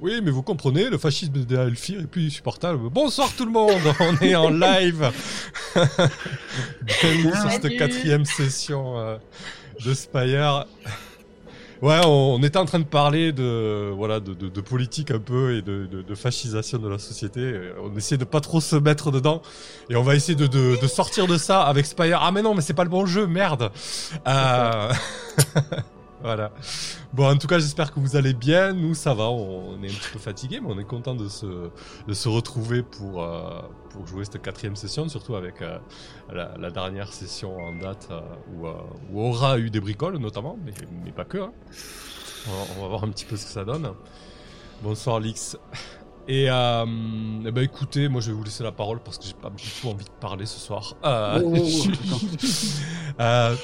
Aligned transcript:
Oui, 0.00 0.20
mais 0.22 0.30
vous 0.30 0.42
comprenez, 0.42 0.88
le 0.88 0.96
fascisme 0.96 1.44
de 1.44 1.56
Alfir 1.58 2.00
est 2.00 2.06
plus 2.06 2.30
supportable. 2.30 2.88
Bonsoir 2.90 3.28
tout 3.36 3.44
le 3.44 3.50
monde, 3.50 3.82
on 4.00 4.16
est 4.24 4.34
en 4.34 4.48
live. 4.48 5.10
Bienvenue 6.82 7.32
sur 7.38 7.50
cette 7.50 7.76
quatrième 7.76 8.24
session 8.24 8.98
euh, 8.98 9.18
de 9.84 9.92
Spire. 9.92 10.64
Ouais, 11.82 12.00
on, 12.04 12.36
on 12.38 12.42
était 12.42 12.56
en 12.58 12.64
train 12.64 12.78
de 12.78 12.84
parler 12.84 13.32
de 13.32 13.90
voilà 13.94 14.20
de, 14.20 14.32
de, 14.32 14.48
de 14.48 14.60
politique 14.62 15.10
un 15.10 15.18
peu 15.18 15.56
et 15.56 15.62
de, 15.62 15.86
de, 15.86 16.00
de 16.00 16.14
fascisation 16.14 16.78
de 16.78 16.88
la 16.88 16.98
société. 16.98 17.60
On 17.82 17.94
essayait 17.94 18.18
de 18.18 18.24
pas 18.24 18.40
trop 18.40 18.62
se 18.62 18.76
mettre 18.76 19.10
dedans 19.10 19.42
et 19.90 19.96
on 19.96 20.02
va 20.02 20.14
essayer 20.14 20.34
de, 20.34 20.46
de, 20.46 20.80
de 20.80 20.86
sortir 20.86 21.26
de 21.26 21.36
ça 21.36 21.62
avec 21.62 21.84
Spire. 21.84 22.20
Ah 22.22 22.32
mais 22.32 22.40
non, 22.40 22.54
mais 22.54 22.62
c'est 22.62 22.74
pas 22.74 22.84
le 22.84 22.90
bon 22.90 23.04
jeu, 23.04 23.26
merde. 23.26 23.70
Euh... 24.26 24.92
voilà. 26.22 26.52
Bon, 27.12 27.28
en 27.30 27.36
tout 27.36 27.46
cas, 27.46 27.58
j'espère 27.58 27.92
que 27.92 28.00
vous 28.00 28.16
allez 28.16 28.34
bien. 28.34 28.72
Nous, 28.72 28.94
ça 28.94 29.14
va. 29.14 29.30
On, 29.30 29.82
est 29.82 29.86
un 29.90 29.94
petit 29.94 30.10
peu 30.12 30.18
fatigué, 30.18 30.60
mais 30.60 30.68
on 30.70 30.78
est 30.78 30.84
content 30.84 31.14
de 31.14 31.28
se 31.28 31.46
de 32.06 32.14
se 32.14 32.28
retrouver 32.28 32.82
pour 32.82 33.22
euh, 33.22 33.60
pour 33.90 34.06
jouer 34.06 34.24
cette 34.24 34.42
quatrième 34.42 34.76
session, 34.76 35.08
surtout 35.08 35.34
avec 35.36 35.62
euh, 35.62 35.78
la, 36.32 36.54
la 36.58 36.70
dernière 36.70 37.12
session 37.12 37.56
en 37.58 37.74
date 37.76 38.08
euh, 38.10 38.20
où, 38.54 38.66
où 39.12 39.22
Aura 39.26 39.52
a 39.52 39.58
eu 39.58 39.70
des 39.70 39.80
bricoles 39.80 40.18
notamment, 40.18 40.58
mais, 40.64 40.72
mais 41.04 41.12
pas 41.12 41.24
que. 41.24 41.38
hein. 41.38 41.52
On, 42.48 42.50
va, 42.52 42.64
on 42.78 42.82
va 42.82 42.88
voir 42.88 43.04
un 43.04 43.08
petit 43.10 43.24
peu 43.24 43.36
ce 43.36 43.46
que 43.46 43.52
ça 43.52 43.64
donne. 43.64 43.90
Bonsoir 44.82 45.20
Lix. 45.20 45.56
Et, 46.28 46.46
euh, 46.48 46.84
ben 46.86 47.58
écoutez, 47.64 48.08
moi 48.08 48.20
je 48.20 48.30
vais 48.30 48.36
vous 48.36 48.44
laisser 48.44 48.62
la 48.62 48.72
parole 48.72 49.00
parce 49.02 49.18
que 49.18 49.24
j'ai 49.24 49.32
pas 49.34 49.50
du 49.50 49.64
tout 49.80 49.88
envie 49.88 50.04
de 50.04 50.10
parler 50.20 50.46
ce 50.46 50.58
soir. 50.60 50.94
Euh, 51.04 51.42
Oh, 51.44 51.54
oh, 51.56 51.90
oh, 52.12 52.18
euh. 53.20 53.56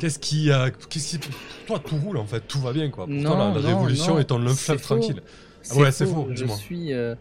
Qu'est-ce 0.00 0.18
qui, 0.18 0.50
euh, 0.50 0.70
qu'est-ce 0.88 1.18
qui, 1.18 1.30
toi 1.66 1.78
tout 1.78 1.96
roule 1.96 2.16
en 2.18 2.26
fait, 2.26 2.40
tout 2.46 2.60
va 2.60 2.72
bien 2.72 2.90
quoi. 2.90 3.06
Pour 3.06 3.14
Non, 3.14 3.30
toi 3.36 3.38
la, 3.38 3.60
la 3.60 3.60
non, 3.60 3.66
révolution 3.78 4.14
non, 4.14 4.20
est 4.20 4.32
en 4.32 4.48
c'est 4.48 4.64
fleuve 4.64 4.78
faux. 4.78 4.96
tranquille. 4.96 5.22
Ah 5.70 5.76
ouais, 5.76 5.92
c'est 5.92 6.06
faux, 6.06 6.26
Je 6.30 6.34
dis-moi. 6.34 6.56
suis, 6.56 6.92
euh, 6.92 7.14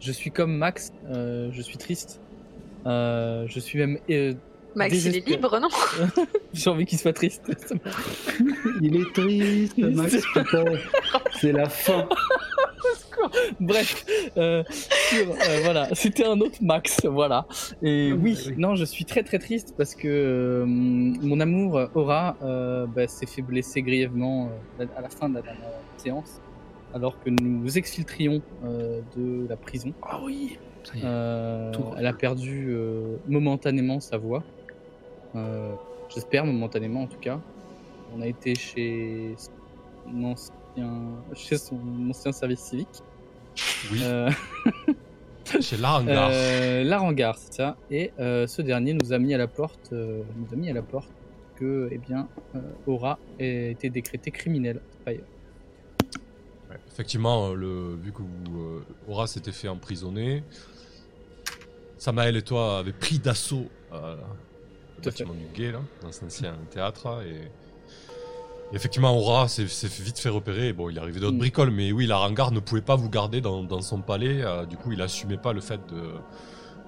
je 0.00 0.12
suis 0.12 0.30
comme 0.30 0.56
Max. 0.56 0.90
euh, 1.10 1.50
je 1.52 1.60
suis 1.62 1.76
triste. 1.78 2.20
Euh, 2.86 3.44
je 3.48 3.60
suis 3.60 3.78
même. 3.78 3.98
euh, 4.10 4.34
Max, 4.74 5.04
il 5.04 5.16
est 5.16 5.28
libre, 5.28 5.60
non 5.60 5.68
J'ai 6.54 6.70
envie 6.70 6.86
qu'il 6.86 6.98
soit 6.98 7.12
triste. 7.12 7.42
Il 8.80 8.96
est 8.96 9.12
triste, 9.12 9.76
Max, 9.78 10.16
putain. 10.32 10.64
C'est 11.40 11.52
la 11.52 11.68
fin. 11.68 12.08
Bref, 13.60 14.04
euh, 14.36 14.62
sur, 14.68 15.30
euh, 15.30 15.60
voilà, 15.62 15.88
c'était 15.94 16.24
un 16.24 16.40
autre 16.40 16.58
Max, 16.60 17.04
voilà. 17.04 17.46
Et 17.82 18.12
oui, 18.12 18.38
oui. 18.46 18.54
non, 18.56 18.74
je 18.74 18.84
suis 18.84 19.04
très 19.04 19.22
très 19.22 19.38
triste 19.38 19.74
parce 19.76 19.94
que 19.94 20.08
euh, 20.08 20.64
mon 20.66 21.40
amour 21.40 21.88
Aura 21.94 22.36
bah, 22.40 23.06
s'est 23.06 23.26
fait 23.26 23.42
blesser 23.42 23.82
grièvement 23.82 24.50
à 24.78 25.00
la 25.00 25.08
fin 25.08 25.28
de 25.28 25.34
la 25.34 25.42
dernière 25.42 25.70
séance, 25.96 26.40
alors 26.94 27.20
que 27.22 27.30
nous 27.30 27.78
exfiltrions 27.78 28.42
de 28.64 29.46
la 29.48 29.56
prison. 29.56 29.92
Ah 30.02 30.20
oui. 30.22 30.58
Elle 31.02 32.06
a 32.06 32.12
perdu 32.12 32.76
momentanément 33.28 34.00
sa 34.00 34.18
voix. 34.18 34.42
J'espère 36.14 36.44
momentanément 36.44 37.02
en 37.02 37.06
tout 37.06 37.20
cas. 37.20 37.40
On 38.14 38.20
a 38.20 38.26
été 38.26 38.54
chez 38.54 39.34
ancien, 40.22 40.52
chez 41.34 41.56
son 41.56 41.78
ancien 42.10 42.32
service 42.32 42.60
civique. 42.60 43.02
Oui, 43.90 44.00
Euh, 44.02 44.30
chez 45.60 45.76
Larangar. 45.76 46.30
euh, 46.32 46.84
Larangar, 46.84 47.36
c'est 47.38 47.52
ça. 47.54 47.76
Et 47.90 48.12
euh, 48.18 48.46
ce 48.46 48.62
dernier 48.62 48.94
nous 48.94 49.12
a 49.12 49.18
mis 49.18 49.34
à 49.34 49.38
la 49.38 49.46
porte, 49.48 49.90
nous 49.92 50.24
a 50.52 50.56
mis 50.56 50.70
à 50.70 50.72
la 50.72 50.82
porte 50.82 51.10
que, 51.56 51.88
eh 51.92 51.98
bien, 51.98 52.28
Aura 52.86 53.18
a 53.38 53.42
été 53.44 53.90
décrété 53.90 54.30
criminel. 54.30 54.80
Ouais, 55.06 55.20
Effectivement, 56.88 57.52
le, 57.54 57.96
vu 57.96 58.12
que 58.12 58.18
vous, 58.22 58.80
Aura 59.08 59.26
s'était 59.26 59.52
fait 59.52 59.68
emprisonner, 59.68 60.42
Samael 61.98 62.36
et 62.36 62.42
toi 62.42 62.78
avez 62.78 62.92
pris 62.92 63.18
d'assaut 63.18 63.66
euh, 63.92 64.16
le 64.16 65.02
Tout 65.02 65.08
à 65.08 65.12
fait. 65.12 65.24
bâtiment 65.24 65.34
du 65.34 65.46
Guet, 65.54 65.72
là, 65.72 65.80
dans 66.02 66.12
cet 66.12 66.24
ancien 66.24 66.56
théâtre. 66.70 67.22
Et, 67.26 67.48
et 68.72 68.76
effectivement, 68.76 69.14
Aura 69.16 69.48
s'est 69.48 69.64
vite 69.64 70.18
fait 70.18 70.28
repérer. 70.30 70.68
Et 70.68 70.72
bon, 70.72 70.88
il 70.90 70.96
est 70.96 71.00
arrivé 71.00 71.20
d'autres 71.20 71.34
Mm. 71.36 71.38
bricoles, 71.38 71.70
mais 71.70 71.92
oui, 71.92 72.06
la 72.06 72.16
Rangar 72.16 72.50
ne 72.52 72.60
pouvait 72.60 72.80
pas 72.80 72.96
vous 72.96 73.10
garder 73.10 73.40
dans, 73.40 73.62
dans 73.62 73.82
son 73.82 74.00
palais. 74.00 74.42
euh, 74.42 74.64
du 74.66 74.76
coup, 74.76 74.92
il 74.92 75.00
assumait 75.02 75.36
pas 75.36 75.52
le 75.52 75.60
fait 75.60 75.80
de, 75.92 76.02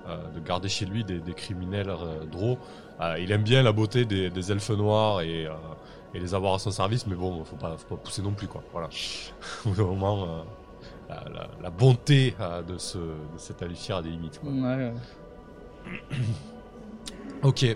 euh, 0.09 0.17
de 0.34 0.41
garder 0.41 0.69
chez 0.69 0.87
lui 0.87 1.05
des, 1.05 1.21
des 1.21 1.34
criminels 1.34 1.91
euh, 1.91 2.25
drôles. 2.25 2.56
Euh, 3.00 3.19
il 3.19 3.31
aime 3.33 3.43
bien 3.43 3.62
la 3.62 3.72
beauté 3.72 4.05
des, 4.05 4.31
des 4.31 4.53
elfes 4.53 4.71
noirs 4.71 5.21
et, 5.22 5.47
et 6.15 6.19
les 6.21 6.34
avoir 6.34 6.55
à 6.55 6.59
son 6.59 6.71
service, 6.71 7.06
mais 7.06 7.17
bon, 7.17 7.45
faut 7.45 7.56
pas, 7.56 7.77
faut 7.77 7.97
pas 7.97 8.03
pousser 8.03 8.22
non 8.22 8.33
plus, 8.33 8.47
quoi. 8.47 8.62
Voilà. 8.72 8.89
Au 9.66 9.71
moment, 9.71 10.45
la, 11.09 11.25
la- 11.34 11.49
la 11.62 11.71
bonté 11.71 12.34
de, 12.69 12.78
ce, 12.78 12.99
de 12.99 13.93
a 13.93 14.03
des 14.03 14.09
limites. 14.11 14.39
Quoi. 14.41 14.51
Ouais, 14.51 14.77
ouais. 14.77 14.95
Ok. 17.42 17.66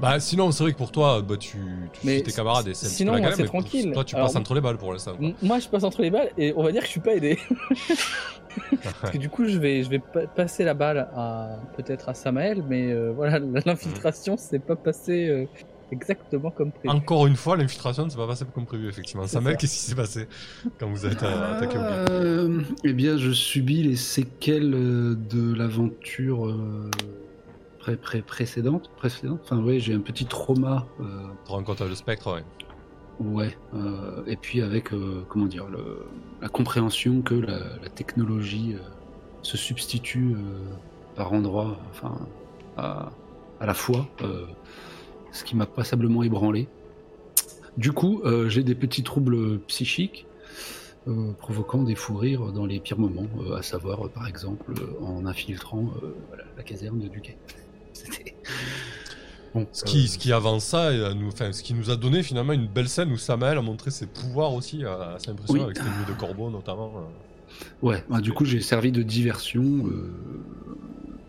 Bah 0.00 0.20
sinon, 0.20 0.52
c'est 0.52 0.62
vrai 0.62 0.72
que 0.72 0.78
pour 0.78 0.92
toi, 0.92 1.22
bah, 1.22 1.36
tu, 1.36 1.58
tu 1.92 2.06
Mais 2.06 2.14
suis 2.16 2.22
tes 2.22 2.32
camarades 2.32 2.68
et 2.68 2.74
c'est 2.74 2.86
un 2.86 2.88
sinon, 2.90 3.12
petit 3.14 3.16
peu 3.16 3.22
la 3.22 3.28
moi, 3.28 3.30
galère, 3.30 3.36
c'est 3.36 3.42
mais 3.42 3.48
pour- 3.48 3.60
tranquille. 3.62 3.92
Toi, 3.92 4.04
tu 4.04 4.14
Alors, 4.14 4.28
passes 4.28 4.36
entre 4.36 4.54
les 4.54 4.60
balles 4.60 4.78
pour 4.78 4.92
quoi. 5.12 5.16
M- 5.20 5.34
Moi, 5.42 5.58
je 5.58 5.68
passe 5.68 5.82
entre 5.82 6.02
les 6.02 6.10
balles 6.10 6.30
et 6.38 6.52
on 6.56 6.62
va 6.62 6.70
dire 6.70 6.82
que 6.82 6.86
je 6.86 6.92
suis 6.92 7.00
pas 7.00 7.14
aidé. 7.16 7.36
Parce 9.00 9.12
que 9.12 9.18
du 9.18 9.28
coup, 9.28 9.46
je 9.46 9.58
vais, 9.58 9.82
je 9.82 9.88
vais 9.90 9.98
pa- 9.98 10.26
passer 10.26 10.64
la 10.64 10.74
balle 10.74 10.98
à 11.14 11.58
peut-être 11.76 12.08
à 12.08 12.14
Samael, 12.14 12.62
mais 12.68 12.90
euh, 12.92 13.12
voilà, 13.14 13.38
l'infiltration, 13.66 14.36
c'est 14.36 14.58
pas 14.58 14.76
passé 14.76 15.28
euh, 15.28 15.46
exactement 15.92 16.50
comme 16.50 16.72
prévu. 16.72 16.88
Encore 16.88 17.26
une 17.26 17.36
fois, 17.36 17.56
l'infiltration 17.56 18.04
ne 18.04 18.10
s'est 18.10 18.16
pas 18.16 18.26
passée 18.26 18.44
comme 18.54 18.66
prévu, 18.66 18.88
effectivement. 18.88 19.26
Ça. 19.26 19.40
qu'est-ce 19.56 19.74
qui 19.74 19.90
s'est 19.90 19.94
passé 19.94 20.28
quand 20.78 20.88
vous 20.88 21.06
été 21.12 21.24
euh, 21.26 21.56
attaqué 21.56 21.76
au 21.76 21.80
Euh, 21.80 22.60
eh 22.84 22.92
bien, 22.92 23.16
je 23.16 23.30
subis 23.32 23.82
les 23.82 23.96
séquelles 23.96 24.70
de 24.70 25.54
l'aventure 25.54 26.46
euh, 26.46 26.90
pré 27.96 27.96
pré 27.96 28.22
précédente. 28.22 28.90
précédente. 28.96 29.40
Enfin, 29.44 29.62
ouais, 29.62 29.78
j'ai 29.78 29.94
un 29.94 30.00
petit 30.00 30.26
trauma. 30.26 30.86
euh, 31.00 31.04
Tu 31.44 31.48
te 31.48 31.52
rends 31.52 31.62
compte 31.62 31.80
avec 31.80 31.90
le 31.90 31.96
spectre, 31.96 32.34
ouais. 32.34 32.44
ouais. 33.20 33.56
euh, 33.74 34.22
et 34.26 34.36
puis 34.36 34.60
avec, 34.62 34.92
euh, 34.92 35.24
comment 35.28 35.46
dire, 35.46 35.68
le- 35.68 36.06
la 36.42 36.48
compréhension 36.48 37.22
que 37.22 37.34
la, 37.34 37.58
la 37.82 37.88
technologie 37.88 38.74
euh, 38.74 38.80
se 39.42 39.56
substitue 39.56 40.36
par 41.14 41.32
endroits, 41.32 41.78
enfin, 41.90 42.18
à, 42.76 43.10
à 43.60 43.66
la 43.66 43.74
fois. 43.74 44.06
ce 45.30 45.44
qui 45.44 45.56
m'a 45.56 45.66
passablement 45.66 46.22
ébranlé. 46.22 46.68
Du 47.76 47.92
coup, 47.92 48.22
j'ai 48.48 48.64
des 48.64 48.74
petits 48.74 49.02
troubles 49.04 49.60
psychiques 49.60 50.26
euh, 51.06 51.32
provoquant 51.38 51.84
des 51.84 51.94
fous 51.94 52.16
rires 52.16 52.50
dans 52.52 52.66
les 52.66 52.80
pires 52.80 52.98
moments, 52.98 53.28
euh, 53.40 53.54
à 53.56 53.62
savoir, 53.62 54.06
euh, 54.06 54.08
par 54.08 54.26
exemple, 54.26 54.72
en 55.00 55.24
infiltrant 55.26 55.86
voilà, 56.28 56.44
la 56.56 56.62
caserne 56.64 56.98
de 56.98 57.08
Duquet. 57.08 57.36
Bon, 59.54 59.66
Ce 59.72 59.84
qui, 59.84 60.04
euh, 60.04 60.06
ce 60.08 60.18
qui 60.18 60.32
avant 60.32 60.60
ça, 60.60 60.88
euh, 60.88 61.14
nous, 61.14 61.28
enfin, 61.28 61.52
ce 61.52 61.62
qui 61.62 61.72
nous 61.72 61.90
a 61.90 61.96
donné 61.96 62.22
finalement 62.22 62.52
une 62.52 62.66
belle 62.68 62.88
scène 62.88 63.10
où 63.10 63.16
Samael 63.16 63.56
a 63.56 63.62
montré 63.62 63.90
ses 63.90 64.06
pouvoirs 64.06 64.52
aussi, 64.52 64.84
assez 64.84 65.30
impressionnant, 65.30 65.60
Oui. 65.64 65.70
avec 65.70 65.76
ses 65.78 65.84
nuits 65.84 66.06
de 66.06 66.12
corbeau 66.12 66.50
notamment. 66.50 66.92
euh. 66.96 67.56
Ouais, 67.82 68.04
bah, 68.10 68.20
du 68.20 68.32
coup, 68.32 68.44
j'ai 68.44 68.60
servi 68.60 68.92
de 68.92 69.02
diversion, 69.02 69.62
euh, 69.86 70.12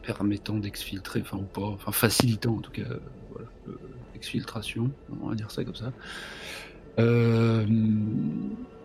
permettant 0.04 0.56
d'exfiltrer, 0.58 1.22
enfin, 1.22 1.38
ou 1.38 1.44
pas, 1.44 1.62
enfin, 1.62 1.92
facilitant 1.94 2.56
en 2.58 2.62
tout 2.62 2.72
cas, 2.72 2.82
euh, 2.82 3.00
voilà, 3.32 3.48
euh, 3.70 3.72
l'exfiltration, 4.14 4.92
on 5.22 5.30
va 5.30 5.36
dire 5.36 5.50
ça 5.50 5.64
comme 5.64 5.76
ça. 5.76 5.94
Euh, 7.00 7.66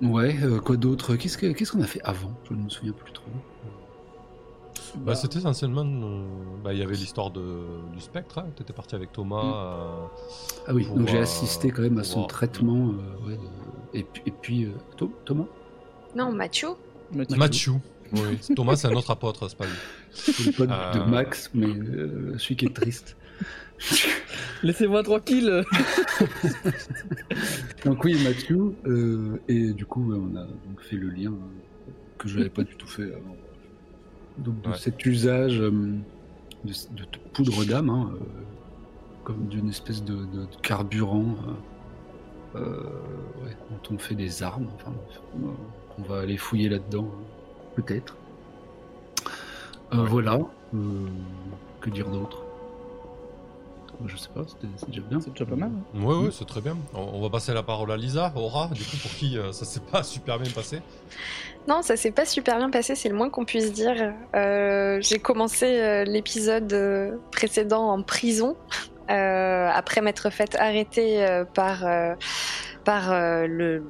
ouais, 0.01 0.37
euh, 0.45 0.61
quoi 0.61 0.77
d'autre? 0.77 1.17
Qu'est-ce 1.17 1.37
que- 1.39 1.51
qu'est-ce 1.53 1.73
qu'on 1.73 1.83
a 1.83 1.87
fait 1.89 2.03
avant? 2.05 2.39
Je 2.49 2.55
ne 2.55 2.63
me 2.63 2.69
souviens 2.69 2.93
plus 2.93 3.13
trop. 3.13 3.27
Bah, 4.99 5.15
c'était 5.15 5.39
essentiellement. 5.39 5.85
euh, 5.85 6.25
bah, 6.63 6.73
il 6.73 6.79
y 6.79 6.83
avait 6.83 6.95
l'histoire 6.95 7.31
de, 7.31 7.43
du 7.93 8.01
spectre, 8.01 8.39
hein. 8.39 8.47
t'étais 8.57 8.73
parti 8.73 8.95
avec 8.95 9.13
Thomas. 9.13 9.43
Mm. 9.43 9.53
euh, 9.55 10.07
Ah 10.69 10.75
oui, 10.75 10.85
pour, 10.85 10.97
donc 10.99 11.09
j'ai 11.09 11.19
assisté 11.19 11.71
quand 11.71 11.83
même 11.83 11.99
à 11.99 12.05
son 12.05 12.21
voir. 12.21 12.29
traitement. 12.29 12.91
euh, 12.91 13.27
ouais, 13.29 13.37
de- 13.37 13.99
Et 13.99 14.05
puis, 14.05 14.23
et 14.27 14.31
puis 14.31 14.65
euh, 14.65 14.71
Tho- 14.97 15.13
Thomas? 15.25 15.47
Non, 16.15 16.33
Mathieu 16.33 16.69
Mathieu. 17.13 17.37
Mathieu. 17.37 17.73
Oui, 18.13 18.39
Thomas, 18.57 18.77
c'est 18.77 18.89
un 18.89 18.95
autre 18.95 19.11
apôtre, 19.11 19.49
c'est 19.49 19.59
pas 19.59 19.67
lui. 19.67 19.73
C'est 20.13 20.47
le 20.47 20.53
pote 20.53 20.71
Euh. 20.71 20.93
de 20.95 21.11
Max, 21.11 21.51
mais 21.55 21.67
euh, 21.67 22.39
celui 22.39 22.57
qui 22.57 22.67
est 22.67 22.75
triste. 22.75 23.17
Laissez-moi 24.63 25.03
tranquille. 25.03 25.65
Donc 27.85 28.05
oui, 28.05 28.23
Mathieu, 28.23 28.75
euh, 28.87 29.41
et 29.49 29.73
du 29.73 29.85
coup, 29.85 30.13
on 30.15 30.37
a 30.37 30.45
donc 30.45 30.81
fait 30.81 30.97
le 30.97 31.09
lien 31.09 31.33
que 32.19 32.29
je 32.29 32.39
n'avais 32.39 32.51
pas 32.51 32.63
du 32.63 32.77
tout 32.77 32.87
fait 32.87 33.13
avant. 33.13 33.37
Donc 34.39 34.61
de 34.63 34.71
Ouais. 34.71 34.77
cet 34.79 35.05
usage 35.07 35.61
euh, 35.61 35.71
de, 36.65 36.73
de 36.73 37.07
poudre 37.33 37.65
d'âme, 37.65 37.89
hein, 37.91 38.11
euh, 38.15 38.19
comme 39.23 39.47
d'une 39.49 39.69
espèce 39.69 40.03
de, 40.05 40.15
de- 40.17 40.41
de 40.47 40.57
carburant 40.63 41.25
euh, 42.57 42.59
euh, 42.61 43.45
ouais, 43.45 43.57
dont 43.71 43.95
on 43.95 43.99
fait 43.99 44.15
des 44.15 44.43
armes. 44.43 44.67
Enfin, 44.77 44.93
euh, 45.37 45.49
on 45.99 46.03
va 46.03 46.21
aller 46.21 46.37
fouiller 46.37 46.69
là-dedans, 46.69 47.05
euh, 47.07 47.75
peut-être. 47.83 48.17
Euh, 49.93 50.03
Ouais. 50.03 50.09
Voilà. 50.09 50.39
Euh, 50.75 51.07
que 51.81 51.91
dire 51.91 52.09
d'autre? 52.11 52.39
Je 54.07 54.17
sais 54.17 54.29
pas, 54.35 54.43
c'était- 54.47 54.67
c'est 54.77 54.89
déjà 54.91 55.03
bien. 55.03 55.21
C'est 55.21 55.31
déjà 55.31 55.47
pas 55.47 55.55
mal. 55.55 55.71
hein. 55.95 56.01
Ouais, 56.05 56.17
ouais, 56.17 56.31
c'est 56.33 56.45
très 56.47 56.61
bien. 56.61 56.77
On, 56.95 57.01
on 57.01 57.21
va 57.23 57.31
passer 57.31 57.55
la 57.55 57.63
parole 57.63 57.93
à 57.93 57.97
Lisa, 57.97 58.33
Aura, 58.35 58.67
du 58.69 58.83
coup, 58.83 58.97
pour 59.01 59.13
qui 59.13 59.39
euh, 59.39 59.53
ça 59.53 59.65
s'est 59.65 59.79
pas 59.81 60.03
super 60.03 60.39
bien 60.41 60.51
passé. 60.51 60.81
Non, 61.67 61.81
ça 61.83 61.97
s'est 61.97 62.11
pas 62.11 62.27
super 62.27 62.59
bien 62.59 62.69
passé, 62.71 62.95
c'est 62.95 63.09
le 63.09 63.15
moins 63.15 63.31
qu'on 63.31 63.45
puisse 63.45 63.73
dire. 63.73 64.13
Euh, 64.37 64.99
J'ai 65.01 65.19
commencé 65.19 65.65
euh, 65.81 66.05
l'épisode 66.05 66.73
euh, 66.73 67.17
précédent 67.33 67.89
en 67.89 68.03
prison, 68.03 68.57
euh, 69.11 69.69
après 69.73 70.01
m'être 70.03 70.31
fait 70.31 70.57
arrêter 70.57 71.27
par, 71.55 71.85
par 72.85 73.13
le, 73.47 73.83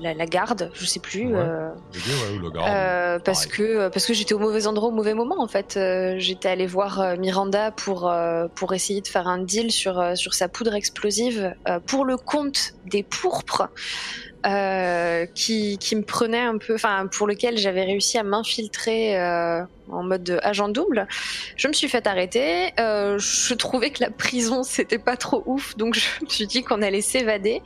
la, 0.00 0.14
la 0.14 0.26
garde, 0.26 0.70
je 0.74 0.84
sais 0.86 0.98
plus. 1.00 1.26
Ouais. 1.28 1.38
euh, 1.38 1.68
Le 1.94 1.98
gars, 2.00 2.30
ouais, 2.32 2.36
ou 2.36 2.42
le 2.42 2.50
garde. 2.50 2.68
euh, 2.68 3.18
parce 3.20 3.46
que 3.46 3.88
parce 3.88 4.06
que 4.06 4.12
j'étais 4.14 4.34
au 4.34 4.38
mauvais 4.40 4.66
endroit 4.66 4.88
au 4.88 4.92
mauvais 4.92 5.14
moment 5.14 5.40
en 5.40 5.48
fait. 5.48 5.76
Euh, 5.76 6.14
j'étais 6.18 6.48
allée 6.48 6.66
voir 6.66 7.16
Miranda 7.18 7.70
pour 7.72 8.12
pour 8.56 8.74
essayer 8.74 9.00
de 9.00 9.08
faire 9.08 9.26
un 9.28 9.38
deal 9.38 9.70
sur 9.72 10.16
sur 10.16 10.34
sa 10.34 10.48
poudre 10.48 10.74
explosive 10.74 11.54
pour 11.86 12.04
le 12.04 12.16
compte 12.16 12.74
des 12.86 13.02
pourpres. 13.04 13.68
Euh, 14.46 15.26
qui, 15.34 15.78
qui 15.78 15.96
me 15.96 16.02
prenait 16.02 16.38
un 16.38 16.58
peu, 16.58 16.74
enfin 16.74 17.08
pour 17.10 17.26
lequel 17.26 17.58
j'avais 17.58 17.82
réussi 17.82 18.18
à 18.18 18.22
m'infiltrer 18.22 19.18
euh, 19.18 19.62
en 19.90 20.04
mode 20.04 20.38
agent 20.42 20.68
double. 20.68 21.08
Je 21.56 21.66
me 21.66 21.72
suis 21.72 21.88
fait 21.88 22.06
arrêter. 22.06 22.72
euh, 22.78 23.18
je 23.18 23.54
trouvais 23.54 23.90
que 23.90 24.02
la 24.02 24.10
prison 24.10 24.62
c'était 24.64 24.98
pas 24.98 25.16
trop 25.16 25.42
ouf, 25.46 25.76
donc 25.76 25.94
je 25.94 26.24
me 26.24 26.28
suis 26.28 26.46
dit 26.46 26.62
qu'on 26.62 26.82
allait 26.82 27.02
s'évader. 27.02 27.62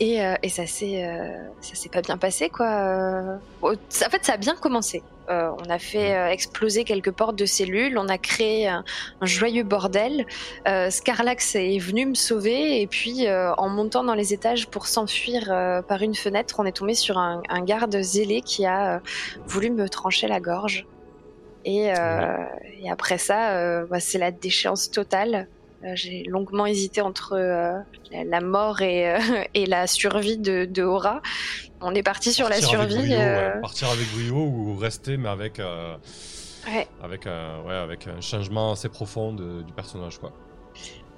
Et, 0.00 0.24
euh, 0.24 0.34
et 0.44 0.48
ça 0.48 0.64
s'est 0.66 1.04
euh, 1.04 1.42
ça 1.60 1.74
s'est 1.74 1.88
pas 1.88 2.02
bien 2.02 2.16
passé 2.16 2.50
quoi. 2.50 2.68
Euh, 2.68 3.36
en 3.64 3.74
fait, 4.10 4.24
ça 4.24 4.34
a 4.34 4.36
bien 4.36 4.54
commencé. 4.54 5.02
Euh, 5.28 5.50
on 5.58 5.68
a 5.68 5.78
fait 5.78 6.32
exploser 6.32 6.84
quelques 6.84 7.10
portes 7.10 7.36
de 7.36 7.44
cellules, 7.46 7.98
on 7.98 8.08
a 8.08 8.16
créé 8.16 8.68
un, 8.68 8.84
un 9.20 9.26
joyeux 9.26 9.64
bordel. 9.64 10.24
Scarlax 10.88 11.56
est 11.56 11.78
venu 11.78 12.06
me 12.06 12.14
sauver 12.14 12.80
et 12.80 12.86
puis 12.86 13.26
en 13.28 13.68
montant 13.68 14.04
dans 14.04 14.14
les 14.14 14.32
étages 14.32 14.68
pour 14.68 14.86
s'enfuir 14.86 15.46
par 15.86 16.00
une 16.02 16.14
fenêtre, 16.14 16.54
on 16.58 16.64
est 16.64 16.72
tombé 16.72 16.94
sur 16.94 17.18
un, 17.18 17.42
un 17.48 17.62
garde 17.62 18.00
zélé 18.00 18.40
qui 18.40 18.64
a 18.64 19.02
voulu 19.46 19.70
me 19.70 19.88
trancher 19.88 20.28
la 20.28 20.40
gorge. 20.40 20.86
Et, 21.64 21.88
et 21.88 22.90
après 22.90 23.18
ça, 23.18 23.84
bah, 23.84 24.00
c'est 24.00 24.18
la 24.18 24.30
déchéance 24.30 24.90
totale. 24.90 25.48
Euh, 25.84 25.92
J'ai 25.94 26.24
longuement 26.24 26.66
hésité 26.66 27.00
entre 27.00 27.34
euh, 27.34 27.78
la, 28.10 28.24
la 28.24 28.40
mort 28.40 28.80
et, 28.82 29.10
euh, 29.14 29.18
et 29.54 29.66
la 29.66 29.86
survie 29.86 30.36
de, 30.38 30.64
de 30.64 30.82
Aura. 30.82 31.22
On 31.80 31.94
est 31.94 32.02
parti 32.02 32.32
sur 32.32 32.48
la 32.48 32.56
avec 32.56 32.64
survie. 32.66 32.96
brio, 32.96 33.16
ouais. 33.16 33.60
Partir 33.60 33.88
avec 33.88 34.06
brio 34.12 34.36
ou 34.36 34.76
rester, 34.76 35.16
mais 35.16 35.28
avec, 35.28 35.58
ouais. 35.58 36.88
avec, 37.02 37.26
un, 37.28 37.62
ouais, 37.64 37.74
avec 37.76 38.08
un 38.08 38.20
changement 38.20 38.72
assez 38.72 38.88
profond 38.88 39.32
de- 39.32 39.62
du 39.62 39.72
personnage, 39.72 40.18
quoi. 40.18 40.32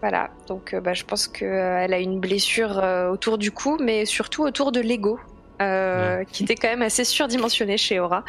Voilà, 0.03 0.31
donc 0.47 0.75
bah, 0.75 0.95
je 0.95 1.05
pense 1.05 1.29
qu'elle 1.29 1.93
a 1.93 1.99
une 1.99 2.21
blessure 2.21 2.79
euh, 2.79 3.11
autour 3.11 3.37
du 3.37 3.53
cou, 3.53 3.77
mais 3.81 4.07
surtout 4.07 4.43
autour 4.45 4.73
de 4.73 4.81
l'ego, 4.81 5.21
euh, 5.61 6.25
qui 6.25 6.45
était 6.45 6.55
quand 6.55 6.69
même 6.69 6.81
assez 6.81 7.05
surdimensionné 7.05 7.77
chez 7.77 8.01
Aura. 8.01 8.25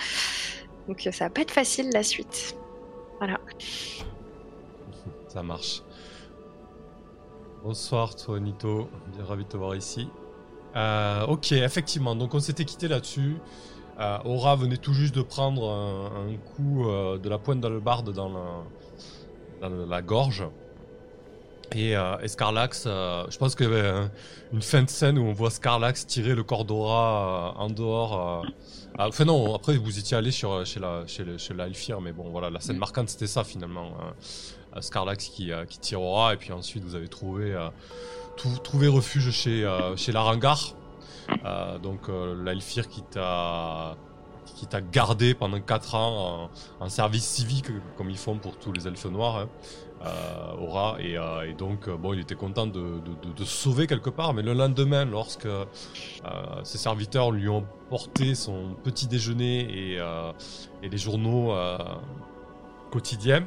Donc 0.89 1.07
ça 1.12 1.25
va 1.25 1.30
pas 1.30 1.42
être 1.42 1.51
facile 1.51 1.89
la 1.94 2.04
suite. 2.04 2.56
Ça 5.30 5.44
marche. 5.44 5.81
Bonsoir, 7.63 8.16
toi, 8.16 8.40
Nito. 8.40 8.90
Bien 9.16 9.25
ravi 9.25 9.44
de 9.44 9.50
te 9.50 9.58
voir 9.58 9.75
ici. 9.75 10.08
Euh, 10.75 11.25
ok, 11.28 11.52
effectivement. 11.52 12.16
Donc, 12.16 12.34
on 12.34 12.40
s'était 12.40 12.66
quitté 12.66 12.88
là-dessus. 12.88 13.38
Euh, 14.00 14.18
Aura 14.25 14.56
venait 14.56 14.78
tout 14.78 14.94
juste 14.94 15.13
de 15.16 15.22
prendre 15.22 15.69
un, 15.69 16.28
un 16.30 16.36
coup 16.38 16.88
euh, 16.90 17.18
de 17.19 17.30
la 17.30 17.38
pointe 17.38 17.60
d'Albarde 17.60 18.13
dans, 18.13 18.30
la, 19.62 19.69
dans 19.69 19.86
la 19.86 20.02
gorge. 20.02 20.44
Et, 21.74 21.92
et 21.94 22.28
Scarlax, 22.28 22.84
je 22.84 23.38
pense 23.38 23.56
qu'il 23.56 23.66
y 23.66 23.69
avait 23.69 23.88
un- 23.88 24.12
une 24.52 24.62
fin 24.62 24.84
de 24.84 24.90
scène 24.90 25.18
où 25.18 25.22
on 25.24 25.31
voit 25.31 25.50
Scarlax 25.50 26.06
tirer 26.06 26.36
le 26.36 26.44
corps 26.44 26.66
d'Aura 26.66 27.54
en 27.57 27.69
dehors. 27.69 28.46
enfin 29.00 29.24
non, 29.24 29.56
après 29.56 29.78
vous 29.78 29.98
étiez 29.98 30.18
allé 30.18 30.31
sur, 30.31 30.66
chez 30.66 30.81
la, 30.81 31.07
chez 31.07 31.24
le, 31.24 31.38
chez 31.38 31.54
la 31.54 31.68
Elfir, 31.68 32.02
mais 32.02 32.12
bon 32.12 32.30
voilà, 32.30 32.50
la 32.50 32.60
scène 32.60 32.75
marquante 32.78 33.07
c'était 33.07 33.25
ça 33.28 33.46
finalement. 33.46 33.92
Euh, 34.75 34.81
Scarlax 34.81 35.27
qui, 35.27 35.51
euh, 35.51 35.65
qui 35.65 35.79
tire 35.79 36.01
Aura, 36.01 36.33
et 36.33 36.38
puis 36.38 36.51
ensuite 36.53 36.83
vous 36.83 36.95
avez 36.95 37.07
trouvé, 37.07 37.53
euh, 37.53 37.69
trouvé 38.63 38.88
refuge 38.88 39.31
chez, 39.31 39.69
chez 39.97 40.12
Larangar. 40.12 40.73
Donc 41.81 42.09
l'Elfir 42.44 42.88
qui 42.88 43.03
t'a 43.03 43.95
qui 44.56 44.68
t'a 44.68 44.81
gardé 44.81 45.33
pendant 45.33 45.59
4 45.59 45.95
ans 45.95 46.50
en, 46.79 46.89
service 46.89 47.23
civique 47.23 47.68
comme 47.97 48.09
ils 48.09 48.18
font 48.18 48.38
pour 48.38 48.57
tous 48.57 48.71
les 48.71 48.88
elfes 48.88 49.06
noirs. 49.06 49.38
hein. 49.38 49.50
Aura 50.59 50.97
et, 51.00 51.15
donc 51.53 51.89
bon 51.89 52.13
il 52.13 52.19
était 52.19 52.35
content 52.35 52.65
de, 52.65 53.00
de, 53.38 53.44
sauver 53.45 53.85
quelque 53.85 54.09
part 54.09 54.33
mais 54.33 54.41
le 54.41 54.53
lendemain 54.53 55.06
lorsque 55.06 55.47
ses 56.63 56.77
serviteurs 56.79 57.31
lui 57.31 57.47
ont 57.47 57.65
porté 57.89 58.33
son 58.33 58.75
petit 58.83 59.07
déjeuner 59.07 59.59
et, 59.59 60.00
et 60.83 60.89
les 60.89 60.97
journaux 60.97 61.53
quotidiens 62.91 63.45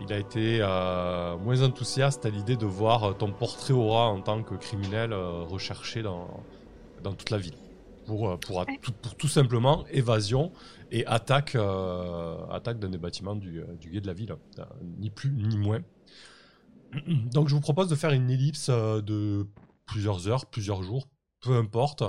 il 0.00 0.12
a 0.12 0.18
été 0.18 0.58
euh, 0.60 1.36
moins 1.38 1.62
enthousiaste 1.62 2.26
à 2.26 2.30
l'idée 2.30 2.56
de 2.56 2.66
voir 2.66 3.16
ton 3.16 3.32
portrait 3.32 3.74
Aura 3.74 4.08
en 4.08 4.20
tant 4.20 4.42
que 4.42 4.54
criminel 4.54 5.12
euh, 5.12 5.42
recherché 5.42 6.02
dans, 6.02 6.28
dans 7.02 7.12
toute 7.12 7.30
la 7.30 7.38
ville 7.38 7.56
pour, 8.06 8.30
euh, 8.30 8.36
pour, 8.36 8.64
tout, 8.82 8.92
pour 8.92 9.14
tout 9.16 9.28
simplement 9.28 9.84
évasion 9.88 10.52
et 10.90 11.04
attaque, 11.06 11.54
euh, 11.54 12.36
attaque 12.50 12.78
d'un 12.78 12.90
des 12.90 12.98
bâtiments 12.98 13.36
du, 13.36 13.62
du 13.80 13.90
guet 13.90 14.00
de 14.00 14.06
la 14.06 14.14
ville, 14.14 14.34
ni 14.98 15.10
plus 15.10 15.30
ni 15.30 15.58
moins. 15.58 15.80
Donc 17.32 17.48
je 17.48 17.54
vous 17.54 17.60
propose 17.60 17.88
de 17.88 17.94
faire 17.94 18.12
une 18.12 18.30
ellipse 18.30 18.70
de 18.70 19.46
plusieurs 19.86 20.28
heures, 20.28 20.46
plusieurs 20.46 20.82
jours, 20.82 21.06
peu 21.40 21.54
importe. 21.54 22.02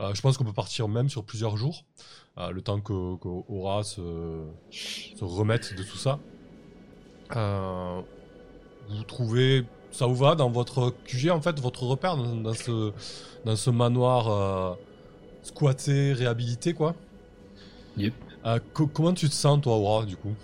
Euh, 0.00 0.14
je 0.14 0.20
pense 0.20 0.36
qu'on 0.36 0.44
peut 0.44 0.52
partir 0.52 0.88
même 0.88 1.08
sur 1.08 1.24
plusieurs 1.24 1.56
jours, 1.56 1.84
euh, 2.38 2.50
le 2.50 2.62
temps 2.62 2.80
que, 2.80 3.16
que 3.16 3.28
Aura 3.28 3.84
se, 3.84 4.46
se 4.70 5.24
remette 5.24 5.74
de 5.74 5.82
tout 5.82 5.98
ça. 5.98 6.18
Euh, 7.36 8.02
vous 8.88 9.04
trouvez, 9.04 9.64
ça 9.90 10.06
vous 10.06 10.16
va 10.16 10.34
dans 10.36 10.50
votre 10.50 10.90
QG 11.04 11.30
en 11.30 11.42
fait, 11.42 11.60
votre 11.60 11.84
repère 11.84 12.16
dans, 12.16 12.36
dans 12.36 12.54
ce, 12.54 12.94
dans 13.44 13.56
ce 13.56 13.70
manoir 13.70 14.28
euh, 14.28 14.76
squatté, 15.42 16.12
réhabilité 16.14 16.74
quoi? 16.74 17.04
Yep. 17.96 18.14
Euh, 18.46 18.58
co- 18.72 18.88
comment 18.88 19.14
tu 19.14 19.28
te 19.28 19.34
sens, 19.34 19.60
toi, 19.60 19.76
Aura, 19.76 20.04
du 20.06 20.16
coup? 20.16 20.36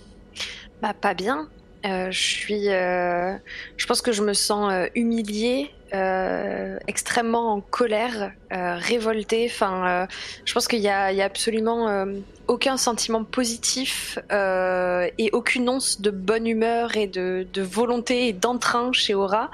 Bah 0.81 0.94
pas 0.94 1.14
bien. 1.14 1.48
Euh, 1.86 2.10
je 2.10 2.19
suis, 2.20 2.69
euh, 2.70 3.37
je 3.76 3.87
pense 3.87 4.00
que 4.02 4.12
je 4.12 4.22
me 4.22 4.32
sens 4.32 4.72
euh, 4.72 4.87
humiliée, 4.94 5.74
euh, 5.92 6.78
extrêmement 6.86 7.52
en 7.52 7.60
colère, 7.60 8.32
euh, 8.52 8.76
révoltée. 8.76 9.48
Enfin, 9.50 9.86
euh, 9.86 10.06
je 10.44 10.54
pense 10.54 10.66
qu'il 10.66 10.81
y 10.81 10.84
y 10.84 10.88
a 10.88 11.25
absolument 11.25 11.88
euh, 11.88 12.06
aucun 12.46 12.76
sentiment 12.76 13.25
positif 13.25 14.18
euh, 14.32 15.09
et 15.18 15.30
aucune 15.32 15.68
once 15.68 16.00
de 16.00 16.11
bonne 16.11 16.47
humeur 16.47 16.97
et 16.97 17.06
de, 17.06 17.47
de 17.52 17.62
volonté 17.62 18.28
et 18.28 18.32
d'entrain 18.32 18.92
chez 18.92 19.14
Aura. 19.14 19.50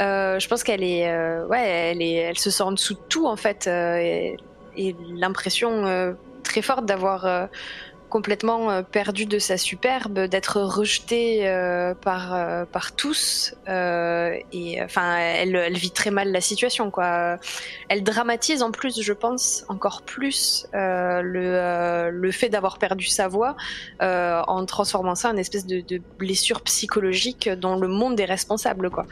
Euh, 0.00 0.38
je 0.38 0.48
pense 0.48 0.62
qu'elle 0.62 0.82
est, 0.82 1.06
ouais, 1.46 1.92
elle 1.92 2.02
est, 2.02 2.14
elle 2.14 2.38
se 2.38 2.50
sent 2.50 2.62
en 2.62 2.72
dessous 2.72 2.94
de 2.94 3.00
tout 3.08 3.26
en 3.26 3.36
fait, 3.36 3.66
et, 3.66 4.36
et 4.76 4.96
l'impression 5.14 6.16
très 6.42 6.62
forte 6.62 6.86
d'avoir 6.86 7.48
complètement 8.10 8.70
euh, 8.70 8.82
perdu 8.82 9.24
de 9.24 9.38
sa 9.38 9.56
superbe, 9.56 10.18
d'être 10.26 10.60
rejetée 10.60 11.48
euh, 11.48 11.94
par 11.94 12.34
euh, 12.34 12.66
par 12.66 12.94
tous. 12.94 13.54
et 13.66 14.82
enfin, 14.82 15.16
elle, 15.16 15.72
vit 15.72 15.92
très 15.92 16.10
mal 16.10 16.30
la 16.30 16.42
situation, 16.42 16.90
quoi. 16.90 17.38
Elle 17.88 18.02
dramatise 18.02 18.62
en 18.62 18.72
plus, 18.72 19.00
je 19.00 19.12
pense, 19.14 19.64
encore 19.68 20.02
plus 20.02 20.66
le 20.74 22.10
le 22.10 22.30
fait 22.32 22.48
d'avoir 22.50 22.78
perdu 22.78 23.06
sa 23.06 23.28
voix 23.28 23.56
en 24.00 24.66
transformant 24.66 25.14
ça 25.14 25.30
en 25.30 25.36
espèce 25.36 25.66
de, 25.66 25.80
de 25.80 26.02
blessure 26.18 26.60
psychologique 26.62 27.48
dont 27.48 27.76
le 27.76 27.88
monde 27.88 28.18
est 28.20 28.24
responsable, 28.24 28.90
quoi. 28.90 29.06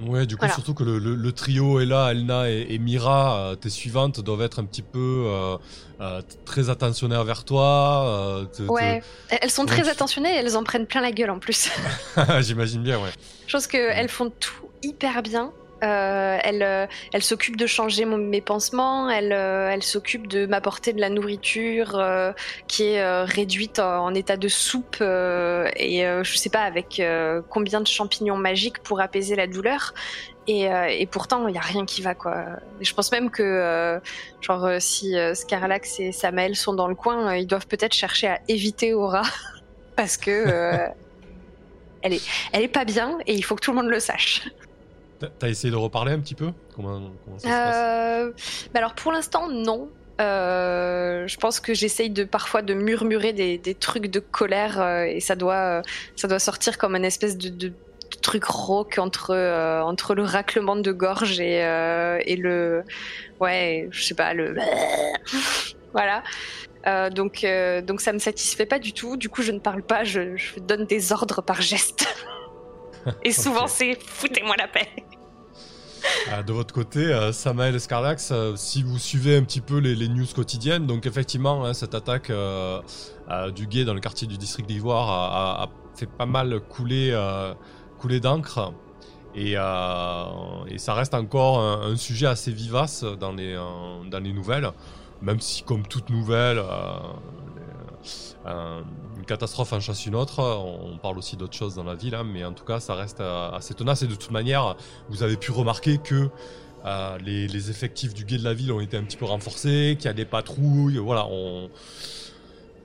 Ouais, 0.00 0.26
du 0.26 0.36
coup, 0.36 0.40
Voilà. 0.42 0.54
surtout 0.54 0.74
que 0.74 0.84
le, 0.84 0.98
le- 0.98 1.16
le 1.16 1.32
trio 1.32 1.80
est 1.80 1.86
là, 1.86 2.10
Elna 2.12 2.48
et, 2.50 2.66
et 2.70 2.78
Mira, 2.78 3.36
euh, 3.50 3.54
tes 3.56 3.68
suivantes 3.70 4.20
doivent 4.20 4.42
être 4.42 4.60
un 4.60 4.64
petit 4.64 4.82
peu 4.82 5.24
euh, 5.26 5.56
euh, 6.00 6.22
très 6.44 6.70
attentionnaires 6.70 7.24
vers 7.24 7.44
toi. 7.44 8.46
te- 8.56 8.62
Ouais, 8.62 9.02
elles 9.28 9.50
sont 9.50 9.66
très 9.66 9.88
attentionnées, 9.88 10.32
et 10.34 10.36
elles 10.38 10.56
en 10.56 10.62
prennent 10.62 10.86
plein 10.86 11.00
la 11.00 11.10
gueule 11.10 11.30
en 11.30 11.40
plus. 11.40 11.68
J'imagine 12.40 12.82
bien, 12.82 12.98
ouais. 13.00 13.10
Je 13.48 13.52
pense 13.52 13.66
qu'elles 13.66 14.08
font 14.08 14.30
tout 14.30 14.70
hyper 14.82 15.20
bien. 15.22 15.52
Euh, 15.84 16.38
elles 16.42 16.64
euh, 16.64 16.86
elles 17.12 17.22
s'occupent 17.22 17.56
de 17.56 17.66
changer 17.68 18.04
mon- 18.04 18.16
mes 18.16 18.40
pansements, 18.40 19.08
elles 19.08 19.32
euh, 19.32 19.70
elles 19.70 19.84
s'occupent 19.84 20.26
de 20.26 20.44
m'apporter 20.44 20.92
de 20.92 21.00
la 21.00 21.08
nourriture 21.08 21.94
euh, 21.94 22.32
qui 22.66 22.82
est 22.84 23.00
euh, 23.00 23.22
réduite 23.22 23.78
en, 23.78 24.06
en 24.06 24.12
état 24.14 24.36
de 24.36 24.48
soupe 24.48 24.96
euh, 25.00 25.70
et 25.76 26.04
euh, 26.04 26.24
je 26.24 26.36
sais 26.36 26.50
pas 26.50 26.62
avec 26.62 26.98
euh, 26.98 27.42
combien 27.48 27.80
de 27.80 27.86
champignons 27.86 28.36
magiques 28.36 28.80
pour 28.82 29.00
apaiser 29.00 29.36
la 29.36 29.46
douleur. 29.46 29.94
Et, 30.48 30.72
euh, 30.72 30.86
et 30.88 31.06
pourtant, 31.06 31.46
il 31.46 31.54
y 31.54 31.58
a 31.58 31.60
rien 31.60 31.84
qui 31.86 32.02
va 32.02 32.16
quoi. 32.16 32.42
Et 32.80 32.84
je 32.84 32.92
pense 32.94 33.12
même 33.12 33.30
que 33.30 33.42
euh, 33.44 34.00
genre 34.40 34.68
si 34.80 35.16
euh, 35.16 35.34
Scarlax 35.34 36.00
et 36.00 36.10
Samael 36.10 36.56
sont 36.56 36.72
dans 36.72 36.88
le 36.88 36.96
coin, 36.96 37.28
euh, 37.28 37.36
ils 37.36 37.46
doivent 37.46 37.68
peut-être 37.68 37.94
chercher 37.94 38.26
à 38.26 38.40
éviter 38.48 38.94
Aura 38.94 39.22
parce 39.96 40.16
que 40.16 40.30
euh, 40.30 40.86
elle 42.02 42.14
est, 42.14 42.22
elle 42.52 42.62
est 42.62 42.68
pas 42.68 42.84
bien 42.84 43.18
et 43.26 43.34
il 43.34 43.44
faut 43.44 43.54
que 43.54 43.60
tout 43.60 43.70
le 43.70 43.76
monde 43.76 43.90
le 43.90 44.00
sache. 44.00 44.42
T'as- 45.18 45.48
essayé 45.48 45.70
de 45.70 45.76
reparler 45.76 46.12
un 46.12 46.20
petit 46.20 46.34
peu? 46.34 46.52
Comment, 46.76 47.10
ça 47.38 47.40
se 47.40 47.46
passe? 47.46 47.76
Euh, 47.76 48.32
bah 48.72 48.78
alors 48.78 48.94
pour 48.94 49.12
l'instant 49.12 49.48
non. 49.48 49.88
Euh, 50.20 51.28
je 51.28 51.36
pense 51.36 51.60
que 51.60 51.74
j'essaye 51.74 52.10
de 52.10 52.24
parfois 52.24 52.60
de 52.60 52.74
murmurer 52.74 53.32
des, 53.32 53.74
trucs 53.74 54.08
de 54.08 54.18
colère 54.18 54.80
euh, 54.80 55.04
et 55.04 55.20
ça 55.20 55.36
doit, 55.36 55.82
ça 56.16 56.26
doit 56.26 56.40
sortir 56.40 56.76
comme 56.76 56.96
une 56.96 57.04
espèce 57.04 57.36
de, 57.36 57.72
truc 58.20 58.44
rauque 58.44 58.98
entre, 58.98 59.36
entre 59.84 60.14
le 60.14 60.24
raclement 60.24 60.74
de 60.74 60.90
gorge 60.90 61.38
et, 61.38 62.36
le, 62.36 62.82
ouais, 63.38 63.86
je 63.92 64.02
sais 64.02 64.14
pas 64.14 64.34
le, 64.34 64.56
voilà. 65.92 66.24
Donc, 67.10 67.46
donc 67.84 68.00
ça 68.00 68.12
me 68.12 68.18
satisfait 68.18 68.66
pas 68.66 68.80
du 68.80 68.92
tout. 68.92 69.16
Du 69.16 69.28
coup, 69.28 69.42
je 69.42 69.52
ne 69.52 69.60
parle 69.60 69.82
pas. 69.82 70.02
Je 70.02 70.58
donne 70.58 70.84
des 70.86 71.12
ordres 71.12 71.42
par 71.42 71.60
geste. 71.60 72.08
et 73.22 73.32
souvent, 73.32 73.66
c'est 73.66 73.98
foutez-moi 74.02 74.54
la 74.56 74.68
paix. 74.68 74.88
Euh, 76.32 76.42
de 76.42 76.52
votre 76.52 76.72
côté, 76.72 77.00
euh, 77.06 77.32
Samael 77.32 77.78
Scarlax, 77.80 78.30
euh, 78.30 78.54
si 78.56 78.82
vous 78.82 78.98
suivez 78.98 79.36
un 79.36 79.42
petit 79.42 79.60
peu 79.60 79.78
les, 79.78 79.94
les 79.96 80.08
news 80.08 80.26
quotidiennes, 80.34 80.86
donc 80.86 81.06
effectivement, 81.06 81.64
hein, 81.64 81.74
cette 81.74 81.94
attaque 81.94 82.30
euh, 82.30 82.80
du 83.54 83.66
guet 83.66 83.84
dans 83.84 83.94
le 83.94 84.00
quartier 84.00 84.28
du 84.28 84.38
district 84.38 84.68
d'Ivoire 84.68 85.08
a, 85.10 85.60
a- 85.60 85.64
a 85.64 85.68
fait 85.96 86.06
pas 86.06 86.26
mal 86.26 86.60
couler, 86.60 87.10
euh, 87.12 87.52
couler 87.98 88.20
d'encre. 88.20 88.72
Et, 89.34 89.52
et 89.52 90.78
ça 90.78 90.94
reste 90.94 91.14
encore 91.14 91.60
un, 91.60 91.92
un 91.92 91.96
sujet 91.96 92.26
assez 92.26 92.50
vivace 92.50 93.04
dans 93.04 93.32
les, 93.32 93.54
dans 94.10 94.18
les 94.20 94.32
nouvelles, 94.32 94.70
même 95.22 95.40
si 95.40 95.62
comme 95.62 95.86
toute 95.86 96.10
nouvelle, 96.10 96.56
les- 98.44 98.52
catastrophe 99.28 99.72
en 99.74 99.80
chasse 99.80 100.06
une 100.06 100.16
autre, 100.16 100.42
on 100.42 100.96
parle 100.98 101.18
aussi 101.18 101.36
d'autres 101.36 101.56
choses 101.56 101.74
dans 101.74 101.84
la 101.84 101.94
ville, 101.94 102.14
hein, 102.14 102.24
mais 102.24 102.44
en 102.44 102.52
tout 102.52 102.64
cas 102.64 102.80
ça 102.80 102.94
reste 102.94 103.20
euh, 103.20 103.50
assez 103.52 103.74
tenace 103.74 104.02
et 104.02 104.06
de 104.06 104.14
toute 104.14 104.32
manière, 104.32 104.76
vous 105.10 105.22
avez 105.22 105.36
pu 105.36 105.52
remarquer 105.52 105.98
que 105.98 106.30
euh, 106.84 107.18
les, 107.18 107.70
effectifs 107.70 108.14
du 108.14 108.24
guet 108.24 108.38
de 108.38 108.44
la 108.44 108.54
ville 108.54 108.72
ont 108.72 108.80
été 108.80 108.96
un 108.96 109.04
petit 109.04 109.18
peu 109.18 109.26
renforcés, 109.26 109.96
qu'il 109.98 110.06
y 110.06 110.08
a 110.08 110.14
des 110.14 110.24
patrouilles, 110.24 110.96
voilà, 110.96 111.26
on... 111.26 111.68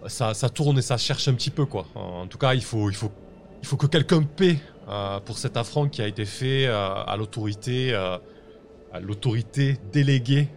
ça, 0.08 0.34
tourne 0.50 0.78
et 0.78 0.82
ça 0.82 0.98
cherche 0.98 1.28
un 1.30 1.34
petit 1.34 1.50
peu 1.50 1.66
quoi. 1.66 1.86
En 1.96 2.28
tout 2.28 2.38
cas, 2.38 2.54
il 2.54 2.64
faut, 2.64 2.90
il 2.90 2.96
faut, 2.96 3.78
que 3.78 3.88
quelqu'un 3.88 4.24
paie 4.24 4.58
euh, 4.90 5.20
pour 5.22 5.38
cet 5.38 5.56
affront 5.56 5.88
qui 5.88 6.02
a 6.02 6.08
été 6.08 6.26
fait 6.26 6.68
à 6.68 7.16
l'autorité, 7.18 7.96
déléguée 9.94 10.50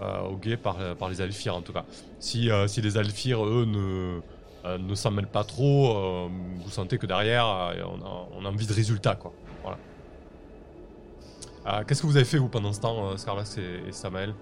au 0.00 0.36
guet 0.36 0.56
par, 0.56 0.78
les 1.10 1.20
Alphires 1.20 1.54
en 1.54 1.62
tout 1.62 1.74
cas. 1.74 1.84
Si, 2.18 2.48
si 2.66 2.80
les 2.80 2.96
Alphires, 2.96 3.44
eux, 3.44 3.66
ne, 3.66 4.20
euh, 4.64 4.78
ne 4.78 4.94
s'en 4.94 5.10
mêlent 5.10 5.26
pas 5.26 5.44
trop, 5.44 5.96
euh, 5.96 6.28
vous 6.64 6.70
sentez 6.70 6.98
que 6.98 7.06
derrière, 7.06 7.46
euh, 7.46 7.74
on, 7.86 8.00
a, 8.04 8.28
on 8.38 8.44
a 8.44 8.48
envie 8.48 8.66
de 8.66 8.72
résultats 8.72 9.14
quoi. 9.16 9.32
Voilà. 9.62 9.78
Qu'est-ce 11.84 12.02
que 12.02 12.06
vous 12.06 12.16
avez 12.16 12.24
fait 12.24 12.38
vous 12.38 12.48
pendant 12.48 12.72
ce 12.72 12.80
temps, 12.80 13.16
Scarlax 13.16 13.56
et, 13.58 13.82
et 13.88 13.92
Samael? 13.92 14.34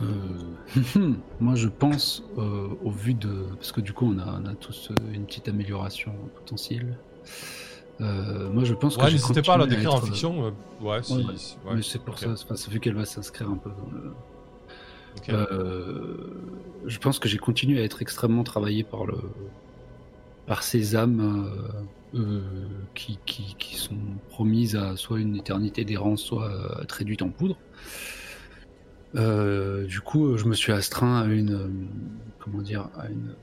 Euh, 0.00 1.14
Moi, 1.40 1.54
je 1.54 1.68
pense, 1.68 2.22
euh, 2.38 2.68
au 2.82 2.90
vu 2.90 3.14
de. 3.14 3.46
Parce 3.56 3.72
que 3.72 3.80
du 3.80 3.92
coup, 3.92 4.12
on 4.14 4.18
a, 4.18 4.40
on 4.42 4.46
a 4.46 4.54
tous 4.54 4.90
une 5.12 5.26
petite 5.26 5.48
amélioration 5.48 6.12
potentielle. 6.34 6.98
Euh, 8.00 8.50
moi, 8.50 8.64
je 8.64 8.74
pense 8.74 8.96
que. 8.96 9.02
Ouais, 9.02 9.08
j'ai 9.10 9.16
n'hésitez 9.16 9.42
pas 9.42 9.54
à 9.54 9.58
la 9.58 9.66
décrire 9.66 9.92
en 9.94 9.98
être, 9.98 10.04
euh, 10.04 10.06
fiction. 10.06 10.52
ouais, 10.80 11.02
si, 11.02 11.14
ouais, 11.14 11.22
si- 11.36 11.56
ouais, 11.66 11.74
mais 11.76 11.82
c'est 11.82 11.98
pour 12.02 12.18
ça, 12.18 12.34
ça 12.36 12.70
fait 12.70 12.78
qu'elle 12.80 12.94
va 12.96 13.04
s'inscrire 13.04 13.50
un 13.50 13.56
peu 13.56 13.70
dans 13.70 13.90
le. 13.92 14.12
Euh, 15.28 16.16
je 16.86 16.98
pense 16.98 17.18
que 17.18 17.28
j'ai 17.28 17.38
continué 17.38 17.80
à 17.80 17.84
être 17.84 18.02
extrêmement 18.02 18.44
travaillé 18.44 18.82
par 18.84 19.04
le 19.06 19.16
par 20.46 20.62
ces 20.64 20.96
âmes 20.96 21.46
euh, 22.14 22.18
euh, 22.18 22.40
qui, 22.94 23.18
qui, 23.24 23.54
qui 23.58 23.76
sont 23.76 23.96
promises 24.30 24.74
à 24.74 24.96
soit 24.96 25.20
une 25.20 25.36
éternité 25.36 25.84
d'errance, 25.84 26.20
soit 26.22 26.50
euh, 26.50 26.78
à 26.80 26.82
être 26.82 26.92
réduites 26.92 27.22
en 27.22 27.28
poudre. 27.28 27.56
Euh, 29.14 29.84
du 29.86 30.00
coup, 30.00 30.36
je 30.36 30.46
me 30.46 30.54
suis 30.54 30.72
astreint 30.72 31.20
à 31.20 31.26
une 31.26 31.54
euh, 31.54 31.68
comment 32.40 32.62
dire 32.62 32.88
à 32.96 33.08
une. 33.08 33.34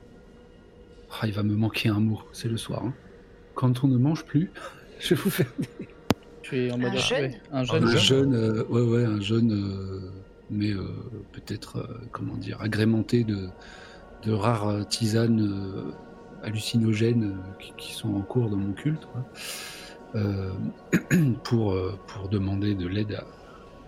Ah, 1.20 1.26
il 1.26 1.32
va 1.32 1.42
me 1.42 1.54
manquer 1.54 1.88
un 1.88 2.00
mot. 2.00 2.20
C'est 2.32 2.48
le 2.48 2.56
soir. 2.56 2.82
hein. 2.84 2.92
Quand 3.54 3.82
on 3.84 3.88
ne 3.88 3.96
mange 3.96 4.24
plus, 4.24 4.50
je 5.00 5.14
vais 5.14 5.20
vous 5.20 5.30
faire 5.30 5.46
Tu 6.42 6.66
es 6.66 6.70
en 6.72 6.78
mode 6.78 6.92
Un 6.92 7.14
ouais, 7.20 7.40
un 7.52 7.58
Un 7.60 7.64
jeûne. 7.64 7.84
un 7.84 7.96
jeune, 7.96 8.34
euh, 8.34 8.64
ouais, 8.68 8.82
ouais, 8.82 9.04
un 9.04 9.20
jeune, 9.20 9.52
euh, 9.52 10.10
mais 10.50 10.70
euh, 10.72 10.86
peut-être, 11.32 11.78
euh, 11.78 12.00
comment 12.12 12.36
dire, 12.36 12.60
agrémenté 12.60 13.24
de, 13.24 13.48
de 14.24 14.32
rares 14.32 14.86
tisanes 14.88 15.40
euh, 15.40 15.92
hallucinogènes 16.42 17.36
qui, 17.58 17.72
qui 17.76 17.92
sont 17.94 18.14
en 18.14 18.22
cours 18.22 18.50
dans 18.50 18.56
mon 18.56 18.72
culte, 18.72 19.06
quoi. 19.12 19.24
Pour, 21.44 21.76
pour 22.08 22.28
demander 22.28 22.74
de 22.74 22.88
l'aide 22.88 23.12
à, 23.12 23.24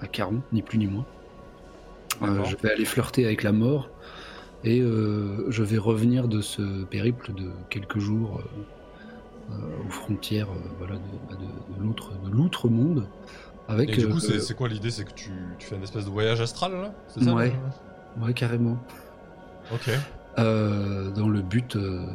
à 0.04 0.06
Caron, 0.06 0.40
ni 0.52 0.62
plus 0.62 0.78
ni 0.78 0.86
moins. 0.86 1.04
Euh, 2.22 2.44
je 2.44 2.56
vais 2.56 2.70
aller 2.70 2.84
flirter 2.84 3.24
avec 3.24 3.42
la 3.42 3.52
mort 3.52 3.88
et 4.64 4.80
euh, 4.80 5.50
je 5.50 5.62
vais 5.62 5.78
revenir 5.78 6.28
de 6.28 6.40
ce 6.40 6.84
périple 6.84 7.32
de 7.34 7.50
quelques 7.70 7.98
jours 7.98 8.42
euh, 9.50 9.54
aux 9.86 9.90
frontières 9.90 10.48
voilà, 10.78 10.96
de, 10.96 11.00
bah, 11.28 11.36
de 11.36 12.30
l'outre 12.30 12.68
monde. 12.68 13.08
Avec, 13.72 13.88
Et 13.88 13.96
du 13.96 14.08
coup, 14.08 14.18
euh, 14.18 14.38
c'est 14.38 14.54
quoi 14.54 14.68
l'idée? 14.68 14.90
C'est 14.90 15.04
que 15.04 15.14
tu, 15.14 15.30
tu 15.58 15.66
fais 15.66 15.76
une 15.76 15.82
espèce 15.82 16.04
de 16.04 16.10
voyage 16.10 16.40
astral 16.42 16.72
là? 16.72 16.94
C'est 17.08 17.24
ça 17.24 17.32
Ouais. 17.34 17.52
carrément. 18.34 18.76
Ok. 19.72 19.90
Euh, 20.38 21.10
dans 21.10 21.28
le 21.28 21.40
but, 21.40 21.76
euh, 21.76 22.06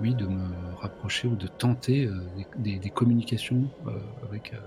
oui, 0.00 0.14
de 0.14 0.26
me 0.26 0.46
rapprocher 0.80 1.28
ou 1.28 1.36
de 1.36 1.46
tenter 1.46 2.06
euh, 2.06 2.14
des, 2.36 2.46
des- 2.72 2.78
des 2.78 2.90
communications 2.90 3.64
euh, 3.86 3.90
avec, 4.28 4.54
euh, 4.54 4.58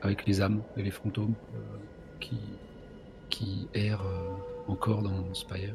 avec 0.00 0.24
les 0.26 0.40
âmes 0.40 0.62
et 0.78 0.82
les 0.82 0.90
fantômes 0.90 1.34
euh, 1.54 1.58
qui, 2.20 2.38
qui 3.28 3.68
errent 3.74 4.06
euh, 4.06 4.72
encore 4.72 5.02
dans 5.02 5.34
Spire. 5.34 5.74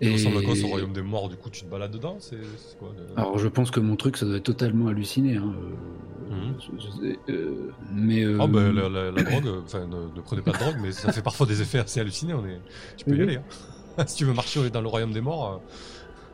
Et... 0.00 0.12
ressemble 0.12 0.38
à 0.38 0.42
quoi 0.42 0.54
ce 0.54 0.64
royaume 0.66 0.92
des 0.92 1.02
morts 1.02 1.28
Du 1.28 1.36
coup, 1.36 1.50
tu 1.50 1.62
te 1.64 1.70
balades 1.70 1.90
dedans 1.90 2.16
C'est 2.20 2.36
c'est 2.36 2.78
quoi 2.78 2.90
le- 2.96 3.18
Alors, 3.18 3.36
je 3.38 3.48
pense 3.48 3.70
que 3.70 3.80
mon 3.80 3.96
truc, 3.96 4.16
ça 4.16 4.26
doit 4.26 4.36
être 4.36 4.44
totalement 4.44 4.88
halluciné. 4.88 5.36
Hein, 5.36 5.52
euh, 6.30 6.34
Mhm. 6.34 6.54
je- 6.60 6.84
je 6.84 6.90
sais, 6.90 7.18
euh, 7.30 7.72
mais 7.92 8.22
euh, 8.22 8.38
Oh, 8.40 8.46
ben 8.48 8.72
la, 8.72 8.88
la- 8.88 9.10
la 9.10 9.22
drogue, 9.22 9.48
enfin, 9.64 9.86
ne, 9.86 10.14
ne 10.14 10.20
prenez 10.20 10.42
pas 10.42 10.52
de 10.52 10.58
drogue, 10.58 10.76
mais 10.80 10.92
ça 10.92 11.10
fait 11.12 11.22
parfois 11.22 11.46
des 11.46 11.62
effets 11.62 11.78
assez 11.78 12.00
hallucinés. 12.00 12.34
On 12.34 12.44
est... 12.46 12.60
Tu 12.96 13.04
peux 13.06 13.16
y 13.16 13.22
aller. 13.22 13.36
hein. 13.36 13.44
si 14.06 14.16
tu 14.16 14.24
veux 14.24 14.34
marcher 14.34 14.70
dans 14.70 14.80
le 14.82 14.88
royaume 14.88 15.12
des 15.12 15.20
morts. 15.20 15.60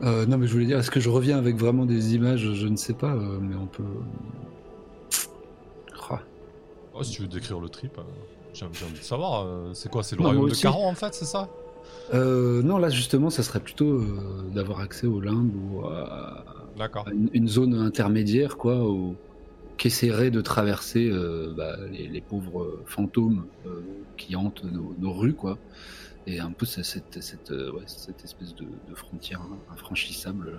non, 0.02 0.36
mais 0.36 0.46
je 0.46 0.52
voulais 0.52 0.66
dire, 0.66 0.78
est-ce 0.80 0.90
que 0.90 1.00
je 1.00 1.08
reviens 1.08 1.38
avec 1.38 1.56
vraiment 1.56 1.86
des 1.86 2.14
images 2.14 2.52
Je 2.52 2.66
ne 2.66 2.76
sais 2.76 2.92
pas, 2.94 3.14
mais 3.14 3.54
on 3.56 3.66
peut. 3.66 3.84
Oh, 6.96 7.02
si 7.02 7.10
tu 7.12 7.22
veux 7.22 7.28
décrire 7.28 7.58
le 7.58 7.68
trip, 7.68 7.98
j'ai 8.52 8.64
envie 8.66 8.98
de 8.98 9.04
savoir. 9.04 9.46
c'est 9.74 9.90
quoi 9.90 10.02
C'est 10.04 10.16
le 10.16 10.22
Non, 10.22 10.28
royaume 10.28 10.48
de. 10.48 10.54
Caron 10.54 10.86
en 10.88 10.94
fait, 10.94 11.12
c'est 11.14 11.24
ça? 11.24 11.48
Euh, 12.12 12.62
non, 12.62 12.78
là 12.78 12.90
justement, 12.90 13.30
ça 13.30 13.42
serait 13.42 13.60
plutôt 13.60 13.94
euh, 14.00 14.42
d'avoir 14.54 14.80
accès 14.80 15.06
au 15.06 15.20
limbe 15.20 15.52
ou 15.56 15.84
à, 15.86 16.44
une, 17.12 17.30
une 17.32 17.48
zone 17.48 17.74
intermédiaire, 17.74 18.56
quoi, 18.56 18.84
qu'essaieraient 19.76 20.30
de 20.30 20.40
traverser 20.40 21.08
euh, 21.10 21.52
bah, 21.56 21.76
les, 21.90 22.08
les 22.08 22.20
pauvres 22.20 22.82
fantômes 22.86 23.46
qui 24.16 24.36
hantent 24.36 24.64
nos, 24.64 24.94
nos 24.98 25.12
rues, 25.12 25.34
quoi. 25.34 25.58
Et 26.26 26.40
un 26.40 26.52
peu 26.52 26.64
cette, 26.66 26.84
cette, 26.84 27.20
cette, 27.22 27.50
ouais, 27.50 27.82
cette 27.86 28.24
espèce 28.24 28.54
de, 28.54 28.64
de 28.64 28.94
frontière 28.94 29.42
infranchissable, 29.72 30.52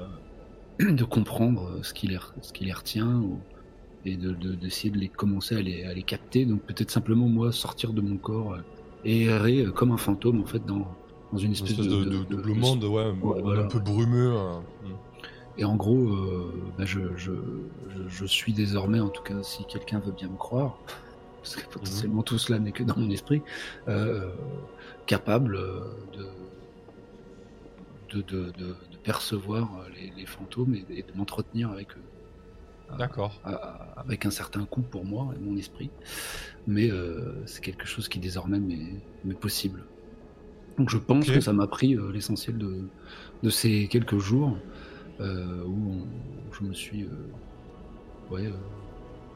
là, 0.80 0.92
de 0.92 1.04
comprendre 1.04 1.80
ce 1.84 1.94
qui 1.94 2.08
les, 2.08 2.20
ce 2.42 2.54
qui 2.54 2.66
les 2.66 2.74
retient, 2.74 3.20
ou- 3.20 3.40
et 4.08 4.18
de, 4.18 4.32
de- 4.34 4.54
d'essayer 4.54 4.92
de 4.92 5.00
les 5.00 5.10
commencer 5.10 5.56
à 5.56 5.62
les, 5.62 5.84
à 5.86 5.94
les 5.94 6.04
capter. 6.04 6.46
Donc 6.46 6.62
peut-être 6.64 6.92
simplement, 6.92 7.28
moi, 7.28 7.52
sortir 7.52 7.94
de 7.94 8.02
mon 8.02 8.18
corps 8.18 8.58
et 9.04 9.24
errer 9.26 9.66
comme 9.74 9.92
un 9.92 9.98
fantôme, 9.98 10.42
en 10.42 10.46
fait, 10.46 10.64
dans, 10.66 10.96
dans 11.32 11.38
une 11.38 11.48
Une 11.48 11.54
espèce, 11.54 11.76
de, 11.78 11.84
de- 11.84 12.04
de- 12.06 12.24
double 12.24 12.54
de- 12.54 12.60
monde, 12.60 12.84
ouais, 12.84 13.60
un, 13.60 13.68
peu 13.68 13.80
brumeux. 13.80 14.34
hmm. 14.34 14.92
Et 15.58 15.66
en 15.66 15.76
gros, 15.76 16.10
euh, 16.10 16.54
bah, 16.78 16.86
je, 16.86 17.00
je, 17.16 17.32
je, 17.90 18.08
je 18.08 18.26
suis 18.26 18.54
désormais, 18.54 19.00
en 19.00 19.10
tout 19.10 19.24
cas, 19.24 19.42
si 19.42 19.66
quelqu'un 19.66 20.00
veut 20.00 20.12
bien 20.12 20.28
me 20.28 20.38
croire, 20.38 20.78
parce 21.42 21.56
que 21.56 21.66
potentiellement 21.70 22.24
tout 22.24 22.38
cela 22.38 22.60
n'est 22.60 22.72
que 22.72 22.84
dans 22.84 22.98
mon 22.98 23.10
esprit, 23.10 23.42
euh, 23.88 24.32
capable 25.06 25.56
euh, 25.56 25.82
de, 28.14 28.76
percevoir 29.04 29.70
les, 29.96 30.12
les 30.18 30.26
fantômes 30.26 30.74
et, 30.74 30.86
et 30.90 31.04
de 31.04 31.12
m'entretenir 31.16 31.70
avec 31.70 31.96
eux. 31.96 32.02
D'accord. 32.98 33.40
Avec 33.98 34.26
un 34.26 34.32
certain 34.32 34.66
coût 34.66 34.82
pour 34.82 35.06
moi 35.06 35.34
et 35.36 35.40
mon 35.40 35.58
esprit. 35.58 35.90
Mais 36.68 36.90
euh, 36.90 37.46
c'est 37.46 37.62
quelque 37.62 37.86
chose 37.86 38.08
qui 38.08 38.20
désormais 38.20 38.60
m'est 38.60 39.40
possible. 39.40 39.84
Donc 40.78 40.90
je 40.90 40.98
pense 40.98 41.26
que 41.26 41.40
ça 41.42 41.54
m'a 41.54 41.68
pris 41.68 41.96
euh, 41.96 42.12
l'essentiel 42.12 42.58
de, 42.58 42.88
de 43.44 43.50
ces 43.50 43.88
quelques 43.88 44.18
jours 44.18 44.58
euh, 45.22 45.64
où, 45.66 45.92
on- 45.94 46.54
je 46.54 46.64
me 46.64 46.74
suis... 46.74 47.04
euh, 47.04 47.10
ouais, 48.32 48.52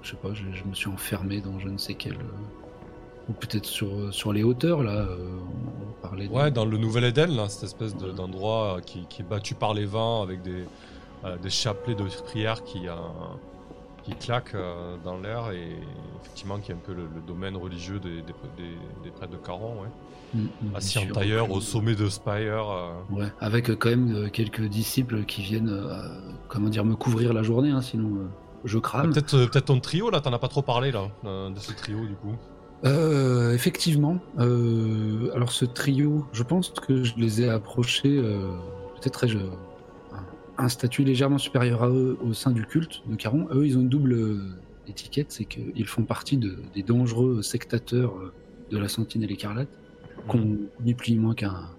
je 0.02 0.10
sais 0.12 0.18
pas, 0.18 0.34
je, 0.34 0.44
je 0.54 0.64
me 0.64 0.74
suis 0.74 0.90
enfermé 0.90 1.42
dans 1.42 1.60
je 1.60 1.68
ne 1.68 1.78
sais 1.78 1.94
quel, 1.94 2.16
ou 3.30 3.34
peut-être 3.34 3.66
sur, 3.66 4.14
sur 4.14 4.32
les 4.34 4.44
hauteurs, 4.44 4.84
là. 4.84 5.06
on 5.10 6.02
parlait 6.02 6.28
de- 6.28 6.34
Ouais, 6.34 6.52
dans 6.52 6.66
le 6.66 6.78
Nouvel 6.78 7.04
Éden, 7.06 7.36
là, 7.36 7.48
cette 7.50 7.64
espèce 7.64 7.96
de- 7.96 8.12
d'endroit 8.12 8.80
qui, 8.86 9.06
qui 9.10 9.22
est 9.22 9.26
battu 9.26 9.56
par 9.56 9.74
les 9.74 9.86
vents 9.86 10.22
avec 10.22 10.42
des, 10.42 10.64
des 11.42 11.50
chapelets 11.50 11.96
de 11.96 12.04
prière 12.24 12.64
qui, 12.64 12.88
euh, 12.88 12.94
qui 14.10 14.16
claquent 14.16 14.56
euh, 14.56 14.96
dans 15.04 15.18
l'air 15.20 15.52
et 15.52 15.76
effectivement 16.22 16.58
qui 16.60 16.72
est 16.72 16.76
un 16.76 16.80
peu 16.86 16.94
le, 16.94 17.04
le 17.04 17.22
domaine 17.28 17.56
religieux 17.58 18.00
des, 18.00 18.22
des, 18.22 18.34
des- 18.58 19.04
des 19.04 19.10
prêtres 19.12 19.34
de 19.34 19.38
Caron, 19.38 19.82
ouais. 19.82 19.88
Mm, 20.34 20.40
mm, 20.42 20.76
Assis 20.76 21.00
en 21.00 21.08
tailleur 21.14 21.52
au 21.52 21.60
sommet 21.62 21.96
de 21.96 22.08
Spire. 22.10 22.70
euh, 22.70 22.92
Ouais, 23.12 23.32
avec 23.40 23.70
euh, 23.70 23.76
quand 23.76 23.90
même 23.90 24.30
quelques 24.32 24.62
disciples 24.68 25.24
qui 25.26 25.42
viennent, 25.42 25.74
comment 26.48 26.70
dire, 26.70 26.86
me 26.86 26.96
couvrir 26.96 27.34
la 27.34 27.44
journée, 27.44 27.72
hein, 27.72 27.82
sinon 27.82 28.28
je 28.66 28.78
crame. 28.78 29.12
Peut-être 29.14 29.34
euh, 29.36 29.48
peut-être 29.48 29.66
ton 29.66 29.80
trio, 29.80 30.10
là, 30.10 30.20
t'en 30.22 30.34
as 30.34 30.40
pas 30.40 30.48
trop 30.50 30.62
parlé, 30.62 30.92
là, 30.92 31.08
de 31.24 31.60
ce 31.60 31.72
trio, 31.74 32.06
du 32.06 32.16
coup. 32.16 32.36
Euh, 32.86 33.54
effectivement. 33.54 34.20
Euh, 34.38 35.32
alors 35.36 35.52
ce 35.52 35.66
trio, 35.66 36.26
je 36.32 36.44
pense 36.44 36.70
que 36.70 37.04
je 37.04 37.14
les 37.18 37.42
ai 37.42 37.50
approchés, 37.50 38.18
euh, 38.18 38.52
peut-être 39.02 39.24
ai-je 39.26 39.38
un, 40.60 40.70
statut 40.70 41.04
légèrement 41.04 41.38
supérieur 41.38 41.84
à 41.84 41.90
eux 41.90 42.18
au 42.22 42.34
sein 42.34 42.52
du 42.52 42.66
culte 42.66 43.02
de 43.08 43.16
Caron. 43.16 43.48
Eux, 43.52 43.66
ils 43.66 43.78
ont 43.78 43.82
une 43.82 43.90
double 43.90 44.14
euh, 44.14 44.38
étiquette, 44.88 45.32
c'est 45.32 45.46
qu'ils 45.46 45.86
font 45.88 46.04
partie 46.04 46.38
de- 46.38 46.58
des 46.74 46.84
dangereux 46.84 47.42
sectateurs 47.42 48.16
euh, 48.18 48.32
de 48.72 48.78
la 48.78 48.88
Sentinelle 48.88 49.32
écarlate, 49.32 49.70
qu'on 50.28 50.58
ni 50.84 50.94
plus 50.94 51.14
ni 51.14 51.20
moins 51.20 51.34
qu'un, 51.36 51.70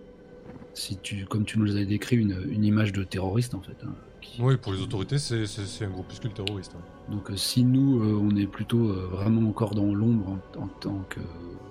si 0.75 0.97
tu, 0.97 1.25
comme 1.27 1.45
tu 1.45 1.59
nous 1.59 1.65
les 1.65 1.77
avais 1.77 1.87
décrit, 1.87 2.17
une, 2.17 2.37
une 2.51 2.65
image 2.65 2.93
de 2.93 3.05
terroriste 3.05 3.55
en 3.55 3.61
fait. 3.61 3.77
hein, 3.85 3.95
qui- 4.21 4.41
Oui, 4.43 4.57
pour 4.57 4.73
les 4.73 4.81
autorités, 4.83 5.19
c'est- 5.19 5.47
c'est 5.47 5.67
c'est 5.67 5.85
un 5.85 5.91
groupuscule 5.91 6.33
terroriste. 6.33 6.75
hein. 6.77 6.83
donc 7.13 7.31
euh, 7.31 7.37
si 7.37 7.65
nous, 7.65 8.03
euh, 8.03 8.19
on 8.21 8.35
est 8.37 8.47
plutôt 8.47 8.89
euh, 8.91 9.09
vraiment 9.11 9.49
encore 9.49 9.75
dans 9.75 9.93
l'ombre 9.95 10.29
en, 10.57 10.61
en 10.63 10.69
tant 10.69 11.05
que 11.09 11.21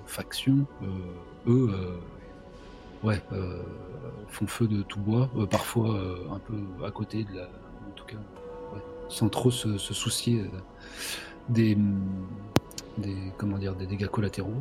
faction, 0.06 0.66
eux, 1.48 1.70
ouais, 3.04 3.22
euh, 3.34 3.62
font 4.30 4.48
feu 4.48 4.68
de 4.68 4.82
tout 4.84 5.00
bois, 5.00 5.30
euh, 5.38 5.46
parfois 5.46 5.96
euh, 5.96 6.16
un 6.32 6.40
peu 6.40 6.86
à 6.86 6.92
côté 6.92 7.24
de 7.24 7.36
la, 7.36 7.44
en 7.44 7.92
tout 7.96 8.06
cas, 8.06 8.18
sans 9.10 9.30
trop 9.30 9.52
se, 9.52 9.78
soucier 9.78 10.42
euh, 10.42 10.46
des, 11.50 11.78
comment 13.38 13.58
dire, 13.58 13.76
des 13.76 13.86
dégâts 13.86 14.08
collatéraux. 14.08 14.54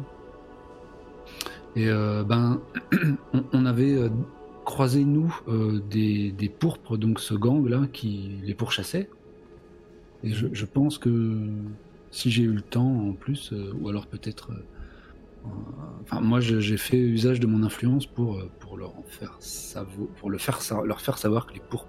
Et 1.77 1.87
ben, 1.87 2.61
on, 3.53 3.67
avait 3.67 4.11
croisé 4.65 5.05
nous 5.05 5.33
des, 5.91 6.53
pourpres, 6.59 6.97
donc 6.97 7.21
ce 7.21 7.35
gang 7.35 7.65
là 7.69 7.83
qui 7.93 8.41
les 8.43 8.55
pourchassait. 8.55 9.09
Et 10.25 10.33
je, 10.33 10.65
pense 10.65 10.99
que 10.99 11.37
si 12.11 12.31
j'ai 12.31 12.43
eu 12.43 12.53
le 12.53 12.63
temps 12.63 13.09
en 13.09 13.13
plus, 13.13 13.53
ou 13.81 13.89
alors 13.89 14.07
peut-être. 14.07 14.51
Enfin, 16.03 16.21
moi, 16.21 16.41
j'ai 16.41 16.77
fait 16.77 16.99
usage 16.99 17.41
de 17.41 17.47
mon 17.47 17.63
influence 17.63 18.07
pour, 18.07 18.37
euh, 18.37 18.51
pour 18.61 18.77
leur 18.77 18.97
en 18.97 19.03
faire 19.03 19.37
savo- 19.41 20.09
pour 20.19 20.31
le 20.31 20.39
faire, 20.39 20.59
leur 20.85 21.01
faire 21.01 21.19
savoir 21.19 21.47
que 21.47 21.55
les 21.55 21.61
pourpres 21.61 21.89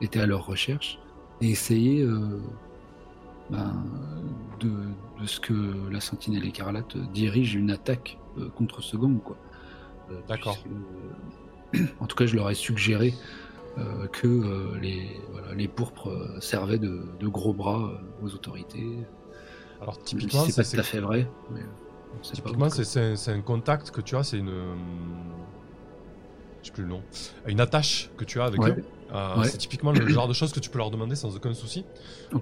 étaient 0.00 0.20
à 0.20 0.26
leur 0.26 0.46
recherche 0.46 0.98
et 1.40 1.50
essayer 1.50 2.02
euh, 2.02 2.40
ben, 3.50 3.84
de, 4.60 4.70
de 5.20 5.26
ce 5.26 5.40
que 5.40 5.88
la 5.90 6.00
Sentinelle 6.00 6.44
écarlate 6.46 6.96
dirige 7.12 7.54
une 7.54 7.70
attaque 7.70 8.18
euh, 8.38 8.48
contre 8.50 8.82
ce 8.82 8.96
gang, 8.96 9.18
quoi. 9.22 9.36
Euh, 10.10 10.20
D'accord. 10.28 10.58
en 12.00 12.06
tout 12.06 12.16
cas, 12.16 12.26
je 12.26 12.34
leur 12.34 12.50
ai 12.50 12.54
suggéré 12.54 13.14
que 14.10 14.76
les, 14.82 15.20
voilà, 15.30 15.54
les 15.54 15.68
pourpres 15.68 16.10
servaient 16.40 16.80
de, 16.80 17.06
de 17.20 17.28
gros 17.28 17.52
bras 17.52 17.92
aux 18.20 18.34
autorités. 18.34 18.84
Alors, 19.80 19.96
typiquement, 20.02 20.44
si 20.44 20.50
c'est 20.50 20.62
pas 20.62 20.68
tout 20.68 20.80
à 20.80 20.82
fait 20.82 20.98
vrai. 20.98 21.30
mais 21.52 21.60
Typiquement, 22.22 22.68
c'est- 22.70 23.28
un, 23.30 23.40
contact 23.40 23.90
que 23.90 24.00
tu 24.00 24.16
as, 24.16 24.22
c'est 24.22 24.38
une. 24.38 24.52
Je 26.62 26.66
sais 26.66 26.72
plus 26.72 26.82
le 26.82 26.88
nom. 26.90 27.02
Une 27.46 27.60
attache 27.60 28.10
que 28.16 28.24
tu 28.24 28.40
as 28.40 28.44
avec 28.44 28.60
Ouais. 28.60 28.70
eux. 28.72 28.84
Euh, 29.14 29.38
Ouais. 29.38 29.48
C'est 29.48 29.56
typiquement 29.58 29.90
le 29.92 30.06
genre 30.08 30.28
de 30.28 30.34
choses 30.34 30.52
que 30.52 30.60
tu 30.60 30.68
peux 30.68 30.76
leur 30.78 30.90
demander 30.90 31.14
sans 31.14 31.34
aucun 31.34 31.54
souci. 31.54 31.84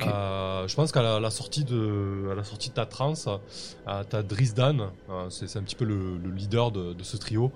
Euh, 0.02 0.66
je 0.66 0.74
pense 0.74 0.90
qu'à 0.90 1.02
la, 1.02 1.20
la 1.20 1.30
sortie 1.30 1.62
de, 1.64 2.28
à 2.32 2.34
la 2.34 2.42
sortie 2.42 2.70
de 2.70 2.74
ta 2.74 2.86
transe, 2.86 3.28
euh, 3.28 4.02
t'as 4.08 4.22
Drisdan, 4.24 4.90
euh, 5.10 5.30
c'est 5.30 5.56
un 5.58 5.62
petit 5.62 5.76
peu 5.76 5.84
le, 5.84 6.16
le 6.18 6.30
leader 6.30 6.72
de, 6.72 6.92
de 6.92 7.02
ce 7.04 7.16
trio. 7.18 7.52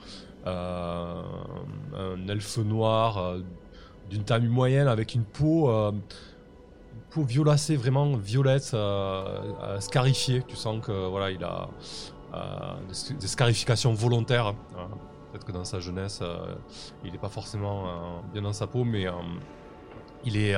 Un 0.46 1.24
elfe 2.28 2.58
noir 2.58 3.36
d'une 4.08 4.22
taille 4.24 4.46
moyenne 4.46 4.86
avec 4.88 5.14
une 5.14 5.24
peau, 5.24 5.70
peau 7.10 7.22
violacée, 7.22 7.76
vraiment 7.76 8.16
violette, 8.16 8.70
euh, 8.74 9.52
euh, 9.62 9.80
scarifiée. 9.80 10.42
Tu 10.46 10.56
sens 10.56 10.84
que 10.84 11.08
voilà, 11.08 11.30
il 11.30 11.42
a 11.44 11.68
euh, 12.34 13.18
des, 13.18 13.26
scarifications 13.26 13.92
volontaires. 13.92 14.48
Euh, 14.48 14.86
Peut-être 15.32 15.44
que 15.44 15.52
dans 15.52 15.64
sa 15.64 15.78
jeunesse, 15.78 16.24
il 17.04 17.12
n'est 17.12 17.18
pas 17.18 17.28
forcément 17.28 17.84
bien 18.32 18.42
dans 18.42 18.52
sa 18.52 18.66
peau, 18.66 18.82
mais 18.82 19.06
il 20.24 20.36
est. 20.36 20.56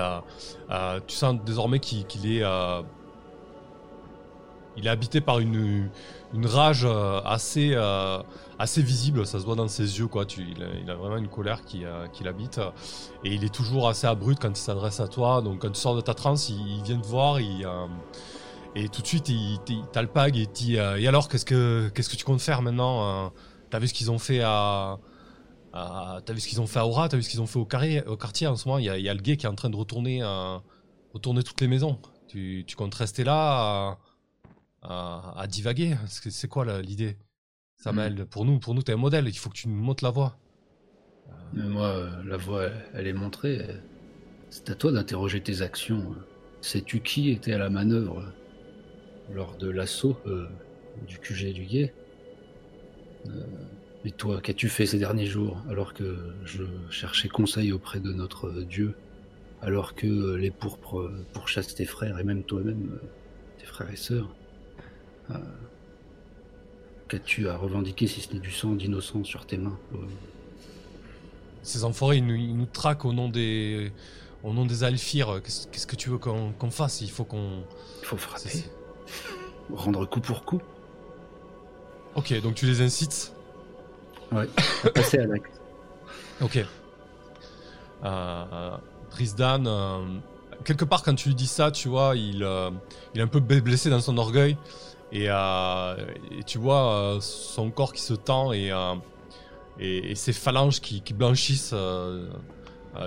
tu 1.07 1.14
sens 1.14 1.37
désormais 1.45 1.79
qu'il 1.79 2.33
est. 2.38 2.42
il 4.77 4.87
est 4.87 4.91
habité 4.91 5.21
par 5.21 5.39
une, 5.39 5.91
une 6.35 6.47
rage 6.47 6.85
euh, 6.85 7.21
assez, 7.25 7.73
euh, 7.75 8.23
assez 8.59 8.83
visible, 8.83 9.27
ça 9.27 9.39
se 9.39 9.45
voit 9.45 9.55
dans 9.55 9.69
ses 9.69 9.99
yeux, 9.99 10.07
quoi. 10.07 10.25
Tu, 10.25 10.43
il, 10.57 10.63
a, 10.63 10.67
il 10.83 10.91
a 10.91 10.95
vraiment 10.95 11.17
une 11.19 11.29
colère 11.29 11.63
qui, 11.65 11.85
euh, 11.85 12.07
qui 12.09 12.25
l'habite. 12.25 12.61
Et 13.25 13.35
il 13.35 13.45
est 13.45 13.55
toujours 13.55 13.89
assez 13.89 14.07
abrupt 14.07 14.41
quand 14.41 14.51
il 14.51 14.57
s'adresse 14.57 15.01
à 15.01 15.09
toi. 15.09 15.43
Donc 15.43 15.61
quand 15.61 15.71
tu 15.71 15.81
sors 15.81 15.95
de 15.95 16.01
ta 16.01 16.15
transe, 16.15 16.49
il, 16.49 16.83
vient 16.83 16.99
te 16.99 17.07
voir, 17.07 17.41
il, 17.41 17.67
et 18.75 18.89
tout 18.89 19.03
de 19.03 19.07
suite 19.07 19.29
il, 19.29 19.59
il 19.69 19.83
t'alpague 19.93 20.37
et 20.37 20.47
dit 20.47 20.77
Et 20.77 21.07
alors, 21.07 21.29
qu'est-ce 21.29 21.45
que, 21.45 21.91
qu'est-ce 21.95 22.09
que 22.09 22.17
tu 22.17 22.25
comptes 22.25 22.41
faire 22.41 22.63
maintenant 22.63 23.31
T'as 23.71 23.79
vu 23.79 23.89
ce 23.89 23.95
qu'ils 23.95 24.11
ont 24.11 24.19
fait 24.19 24.41
à. 24.43 24.99
à- 25.73 26.19
T'as 26.25 26.33
vu 26.35 26.41
ce 26.41 26.49
qu'ils 26.49 26.61
ont 26.61 26.67
fait 26.67 26.79
à 26.79 26.87
Aura, 26.87 27.09
t'as 27.09 27.17
vu 27.17 27.23
ce 27.23 27.31
qu'ils 27.31 27.41
ont 27.41 27.47
fait 27.47 27.59
au, 27.59 27.65
carré, 27.65 28.03
au 28.07 28.17
quartier 28.17 28.47
en 28.47 28.57
ce 28.57 28.69
moment. 28.69 28.79
Il 28.79 28.85
y 28.85 28.91
a, 28.91 28.99
y 28.99 29.09
a 29.09 29.15
le 29.15 29.21
gay 29.21 29.37
qui 29.37 29.47
est 29.47 29.49
en 29.49 29.55
train 29.55 29.71
de 29.71 29.77
retourner, 29.77 30.23
euh, 30.23 30.59
retourner 31.15 31.43
toutes 31.43 31.61
les 31.63 31.69
maisons. 31.69 31.99
Tu, 32.29 32.65
tu 32.67 32.77
comptes 32.77 32.95
rester 32.95 33.25
là 33.25 33.33
à, 33.91 33.99
à- 34.83 35.35
à 35.40 35.47
divaguer 35.47 35.97
C'est 36.09 36.49
quoi 36.49 36.83
l'idée 36.83 37.18
Samuel, 37.79 38.27
pour 38.27 38.45
nous, 38.45 38.61
pour 38.61 38.75
nous, 38.75 38.83
t'es 38.83 38.92
un 38.92 38.97
modèle. 38.97 39.29
Il 39.29 39.38
faut 39.38 39.51
que 39.51 39.59
tu 39.59 39.68
nous 39.68 39.75
montes 39.77 40.03
la 40.03 40.11
voie. 40.11 40.40
Mais 41.53 41.68
moi, 41.68 41.88
euh, 41.88 42.23
la 42.25 42.37
voie, 42.37 42.64
elle, 42.64 42.90
elle 42.95 43.07
est 43.09 43.12
montrée. 43.12 43.59
euh, 43.61 43.79
C'est 44.51 44.71
à 44.71 44.75
toi 44.77 44.92
d'interroger 44.92 45.42
tes 45.42 45.62
actions. 45.62 46.14
Sais-tu 46.62 47.03
qui 47.03 47.31
était 47.31 47.53
à 47.55 47.59
la 47.59 47.71
manœuvre 47.71 48.21
euh, 48.21 48.31
lors 49.29 49.57
de 49.57 49.68
l'assaut 49.68 50.23
euh, 50.27 50.49
du 50.97 51.18
QG 51.21 51.53
du 51.53 51.66
guet? 51.66 51.97
Euh, 53.27 53.47
Et 54.05 54.12
toi, 54.12 54.40
qu'as-tu 54.40 54.68
fait 54.68 54.87
ces 54.87 54.99
derniers 54.99 55.27
jours 55.27 55.64
alors 55.68 55.92
que 55.95 56.37
je 56.45 56.64
cherchais 56.90 57.29
conseil 57.29 57.73
auprès 57.73 58.01
de 58.01 58.12
notre 58.12 58.47
euh, 58.49 58.64
Dieu 58.64 59.01
Alors 59.61 59.95
que 59.95 60.07
euh, 60.09 60.37
les 60.38 60.51
pourpres 60.53 61.01
euh, 61.01 61.29
pourchassent 61.33 61.75
tes 61.75 61.87
frères 61.87 62.18
et 62.18 62.25
même 62.25 62.45
toi-même, 62.45 62.90
euh, 62.92 63.14
tes 63.59 63.66
frères 63.66 63.90
et 63.90 63.97
sœurs? 63.97 64.38
Euh, 64.40 64.41
Qu'as-tu 67.09 67.49
à 67.49 67.57
revendiquer 67.57 68.07
si 68.07 68.21
ce 68.21 68.33
n'est 68.33 68.41
du 68.41 68.51
sang 68.51 68.71
d'innocents 68.71 69.25
sur 69.25 69.45
tes 69.47 69.59
mains 69.59 69.79
euh, 69.95 69.99
Ces 71.63 71.85
enfoirés, 71.85 72.17
ils 72.19 72.27
nous, 72.27 72.35
ils 72.35 72.57
nous 72.57 72.67
traquent 72.67 73.05
au 73.05 73.13
nom 73.13 73.29
des, 73.29 73.93
au 74.43 74.53
nom 74.53 74.65
des 74.65 74.83
Alphires. 74.85 75.41
Qu'est-ce 75.45 75.67
qu'est-ce 75.69 75.87
que 75.87 75.97
tu 75.97 76.09
veux 76.11 76.19
qu'on 76.19 76.53
qu'on 76.53 76.71
fasse? 76.71 77.01
Il 77.03 77.11
faut 77.11 77.25
qu'on. 77.25 77.65
Il 78.01 78.07
faut 78.07 78.17
frapper. 78.17 78.49
c'est- 78.49 78.71
Rendre 79.73 80.07
coup 80.07 80.21
pour 80.21 80.45
coup. 80.45 80.61
Ok, 82.15 82.39
donc 82.43 82.55
tu 82.55 82.67
les 82.67 82.81
incites? 82.83 83.33
Ouais. 84.33 84.49
Passer 84.95 85.19
à 85.19 85.27
l'acte. 85.27 85.61
Ok. 86.41 86.57
Euh, 86.57 86.65
euh, 88.05 88.77
Trisdan, 89.11 89.67
euh, 89.67 89.99
quelque 90.65 90.85
part 90.85 91.03
quand 91.03 91.15
tu 91.15 91.29
lui 91.29 91.35
dis 91.35 91.47
ça, 91.47 91.71
tu 91.71 91.89
vois, 91.89 92.17
il, 92.17 92.43
euh, 92.43 92.71
il 93.15 93.21
est 93.21 93.25
un 93.25 93.29
peu 93.29 93.41
blessé 93.41 93.91
dans 93.91 94.01
son 94.01 94.17
orgueil. 94.19 94.57
Et, 95.12 95.27
euh, 95.29 95.94
et 96.31 96.42
tu 96.42 96.57
vois 96.57 96.94
euh, 96.94 97.20
son 97.20 97.70
corps 97.70 97.92
qui 97.92 98.01
se 98.01 98.14
tend 98.14 98.53
et, 98.53 98.72
euh, 98.72 98.94
et, 99.79 100.14
ses 100.14 100.33
phalanges 100.33 100.81
qui, 100.81 101.03
blanchissent 101.12 101.75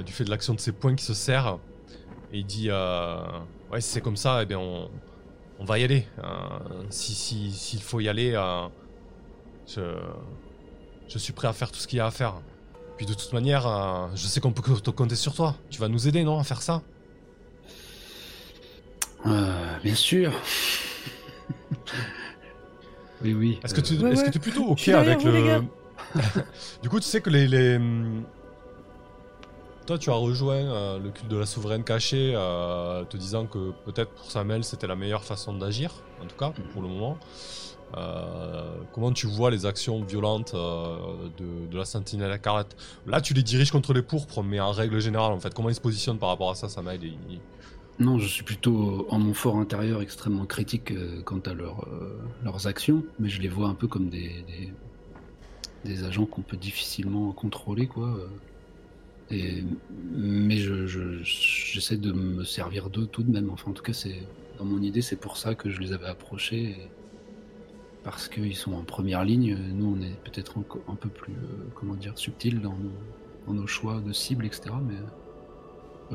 du 0.06 0.14
fait 0.14 0.24
de 0.24 0.30
l'action 0.30 0.54
de 0.54 0.60
ses 0.60 0.72
poings 0.72 0.96
qui 0.96 1.04
se 1.04 1.16
serrent. 1.16 1.60
Et 2.32 2.40
il 2.40 2.46
dit 2.46 2.70
Ouais, 2.70 3.82
si 3.82 3.90
c'est 3.90 4.02
comme 4.02 4.18
ça, 4.18 4.44
eh 4.44 4.46
bien, 4.46 4.60
on, 4.60 5.66
va 5.66 5.80
y 5.80 5.84
aller. 5.84 6.08
Euh, 6.20 6.84
si, 6.92 7.16
si, 7.16 7.52
s'il 7.52 7.82
faut 7.82 8.00
y 8.00 8.08
aller, 8.08 8.34
je, 9.68 11.18
suis 11.18 11.34
prêt 11.34 11.48
à 11.48 11.54
faire 11.54 11.72
tout 11.72 11.80
ce 11.80 11.88
qu'il 11.88 11.98
y 11.98 12.02
a 12.02 12.06
à 12.06 12.12
faire. 12.12 12.36
Puis 12.98 13.08
de 13.08 13.16
toute 13.16 13.34
manière, 13.34 14.12
je 14.14 14.28
sais 14.28 14.40
qu'on 14.40 14.52
peut 14.52 14.62
te 14.62 14.92
compter 14.92 15.16
sur 15.16 15.34
toi. 15.34 15.56
Tu 15.72 15.82
vas 15.82 15.88
nous 15.88 16.08
aider, 16.08 16.24
non, 16.24 16.40
à 16.40 16.44
faire 16.44 16.62
ça? 16.62 16.84
Bien 19.26 19.96
sûr. 19.96 20.32
Oui, 23.22 23.34
oui. 23.34 23.60
Est-ce 23.64 23.74
que 23.74 23.82
tu 23.82 23.94
Ouais, 23.96 24.12
est-ce 24.12 24.22
que 24.22 24.26
ouais. 24.26 24.32
tu 24.32 24.38
es 24.38 24.42
plutôt 24.42 24.66
ok 24.66 24.88
avec 24.90 25.22
vous, 25.22 25.28
le. 25.28 25.64
du 26.82 26.90
coup, 26.90 27.00
tu 27.00 27.08
sais 27.08 27.22
que 27.22 27.30
les. 27.30 27.48
les, 27.48 27.80
Toi, 29.86 30.00
tu 30.00 30.10
as 30.10 30.14
rejoint 30.14 30.56
euh, 30.56 30.98
le 31.00 31.12
culte 31.12 31.30
de 31.30 31.38
la 31.38 31.46
souveraine 31.46 31.84
cachée, 31.84 32.34
euh, 32.36 33.06
te 33.06 33.18
disant 33.18 33.46
que 33.46 33.72
peut-être 33.86 34.12
pour 34.16 34.32
Samuel 34.32 34.64
c'était 34.64 34.88
la 34.88 34.96
meilleure 34.96 35.24
façon 35.24 35.54
d'agir, 35.54 35.92
en 36.20 36.26
tout 36.26 36.36
cas 36.36 36.52
pour 36.74 36.82
le 36.82 36.88
moment. 36.88 37.20
euh, 37.98 38.78
comment 38.92 39.12
tu 39.14 39.28
vois 39.28 39.52
les 39.52 39.66
actions 39.68 40.04
violentes 40.04 40.54
euh, 40.56 41.30
de, 41.38 41.68
de 41.68 41.78
la 41.78 41.86
Sentinelle 41.86 42.34
écarlate? 42.34 42.76
Là, 43.06 43.22
tu 43.22 43.36
les 43.36 43.44
diriges 43.44 43.70
contre 43.72 43.94
les 43.94 44.02
pourpres, 44.02 44.42
mais 44.44 44.60
en 44.60 44.72
règle 44.72 45.00
générale, 45.00 45.32
en 45.34 45.40
fait, 45.40 45.54
comment 45.54 45.70
ils 45.70 45.76
se 45.76 45.82
positionnent 45.82 46.20
par 46.20 46.30
rapport 46.30 46.50
à 46.50 46.56
ça, 46.56 46.68
Samael 46.68 47.04
il- 47.04 47.42
Non, 48.00 48.20
je 48.20 48.28
suis 48.28 48.44
plutôt 48.44 49.08
en 49.10 49.20
mon 49.20 49.34
fort 49.34 49.58
intérieur 49.58 50.02
extrêmement 50.02 50.46
critique 50.46 50.92
euh, 50.92 51.22
quant 51.24 51.40
à 51.40 51.54
leur, 51.54 51.88
euh, 51.88 52.18
leurs 52.44 52.68
actions, 52.68 53.06
mais 53.20 53.30
je 53.30 53.42
les 53.42 53.48
vois 53.48 53.70
un 53.70 53.76
peu 53.76 53.88
comme 53.88 54.10
des, 54.10 54.46
des, 55.86 56.04
agents 56.04 56.26
qu'on 56.26 56.42
peut 56.42 56.58
difficilement 56.58 57.32
contrôler, 57.34 57.88
quoi. 57.88 58.08
euh. 58.18 58.28
Et, 59.32 59.64
mais 60.14 60.58
je, 60.58 60.86
je- 60.88 61.24
j'essaie 61.24 61.98
de 61.98 62.12
me 62.12 62.44
servir 62.44 62.90
d'eux 62.90 63.08
tout 63.08 63.24
de 63.24 63.32
même. 63.32 63.50
Enfin, 63.50 63.72
en 63.72 63.74
tout 63.74 63.84
cas, 63.84 63.94
c'est 63.94 64.30
dans 64.58 64.66
mon 64.66 64.82
idée, 64.82 65.02
c'est 65.02 65.16
pour 65.20 65.38
ça 65.38 65.56
que 65.56 65.70
je 65.70 65.80
les 65.82 65.94
avais 65.94 66.08
approchés. 66.08 66.92
parce 68.04 68.28
qu'ils 68.30 68.56
sont 68.56 68.74
en 68.74 68.84
première 68.84 69.24
ligne. 69.24 69.56
Nous, 69.74 69.86
on 69.98 70.02
est 70.02 70.16
peut-être 70.24 70.56
un 70.88 70.96
peu 70.96 71.10
plus, 71.10 71.34
euh, 71.34 71.72
comment 71.74 71.96
dire, 71.96 72.18
subtil 72.18 72.62
dans 72.62 72.78
nos, 73.48 73.68
choix 73.68 74.02
de 74.02 74.12
cibles, 74.14 74.46
etc. 74.46 74.76
Mais 74.84 74.96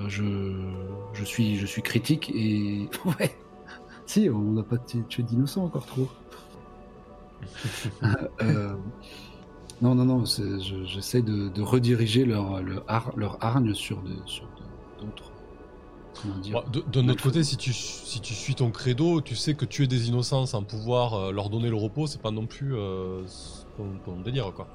je, 0.08 0.22
je, 1.12 1.24
suis, 1.24 1.56
je 1.56 1.66
suis 1.66 1.82
critique 1.82 2.30
et. 2.34 2.88
Ouais! 3.04 3.36
Si, 4.06 4.28
on 4.28 4.38
n'a 4.52 4.62
pas 4.64 4.76
tué 4.78 5.22
d'innocents 5.22 5.64
encore 5.64 5.86
trop. 5.86 6.08
Euh, 8.42 8.74
non, 9.82 9.94
non, 9.94 10.04
non, 10.04 10.24
je- 10.26 10.84
j'essaie 10.84 11.22
de, 11.22 11.48
de 11.48 11.62
rediriger 11.62 12.24
leur, 12.26 12.62
leur, 12.62 13.12
leur 13.16 13.38
hargne 13.42 13.72
sur 13.74 14.02
de- 14.02 14.10
sur 14.26 14.44
de- 14.44 15.04
d'autres. 15.06 15.30
Comment 16.20 16.36
dire 16.38 16.62
Bon, 16.62 16.70
de, 16.70 16.84
de 16.92 17.00
notre 17.02 17.22
côté, 17.22 17.42
si 17.44 17.56
tu, 17.56 17.72
si 17.72 18.20
tu 18.20 18.34
suis 18.34 18.54
ton 18.54 18.70
credo, 18.70 19.20
tu 19.22 19.34
sais 19.36 19.54
que 19.54 19.64
tuer 19.64 19.86
des 19.86 20.08
innocents 20.08 20.44
sans 20.44 20.62
pouvoir 20.64 21.14
euh, 21.14 21.32
leur 21.32 21.48
donner 21.48 21.70
le 21.70 21.76
repos, 21.76 22.06
c'est 22.06 22.20
pas 22.20 22.30
non 22.30 22.46
plus 22.46 22.74
euh, 22.74 23.22
ton, 23.78 23.86
ton 24.04 24.20
délire, 24.20 24.52
quoi. 24.52 24.66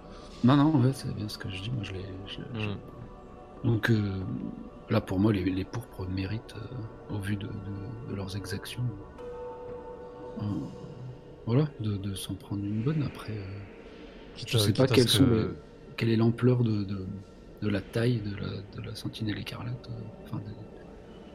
Non, 0.44 0.56
non, 0.58 0.72
ouais, 0.82 0.92
c'est 0.94 1.14
bien 1.16 1.30
ce 1.30 1.38
que 1.38 1.50
je 1.52 1.62
dis. 1.62 1.70
Moi, 1.72 1.84
je 1.84 1.94
je- 1.94 2.70
Mm. 2.70 2.78
Donc 3.64 3.90
euh, 3.92 4.22
là, 4.90 5.02
pour 5.02 5.20
moi, 5.20 5.34
les, 5.34 5.44
les 5.44 5.66
pourpres 5.66 6.08
méritent, 6.08 6.56
euh, 6.58 7.16
au 7.16 7.20
vu 7.20 7.36
de, 7.36 7.48
de- 7.48 8.10
de 8.12 8.16
leurs 8.16 8.36
exactions, 8.36 8.84
euh, 10.42 10.44
voilà, 11.46 11.68
de, 11.80 11.98
de 11.98 12.16
s'en 12.16 12.36
prendre 12.36 12.64
une 12.64 12.82
bonne. 12.82 13.04
Après, 13.04 13.34
euh, 13.34 13.44
je 14.36 14.58
à- 14.58 14.60
sais 14.60 14.74
pas 14.74 14.88
quelles 14.88 15.10
sont 15.10 15.26
les- 15.26 15.48
quelle 15.98 16.10
est 16.10 16.16
l'ampleur 16.18 16.64
de, 16.64 16.84
de, 16.84 17.06
de 17.62 17.68
la 17.70 17.82
taille 17.82 18.20
de 18.22 18.36
la, 18.36 18.48
de 18.82 18.88
la 18.90 18.96
sentinelle 18.96 19.38
écarlate. 19.40 19.90
Enfin, 20.26 20.38
de- 20.38 20.52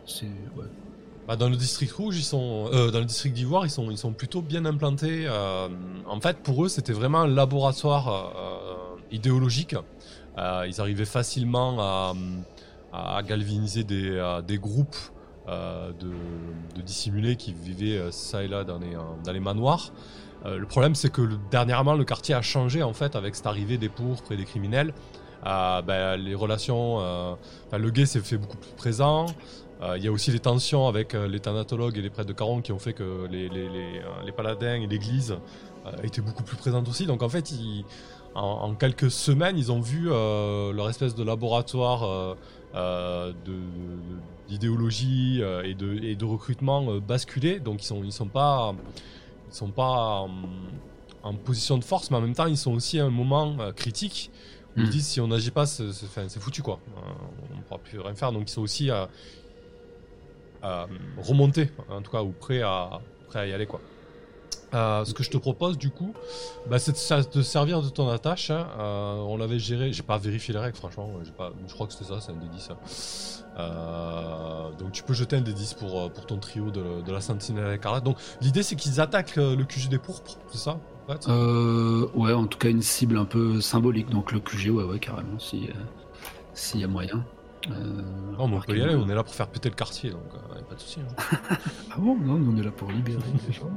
c'est 0.07 0.27
ouais. 0.27 0.67
Bah, 1.29 1.37
dans 1.37 1.49
le 1.49 1.57
district 1.57 1.93
rouge, 1.93 2.19
ils 2.19 2.25
sont, 2.25 2.69
euh, 2.73 2.91
dans 2.91 2.99
le 2.99 3.05
district 3.05 3.35
d'Ivoire, 3.35 3.65
ils 3.65 3.71
sont, 3.71 3.91
ils 3.91 3.99
sont 3.99 4.13
plutôt 4.13 4.43
bien 4.43 4.65
implantés. 4.65 5.27
euh, 5.27 5.69
en 6.07 6.21
fait, 6.21 6.39
pour 6.39 6.65
eux, 6.65 6.69
c'était 6.69 6.93
vraiment 6.93 7.21
un 7.21 7.29
laboratoire 7.29 8.09
euh, 8.09 8.97
idéologique. 9.13 9.77
Euh, 10.39 10.65
ils 10.67 10.81
arrivaient 10.81 11.05
facilement 11.05 11.79
à, 11.81 12.15
à 12.93 13.23
galvaniser 13.23 13.85
des, 13.85 14.59
groupes 14.59 14.97
euh, 15.49 15.91
de, 15.99 16.83
dissimulés 16.83 17.35
qui 17.35 17.53
vivaient 17.53 17.99
euh, 17.99 18.11
ça 18.11 18.43
et 18.43 18.49
là 18.49 18.63
dans 18.63 18.79
les, 18.79 18.95
euh, 18.95 19.01
dans 19.25 19.33
les 19.33 19.41
manoirs. 19.41 19.93
Le 20.47 20.65
problème, 20.65 20.95
c'est 20.95 21.13
que 21.13 21.21
dernièrement, 21.51 21.93
le 21.93 22.05
quartier 22.05 22.35
a 22.35 22.41
changé 22.41 22.83
en 22.83 22.95
fait 22.95 23.15
avec 23.15 23.37
cette 23.37 23.47
arrivée 23.47 23.77
des 23.77 23.91
pourpres 23.91 24.33
et 24.33 24.39
des 24.39 24.47
criminels. 24.47 24.95
Ben, 25.45 26.17
les 26.17 26.35
relations, 26.35 26.99
le 27.71 27.91
gay 27.91 28.07
s'est 28.07 28.21
fait 28.21 28.39
beaucoup 28.39 28.57
plus 28.57 28.73
présent. 28.73 29.27
Il 29.97 30.03
y 30.03 30.09
a 30.09 30.11
aussi 30.11 30.31
les 30.31 30.39
tensions 30.39 30.89
avec 30.89 31.13
les 31.13 31.41
thanatologues 31.41 31.99
et 31.99 32.01
les 32.01 32.09
prêtres 32.09 32.29
de 32.29 32.33
Caron 32.33 32.63
qui 32.63 32.73
ont 32.73 32.79
fait 32.79 32.95
que 32.95 33.27
les, 33.31 33.51
les, 33.51 33.69
les, 34.25 34.33
paladins 34.33 34.81
et 34.81 34.87
l'église 34.87 35.37
étaient 36.03 36.23
beaucoup 36.23 36.43
plus 36.43 36.57
présentes 36.57 36.89
aussi. 36.89 37.05
Donc 37.05 37.23
en 37.23 37.29
fait, 37.29 37.53
en, 38.35 38.75
quelques 38.77 39.11
semaines, 39.11 39.59
ils 39.59 39.71
ont 39.71 39.83
vu 39.83 40.07
leur 40.07 40.89
espèce 40.89 41.15
de 41.15 41.23
laboratoire 41.23 42.37
euh, 42.75 43.33
d'idéologie 44.49 45.39
euh, 45.43 45.63
et, 45.63 45.75
de, 45.75 45.95
et 46.03 46.15
de 46.15 46.25
recrutement 46.25 46.89
euh, 46.91 47.01
basculer. 47.01 47.59
Donc 47.61 47.83
ils 47.83 47.87
sont, 47.87 48.05
ils 48.05 48.13
sont 48.13 48.29
pas, 48.29 48.75
ils 49.51 49.55
sont 49.55 49.71
pas 49.71 50.27
en, 51.23 51.35
position 51.35 51.79
de 51.79 51.85
force, 51.85 52.11
mais 52.11 52.17
en 52.17 52.21
même 52.21 52.35
temps, 52.35 52.47
ils 52.47 52.57
sont 52.57 52.73
aussi 52.73 52.99
à 53.01 53.05
un 53.05 53.11
moment 53.11 53.57
critique 53.75 54.31
où 54.77 54.81
ils 54.81 54.87
Mm. 54.87 54.91
disent 54.91 55.07
si 55.07 55.21
on 55.21 55.29
n'agit 55.29 55.51
pas, 55.51 55.67
c'est 55.67 56.39
foutu 56.39 56.63
quoi. 56.63 56.79
On 57.53 57.57
ne 57.57 57.63
pourra 57.63 57.79
plus 57.79 57.99
rien 57.99 58.15
faire. 58.15 58.33
Donc 58.33 58.49
ils 58.49 58.53
sont 58.53 58.63
aussi 58.63 58.91
à, 58.91 59.09
à 60.63 60.87
remonter, 61.19 61.71
en 61.89 62.03
tout 62.03 62.11
cas, 62.11 62.23
ou 62.23 62.31
prêts 62.31 62.63
à, 62.63 63.01
prêts 63.29 63.41
à 63.41 63.47
y 63.47 63.53
aller 63.53 63.67
quoi. 63.67 63.81
Euh, 64.73 65.05
ce 65.05 65.15
que 65.15 65.23
je 65.25 65.31
te 65.31 65.37
propose 65.37 65.77
du 65.79 65.91
coup, 65.91 66.13
bah, 66.69 66.79
c'est 66.79 66.93
de, 66.93 67.31
de 67.39 67.43
servir 67.43 67.83
de 67.83 67.89
ton 67.89 68.09
attache. 68.09 68.51
hein. 68.51 68.69
Euh, 68.79 69.17
on 69.17 69.37
l'avait 69.37 69.59
géré, 69.59 69.93
j'ai 69.93 70.03
pas 70.05 70.17
vérifié 70.19 70.55
les 70.55 70.61
règles 70.61 70.77
franchement, 70.77 71.11
pas, 71.37 71.51
je 71.67 71.73
crois 71.75 71.87
que 71.89 71.93
c'était 71.93 72.05
ça, 72.05 72.21
c'est 72.21 72.31
un 72.31 72.37
D10. 72.37 72.71
hein. 72.71 72.77
Euh, 73.59 74.71
donc 74.79 74.93
tu 74.93 75.03
peux 75.03 75.13
jeter 75.13 75.37
un 75.37 75.41
D10 75.41 75.75
pour, 75.77 76.01
euh, 76.01 76.09
pour 76.09 76.25
ton 76.27 76.39
trio 76.39 76.71
de, 76.71 77.03
de 77.05 77.13
la 77.13 77.21
sentinelle 77.21 77.75
écarlate. 77.75 78.05
Donc 78.05 78.17
l'idée 78.41 78.63
c'est 78.63 78.77
qu'ils 78.77 79.01
attaquent 79.01 79.37
le 79.37 79.65
QG 79.65 79.89
des 79.89 79.99
pourpres, 79.99 80.37
c'est 80.53 80.59
ça 80.59 80.79
en 81.09 81.13
fait? 81.13 81.27
Ouais, 82.15 82.33
en 82.33 82.47
tout 82.47 82.59
cas, 82.59 82.69
une 82.71 82.83
cible 82.83 83.19
un 83.19 83.25
peu 83.25 83.61
symbolique. 83.61 84.09
Donc 84.11 84.31
le 84.31 84.39
QG, 84.39 84.71
ouais, 84.71 84.85
ouais, 84.85 84.99
carrément, 85.01 85.39
si 85.41 85.69
s'il 86.55 86.81
y 86.81 86.85
a 86.85 86.89
moyen. 86.89 87.25
Euh, 87.71 87.73
Non, 88.39 88.49
mais 88.49 88.57
on 88.57 88.61
peut 88.61 88.77
y 88.79 88.83
aller, 88.83 88.95
on 88.95 89.09
est 89.09 89.15
là 89.15 89.23
pour 89.25 89.35
faire 89.35 89.49
péter 89.49 89.69
le 89.69 89.75
quartier, 89.75 90.11
donc 90.11 90.23
euh, 90.35 90.57
y 90.57 90.61
a 90.61 90.63
pas 90.63 90.75
de 90.77 90.81
souci. 90.81 91.01
hein. 91.01 91.25
Ah 91.91 91.97
bon? 91.99 92.17
Non, 92.19 92.41
on 92.49 92.57
est 92.57 92.63
là 92.63 92.71
pour 92.71 92.91
libérer 92.91 93.21
les 93.47 93.53
gens. 93.53 93.69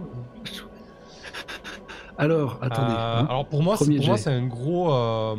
Alors, 2.17 2.59
attendez. 2.61 2.93
Euh, 2.93 3.19
hein, 3.21 3.25
alors 3.29 3.45
pour 3.47 3.63
moi, 3.63 3.75
c'est, 3.77 3.85
Premier 3.85 3.97
pour 3.97 4.07
moi 4.07 4.15
jet. 4.17 4.23
c'est 4.23 4.31
un 4.33 4.45
gros. 4.45 4.93
euh, 4.93 5.35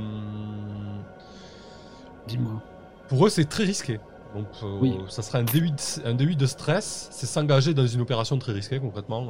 Dis-moi. 2.26 2.62
pour 3.08 3.26
eux, 3.26 3.28
c'est 3.28 3.44
très 3.44 3.64
risqué. 3.64 4.00
Donc 4.34 4.46
euh, 4.62 4.78
Oui. 4.80 4.96
ça 5.08 5.22
sera 5.22 5.38
un 5.38 5.44
D8, 5.44 6.02
un 6.04 6.14
D8 6.14 6.36
de 6.36 6.46
stress. 6.46 7.08
C'est 7.12 7.26
s'engager 7.26 7.74
dans 7.74 7.86
une 7.86 8.00
opération 8.00 8.38
très 8.38 8.52
risquée 8.52 8.80
concrètement. 8.80 9.26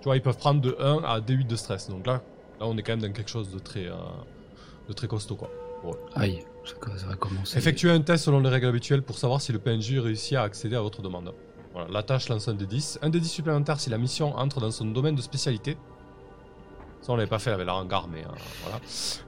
Tu 0.00 0.04
vois, 0.04 0.16
ils 0.16 0.22
peuvent 0.22 0.38
prendre 0.38 0.60
de 0.60 0.76
1 0.80 1.02
à 1.04 1.20
D8 1.20 1.46
de 1.46 1.56
stress. 1.56 1.90
Donc 1.90 2.06
là, 2.06 2.22
là 2.60 2.66
on 2.66 2.76
est 2.78 2.82
quand 2.82 2.92
même 2.92 3.02
dans 3.02 3.12
quelque 3.12 3.30
chose 3.30 3.50
de 3.50 3.58
très, 3.58 3.86
euh, 3.86 3.94
de 4.88 4.92
très 4.94 5.08
costaud 5.08 5.36
quoi. 5.36 5.50
Aïe, 6.14 6.40
ça, 6.64 6.74
ça 6.98 7.06
va 7.06 7.14
commencer. 7.16 7.56
Effectuez 7.58 7.90
un 7.90 8.00
test 8.02 8.24
selon 8.24 8.40
les 8.40 8.48
règles 8.50 8.66
habituelles 8.66 9.02
pour 9.02 9.18
savoir 9.18 9.40
si 9.40 9.50
le 9.52 9.58
PNJ 9.58 9.98
réussit 9.98 10.36
à 10.36 10.42
accéder 10.42 10.76
à 10.76 10.80
votre 10.82 11.00
demande. 11.02 11.32
Voilà, 11.72 11.88
la 11.90 12.02
tâche 12.02 12.28
lance 12.28 12.48
un 12.48 12.54
D10. 12.54 12.98
Un 13.02 13.10
D10 13.10 13.24
supplémentaire 13.24 13.78
si 13.80 13.88
la 13.90 13.98
mission 13.98 14.34
entre 14.36 14.60
dans 14.60 14.70
son 14.70 14.86
domaine 14.86 15.14
de 15.14 15.22
spécialité. 15.22 15.76
Ça, 17.02 17.12
on 17.12 17.16
l'avait 17.16 17.28
pas 17.30 17.38
fait 17.38 17.50
avec 17.50 17.66
la 17.66 17.74
hangar, 17.74 18.08
mais 18.08 18.24
euh, 18.24 18.28
voilà. 18.62 18.78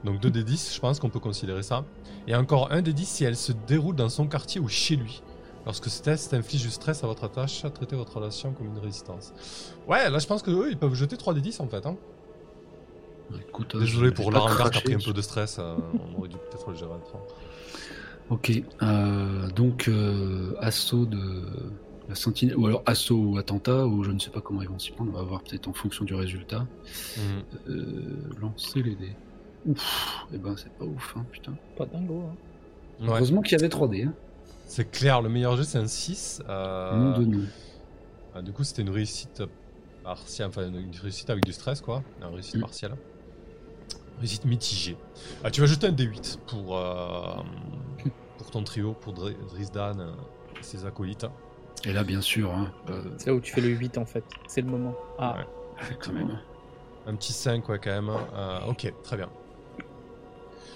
Donc 0.03 0.19
2 0.19 0.29
D10, 0.29 0.75
je 0.75 0.79
pense 0.79 0.99
qu'on 0.99 1.09
peut 1.09 1.19
considérer 1.19 1.63
ça. 1.63 1.83
Et 2.27 2.35
encore 2.35 2.71
un 2.71 2.81
D10 2.81 3.05
si 3.05 3.23
elle 3.23 3.35
se 3.35 3.51
déroule 3.51 3.95
dans 3.95 4.09
son 4.09 4.27
quartier 4.27 4.61
ou 4.61 4.67
chez 4.67 4.95
lui. 4.95 5.21
Lorsque 5.65 5.89
ce 5.89 6.01
test 6.01 6.33
inflige 6.33 6.61
du 6.63 6.69
stress 6.71 7.03
à 7.03 7.07
votre 7.07 7.29
tâche, 7.29 7.63
traitez 7.73 7.95
votre 7.95 8.15
relation 8.17 8.51
comme 8.51 8.67
une 8.67 8.79
résistance. 8.79 9.33
Ouais, 9.87 10.09
là 10.09 10.19
je 10.19 10.27
pense 10.27 10.43
que 10.43 10.51
eux, 10.51 10.67
ils 10.69 10.77
peuvent 10.77 10.93
jeter 10.93 11.15
3 11.17 11.33
D10 11.35 11.61
en 11.61 11.67
fait. 11.67 11.85
Hein. 11.85 11.95
Écoute, 13.49 13.73
euh, 13.75 13.79
Désolé 13.79 14.11
pour 14.11 14.29
la 14.31 14.41
hangar 14.41 14.69
qui 14.69 14.77
a 14.79 14.81
pris 14.81 14.93
un 14.93 14.99
peu 14.99 15.13
de 15.13 15.21
stress. 15.21 15.57
euh, 15.59 15.75
on 16.13 16.19
aurait 16.19 16.29
dû 16.29 16.35
peut-être 16.37 16.69
le 16.69 16.75
gérer 16.75 16.91
autrement. 16.91 17.25
Ok, 18.29 18.51
euh, 18.81 19.49
donc 19.51 19.87
euh, 19.87 20.55
assaut 20.59 21.05
de 21.05 21.43
la 22.09 22.15
sentinelle, 22.15 22.57
ou 22.57 22.67
alors 22.67 22.83
assaut 22.85 23.15
ou 23.17 23.37
attentat, 23.37 23.85
ou 23.87 24.03
je 24.03 24.11
ne 24.11 24.19
sais 24.19 24.29
pas 24.29 24.41
comment 24.41 24.61
ils 24.61 24.67
vont 24.69 24.79
s'y 24.79 24.91
prendre, 24.91 25.11
on 25.13 25.17
va 25.17 25.23
voir 25.23 25.41
peut-être 25.43 25.67
en 25.67 25.73
fonction 25.73 26.03
du 26.05 26.13
résultat. 26.15 26.67
Mhm. 27.17 27.43
Euh, 27.69 28.29
lancer 28.41 28.83
les 28.83 28.95
dés. 28.95 29.15
Ouf, 29.65 30.25
et 30.33 30.37
ben 30.37 30.55
c'est 30.57 30.71
pas 30.73 30.83
ouf, 30.85 31.15
hein, 31.17 31.25
putain. 31.31 31.53
Pas 31.77 31.85
dingo. 31.85 32.23
Hein. 32.29 32.35
Ouais. 32.99 33.07
Heureusement 33.09 33.41
qu'il 33.41 33.53
y 33.57 33.61
avait 33.61 33.69
3D, 33.69 34.05
hein. 34.07 34.13
C'est 34.65 34.89
clair, 34.91 35.21
le 35.21 35.29
meilleur 35.29 35.55
jeu 35.55 35.63
c'est 35.63 35.77
un 35.77 35.87
6. 35.87 36.41
euh, 36.49 36.97
Nom 37.13 37.17
de 37.19 37.25
nom. 37.25 37.43
ah, 38.35 38.41
du 38.41 38.51
coup, 38.51 38.63
c'était 38.63 38.81
une 38.81 38.89
réussite 38.89 39.43
partielle, 40.03 40.47
enfin 40.47 40.67
une 40.67 40.91
réussite 41.01 41.29
avec 41.29 41.45
du 41.45 41.53
stress 41.53 41.79
quoi, 41.81 42.03
une 42.21 42.27
réussite 42.33 42.55
Mm. 42.57 42.61
partielle. 42.61 42.95
Réussite 44.19 44.45
mitigée. 44.45 44.97
Ah, 45.43 45.51
tu 45.51 45.61
vas 45.61 45.67
jeter 45.67 45.87
un 45.87 45.91
D8 45.91 46.37
pour, 46.47 46.77
euh, 46.77 47.35
pour 48.37 48.51
ton 48.51 48.63
trio, 48.63 48.93
pour 48.93 49.13
Dr- 49.13 49.35
Drizdan 49.49 49.99
et 50.59 50.63
ses 50.63 50.85
acolytes. 50.85 51.25
Et 51.85 51.93
là, 51.93 52.03
bien 52.03 52.21
sûr, 52.21 52.51
hein, 52.51 52.71
euh, 52.89 53.01
C'est 53.17 53.27
là 53.27 53.35
où 53.35 53.41
tu 53.41 53.51
fais 53.53 53.61
le 53.61 53.69
8 53.69 53.97
en 53.97 54.05
fait. 54.05 54.23
C'est 54.47 54.61
le 54.61 54.67
moment. 54.69 54.95
Ah, 55.17 55.35
Ouais. 55.37 55.97
quand 55.99 56.13
même. 56.13 56.39
Un 57.05 57.15
petit 57.15 57.33
5 57.33 57.67
ouais, 57.69 57.79
quand 57.79 57.89
même. 57.91 58.09
Euh, 58.09 58.59
ok, 58.69 58.93
très 59.03 59.17
bien. 59.17 59.29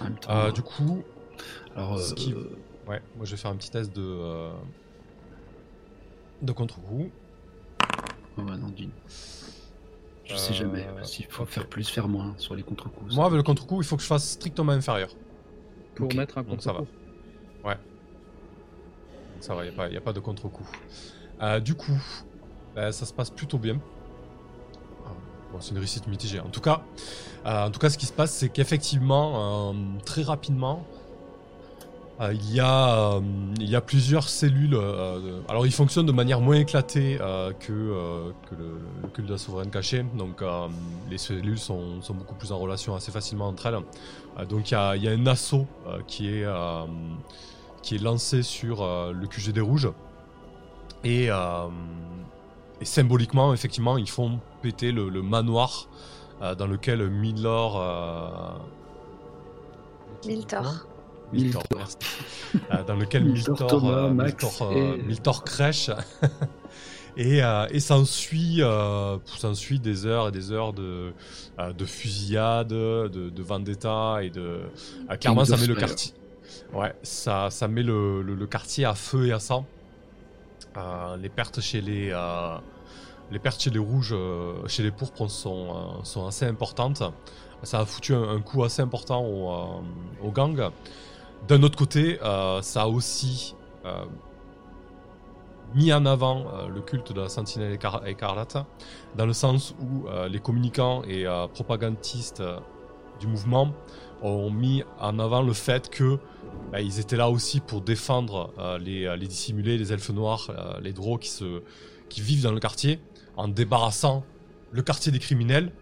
En 0.00 0.04
même 0.04 0.18
temps, 0.18 0.30
Euh, 0.30 0.50
du 0.52 0.62
coup, 0.62 1.02
alors, 1.74 1.98
ce 1.98 2.14
qui- 2.14 2.34
ouais, 2.34 3.00
moi 3.16 3.24
je 3.24 3.30
vais 3.32 3.36
faire 3.36 3.50
un 3.50 3.56
petit 3.56 3.70
test 3.70 3.94
de, 3.96 4.02
euh, 4.02 4.52
de 6.42 6.52
contre-coup. 6.52 7.10
oh, 8.36 8.42
bah, 8.42 8.56
non, 8.56 8.68
dis- 8.68 8.90
Je 10.24 10.36
sais 10.36 10.52
jamais 10.52 10.86
s'il 11.04 11.24
faut 11.24 11.46
faire 11.46 11.66
plus, 11.66 11.88
faire 11.88 12.06
moins 12.06 12.34
sur 12.36 12.54
les 12.54 12.62
contre-coups. 12.62 13.14
Moi, 13.14 13.24
avec 13.24 13.38
le 13.38 13.42
contre-coup, 13.42 13.80
il 13.80 13.86
faut 13.86 13.96
que 13.96 14.02
je 14.02 14.06
fasse 14.08 14.28
strictement 14.32 14.72
inférieur. 14.72 15.08
pour 15.94 16.14
mettre 16.14 16.38
un 16.38 16.42
donc 16.44 16.62
ça 16.62 16.72
va. 16.72 16.78
contre 16.80 16.90
Ça 19.40 19.54
va, 19.54 19.64
il 19.64 19.90
n'y 19.90 19.96
a, 19.96 20.00
pas 20.00 20.12
de 20.12 20.20
contre-coup. 20.20 20.66
Euh, 21.42 21.60
du 21.60 21.74
coup, 21.74 21.98
bah, 22.74 22.92
ça 22.92 23.06
se 23.06 23.12
passe 23.12 23.30
plutôt 23.30 23.58
bien. 23.58 23.74
bon, 25.52 25.60
c'est 25.60 25.70
une 25.70 25.78
réussite 25.78 26.06
mitigée. 26.06 26.40
En 26.40 26.48
tout 26.48 26.60
cas, 26.60 26.82
euh, 27.46 27.66
en 27.66 27.70
tout 27.70 27.78
cas, 27.78 27.90
ce 27.90 27.98
qui 27.98 28.06
se 28.06 28.12
passe, 28.12 28.32
c'est 28.32 28.48
qu'effectivement, 28.48 29.70
euh, 29.70 29.72
très 30.04 30.22
rapidement, 30.22 30.84
il, 32.20 32.52
y 32.52 32.58
a, 32.60 33.20
plusieurs 33.86 34.28
cellules. 34.28 34.74
alors, 35.48 35.66
ils 35.66 35.72
fonctionnent 35.72 36.06
de 36.06 36.10
manière 36.10 36.40
moins 36.40 36.56
éclatée 36.56 37.16
que, 37.60 37.72
le, 37.72 38.80
le 39.02 39.08
culte 39.08 39.28
de 39.28 39.32
la 39.32 39.38
souveraine 39.38 39.70
cachée. 39.70 40.04
Donc, 40.14 40.42
les 41.08 41.18
cellules 41.18 41.60
sont, 41.60 42.00
beaucoup 42.14 42.34
plus 42.34 42.50
en 42.50 42.58
relation 42.58 42.96
assez 42.96 43.12
facilement 43.12 43.46
entre 43.46 43.66
elles. 43.66 44.48
Donc, 44.48 44.72
il 44.72 44.74
y 44.74 44.76
a, 44.76 45.12
un 45.12 45.26
assaut 45.26 45.68
qui, 46.08 46.26
est, 46.26 46.44
qui 47.82 47.94
est 47.96 48.02
lancé 48.02 48.42
sur 48.42 48.82
euh, 48.82 49.12
le 49.12 49.26
QG 49.26 49.50
des 49.52 49.60
rouges. 49.60 49.90
Et, 51.04 51.30
euh, 51.30 51.66
et 52.80 52.84
symboliquement, 52.84 53.52
effectivement, 53.54 53.96
ils 53.98 54.08
font 54.10 54.40
péter 54.62 54.90
le, 54.92 55.08
le 55.08 55.22
manoir 55.22 55.88
euh, 56.42 56.54
dans 56.54 56.66
lequel 56.66 57.08
Milor. 57.08 57.80
euh, 57.80 58.58
Miltor. 60.26 60.62
Miltor, 61.32 61.62
Miltor. 61.62 61.62
merci. 61.76 61.96
Euh, 62.72 62.82
dans 62.84 62.96
lequel 62.96 63.24
Miltor, 63.24 63.56
Miltor, 63.60 63.90
euh, 63.90 64.10
Miltor, 64.10 64.72
et- 64.72 65.02
Miltor 65.02 65.44
crèche. 65.44 65.90
et 67.16 67.42
euh, 67.42 67.66
et 67.70 67.80
s'ensuit 67.80 68.56
euh, 68.60 69.18
des 69.82 70.06
heures 70.06 70.28
et 70.28 70.32
des 70.32 70.50
heures 70.52 70.72
de, 70.72 71.12
euh, 71.58 71.72
de 71.72 71.84
fusillade, 71.84 72.68
de, 72.68 73.08
de 73.08 73.42
vendetta 73.42 74.18
et 74.22 74.30
de. 74.30 74.40
euh, 75.10 75.16
clairement, 75.16 75.44
ça 75.44 75.56
met 75.56 75.66
le 75.66 75.74
quartier. 75.74 76.12
Ouais, 76.72 76.94
ça, 77.02 77.50
ça 77.50 77.68
met 77.68 77.82
le, 77.82 78.46
quartier 78.50 78.84
à 78.84 78.94
feu 78.94 79.26
et 79.26 79.32
à 79.32 79.40
sang. 79.40 79.66
Euh, 80.76 81.16
les 81.16 81.28
pertes 81.28 81.60
chez 81.60 81.80
les. 81.80 82.10
euh, 82.12 82.56
les 83.30 83.38
pertes 83.38 83.60
chez 83.60 83.70
les 83.70 83.78
rouges, 83.78 84.14
euh, 84.16 84.66
chez 84.68 84.82
les 84.82 84.90
pourpres 84.90 85.28
sont, 85.28 86.02
sont 86.04 86.26
assez 86.26 86.46
importantes. 86.46 87.02
Ça 87.62 87.80
a 87.80 87.84
foutu 87.84 88.14
un, 88.14 88.40
coup 88.40 88.64
assez 88.64 88.80
important 88.82 89.22
au, 89.24 89.82
au 90.26 90.30
gang. 90.30 90.70
D'un 91.46 91.62
autre 91.62 91.76
côté, 91.76 92.18
ça 92.62 92.82
a 92.82 92.86
aussi 92.86 93.54
mis 95.74 95.92
en 95.92 96.06
avant 96.06 96.46
le 96.72 96.80
culte 96.80 97.12
de 97.12 97.20
la 97.20 97.28
sentinelle 97.28 97.74
écar- 97.74 98.06
écarlate, 98.06 98.56
dans 99.16 99.26
le 99.26 99.32
sens 99.32 99.74
où 99.80 100.06
les 100.30 100.38
communicants 100.38 101.02
et 101.02 101.26
propagandistes 101.52 102.42
du 103.20 103.26
mouvement 103.26 103.72
ont 104.22 104.50
mis 104.50 104.84
en 105.00 105.18
avant 105.18 105.42
le 105.42 105.52
fait 105.52 105.90
que 105.90 106.18
bah, 106.72 106.82
ils 106.82 107.00
étaient 107.00 107.16
là 107.16 107.30
aussi 107.30 107.60
pour 107.60 107.80
défendre 107.80 108.52
euh, 108.58 108.78
les, 108.78 109.06
euh, 109.06 109.16
les 109.16 109.26
dissimulés, 109.26 109.78
les 109.78 109.92
elfes 109.92 110.10
noirs, 110.10 110.50
euh, 110.50 110.78
les 110.80 110.92
drôles 110.92 111.18
qui, 111.18 112.20
vivent 112.20 112.42
dans 112.42 112.52
le 112.52 112.60
quartier, 112.60 113.00
en 113.36 113.48
débarrassant 113.48 114.24
le 114.70 114.82
quartier 114.82 115.10
des 115.10 115.18
criminels, 115.18 115.72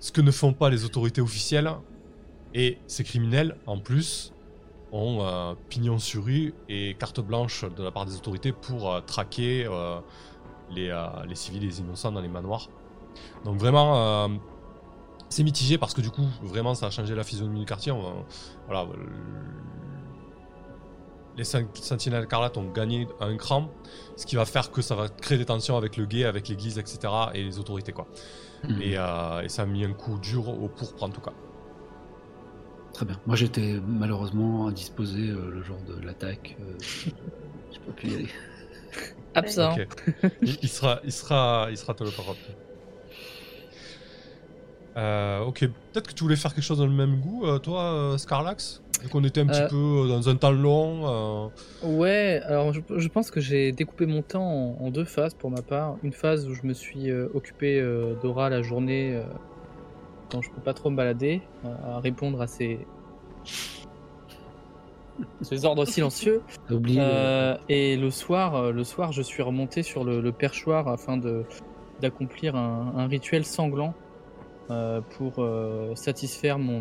ce 0.00 0.10
que 0.10 0.20
ne 0.20 0.32
font 0.32 0.52
pas 0.52 0.68
les 0.68 0.84
autorités 0.84 1.20
officielles. 1.20 1.70
Et 2.54 2.78
ces 2.86 3.04
criminels, 3.04 3.56
en 3.66 3.78
plus, 3.78 4.32
ont 4.92 5.56
pignon 5.68 5.98
sur 5.98 6.24
rue 6.24 6.54
et 6.68 6.96
carte 6.98 7.20
blanche 7.20 7.64
de 7.76 7.82
la 7.82 7.90
part 7.90 8.06
des 8.06 8.16
autorités 8.16 8.52
pour 8.52 9.04
traquer 9.04 9.68
les, 10.70 10.90
civils 11.34 11.60
les 11.60 11.80
innocents 11.80 12.12
dans 12.12 12.20
les 12.20 12.28
manoirs. 12.28 12.70
Donc 13.44 13.58
vraiment, 13.58 14.30
c'est 15.28 15.42
mitigé 15.44 15.76
parce 15.76 15.92
que 15.92 16.00
du 16.00 16.10
coup, 16.10 16.26
vraiment, 16.42 16.74
ça 16.74 16.86
a 16.86 16.90
changé 16.90 17.14
la 17.14 17.24
physionomie 17.24 17.60
du 17.60 17.66
quartier. 17.66 17.92
Voilà, 18.66 18.86
les 21.36 21.44
Sen- 21.44 21.68
Sentinelles 21.74 22.24
Écarlates 22.24 22.56
ont 22.56 22.70
gagné 22.70 23.06
un 23.20 23.36
cran, 23.36 23.70
ce 24.16 24.24
qui 24.26 24.36
va 24.36 24.44
faire 24.46 24.70
que 24.70 24.82
ça 24.82 24.94
va 24.94 25.08
créer 25.08 25.38
des 25.38 25.44
tensions 25.44 25.76
avec 25.76 25.96
le 25.96 26.06
guet, 26.06 26.24
avec 26.24 26.48
l'église, 26.48 26.78
etc. 26.78 26.98
et 27.34 27.42
les 27.44 27.58
autorités, 27.58 27.92
quoi. 27.92 28.06
Mhm. 28.64 28.80
Et, 28.82 28.94
euh, 28.96 29.42
et 29.42 29.48
ça 29.48 29.62
a 29.62 29.66
mis 29.66 29.84
un 29.84 29.92
coup 29.92 30.18
dur 30.18 30.48
au 30.48 30.68
pourpre, 30.68 31.02
en 31.02 31.10
tout 31.10 31.20
cas. 31.20 31.32
Très 32.94 33.04
bien. 33.04 33.20
Moi, 33.26 33.36
j'étais 33.36 33.78
malheureusement 33.86 34.68
indisposé 34.68 35.28
euh, 35.28 35.50
le 35.50 35.62
jour 35.62 35.76
de 35.86 36.00
l'attaque. 36.04 36.56
euh, 36.60 36.78
J'ai 36.80 37.80
pas 37.80 37.92
pu 37.92 38.08
y 38.08 38.14
aller. 38.14 38.28
Absent. 39.34 39.74
Ok. 39.74 39.86
il, 40.40 40.56
il 40.62 40.68
sera, 40.70 41.00
il 41.04 41.12
sera, 41.12 41.66
il 41.70 41.76
sera 41.76 41.92
téléporté. 41.92 42.56
Euh, 44.96 45.40
ok, 45.44 45.60
peut-être 45.92 46.08
que 46.08 46.14
tu 46.14 46.22
voulais 46.24 46.36
faire 46.36 46.54
quelque 46.54 46.64
chose 46.64 46.78
dans 46.78 46.86
le 46.86 46.92
même 46.92 47.20
goût, 47.20 47.44
euh, 47.44 47.58
toi, 47.58 47.82
euh, 47.82 48.16
Scarlax 48.18 48.82
Vu 49.02 49.10
qu'on 49.10 49.24
était 49.24 49.42
un 49.42 49.46
petit 49.46 49.60
Euh. 49.60 49.68
peu 49.68 50.08
dans 50.08 50.26
un 50.30 50.36
temps 50.36 50.50
long. 50.52 51.02
euh, 51.04 51.48
Ouais, 51.86 52.40
alors 52.46 52.72
je, 52.72 52.80
je 52.96 53.08
pense 53.08 53.30
que 53.30 53.40
j'ai 53.40 53.72
découpé 53.72 54.06
mon 54.06 54.22
temps 54.22 54.42
en, 54.42 54.78
en 54.86 54.90
deux 54.90 55.04
phases 55.04 55.34
pour 55.34 55.50
ma 55.50 55.60
part. 55.60 55.96
Une 56.02 56.12
phase 56.14 56.48
où 56.48 56.54
je 56.54 56.62
me 56.66 56.72
suis 56.72 57.10
euh, 57.10 57.28
occupé 57.34 57.78
euh, 57.78 58.14
d'Aura 58.22 58.48
la 58.48 58.62
journée 58.62 59.14
euh, 59.14 59.22
quand 60.32 60.40
je 60.40 60.50
peux 60.50 60.62
pas 60.62 60.72
trop 60.72 60.88
me 60.88 60.96
balader, 60.96 61.42
euh, 61.66 61.96
à 61.96 62.00
répondre 62.00 62.40
à 62.40 62.46
ces, 62.46 62.78
ces 65.42 65.64
ordres 65.66 65.84
silencieux. 65.84 66.40
Euh, 66.70 67.56
et 67.68 67.96
le 67.96 68.10
soir, 68.10 68.54
euh, 68.54 68.72
le 68.72 68.82
soir, 68.84 69.12
je 69.12 69.20
suis 69.22 69.42
remonté 69.42 69.82
sur 69.82 70.04
le, 70.04 70.20
le 70.20 70.32
perchoir 70.32 70.88
afin 70.88 71.16
de 71.16 71.44
d'accomplir 72.00 72.56
un, 72.56 72.92
un 72.96 73.06
rituel 73.06 73.44
sanglant 73.44 73.94
pour 75.16 75.34
euh, 75.38 75.94
satisfaire 75.94 76.58
mon 76.58 76.80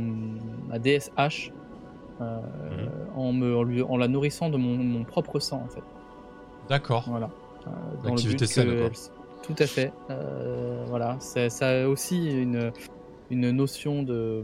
ma 0.67 0.79
déesse 0.79 1.11
H 1.17 1.51
euh, 2.21 2.39
en 3.15 3.31
me 3.33 3.55
en, 3.55 3.63
lui- 3.63 3.81
en 3.83 3.97
la 3.97 4.07
nourrissant 4.07 4.49
de 4.49 4.57
mon, 4.57 4.77
mon 4.77 5.03
propre 5.03 5.39
sang 5.39 5.61
en 5.65 5.69
fait. 5.69 5.83
D'accord. 6.69 7.05
Voilà. 7.07 7.29
Euh, 7.67 7.69
dans 8.03 8.15
but 8.15 8.45
saine, 8.45 8.89
Tout 9.43 9.55
à 9.59 9.67
fait. 9.67 9.91
Euh, 10.09 10.83
voilà. 10.87 11.19
Ça, 11.19 11.49
ça 11.49 11.83
a 11.83 11.87
aussi 11.87 12.25
une 12.41 12.71
une 13.31 13.51
notion 13.51 14.03
de 14.03 14.43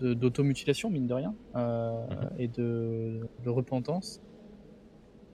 d'automutilation 0.00 0.90
mine 0.90 1.06
de 1.06 1.14
rien 1.14 1.34
euh, 1.56 1.92
Mhm. 2.10 2.28
et 2.38 2.48
de, 2.48 3.20
de 3.44 3.50
repentance. 3.50 4.20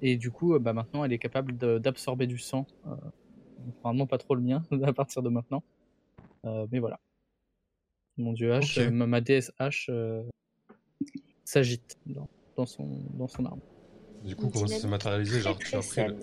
Et 0.03 0.17
du 0.17 0.31
coup, 0.31 0.55
euh, 0.55 0.59
bah, 0.59 0.73
maintenant, 0.73 1.05
elle 1.05 1.13
est 1.13 1.19
capable 1.19 1.57
d'absorber 1.57 2.27
du 2.27 2.39
sang. 2.39 2.67
Euh, 2.87 2.91
normalement, 3.83 4.07
pas 4.07 4.19
trop 4.19 4.35
le 4.35 4.43
mien 4.43 4.63
à 4.85 4.93
partir 4.93 5.23
de 5.23 5.29
maintenant. 5.29 5.63
Euh, 6.45 6.67
mais 6.71 6.79
voilà. 6.79 6.99
Mon 8.17 8.33
dieu 8.33 8.51
H, 8.51 8.91
ma, 8.91 9.07
ma 9.07 9.21
déesse 9.21 9.53
H 9.59 9.87
euh, 9.91 10.23
s'agite 11.45 11.97
dans, 12.07 12.29
dans 12.57 12.67
son 12.67 12.87
dans 13.15 13.29
son 13.29 13.47
arme. 13.47 13.61
Du 14.25 14.37
coup, 14.37 14.51
comment 14.51 14.67
ça 14.67 14.77
s'est 14.77 14.87
matérialisé 14.89 15.41
Genre, 15.41 15.59
tu 15.59 15.75
as 15.77 15.79
pris 15.79 16.03
le... 16.07 16.17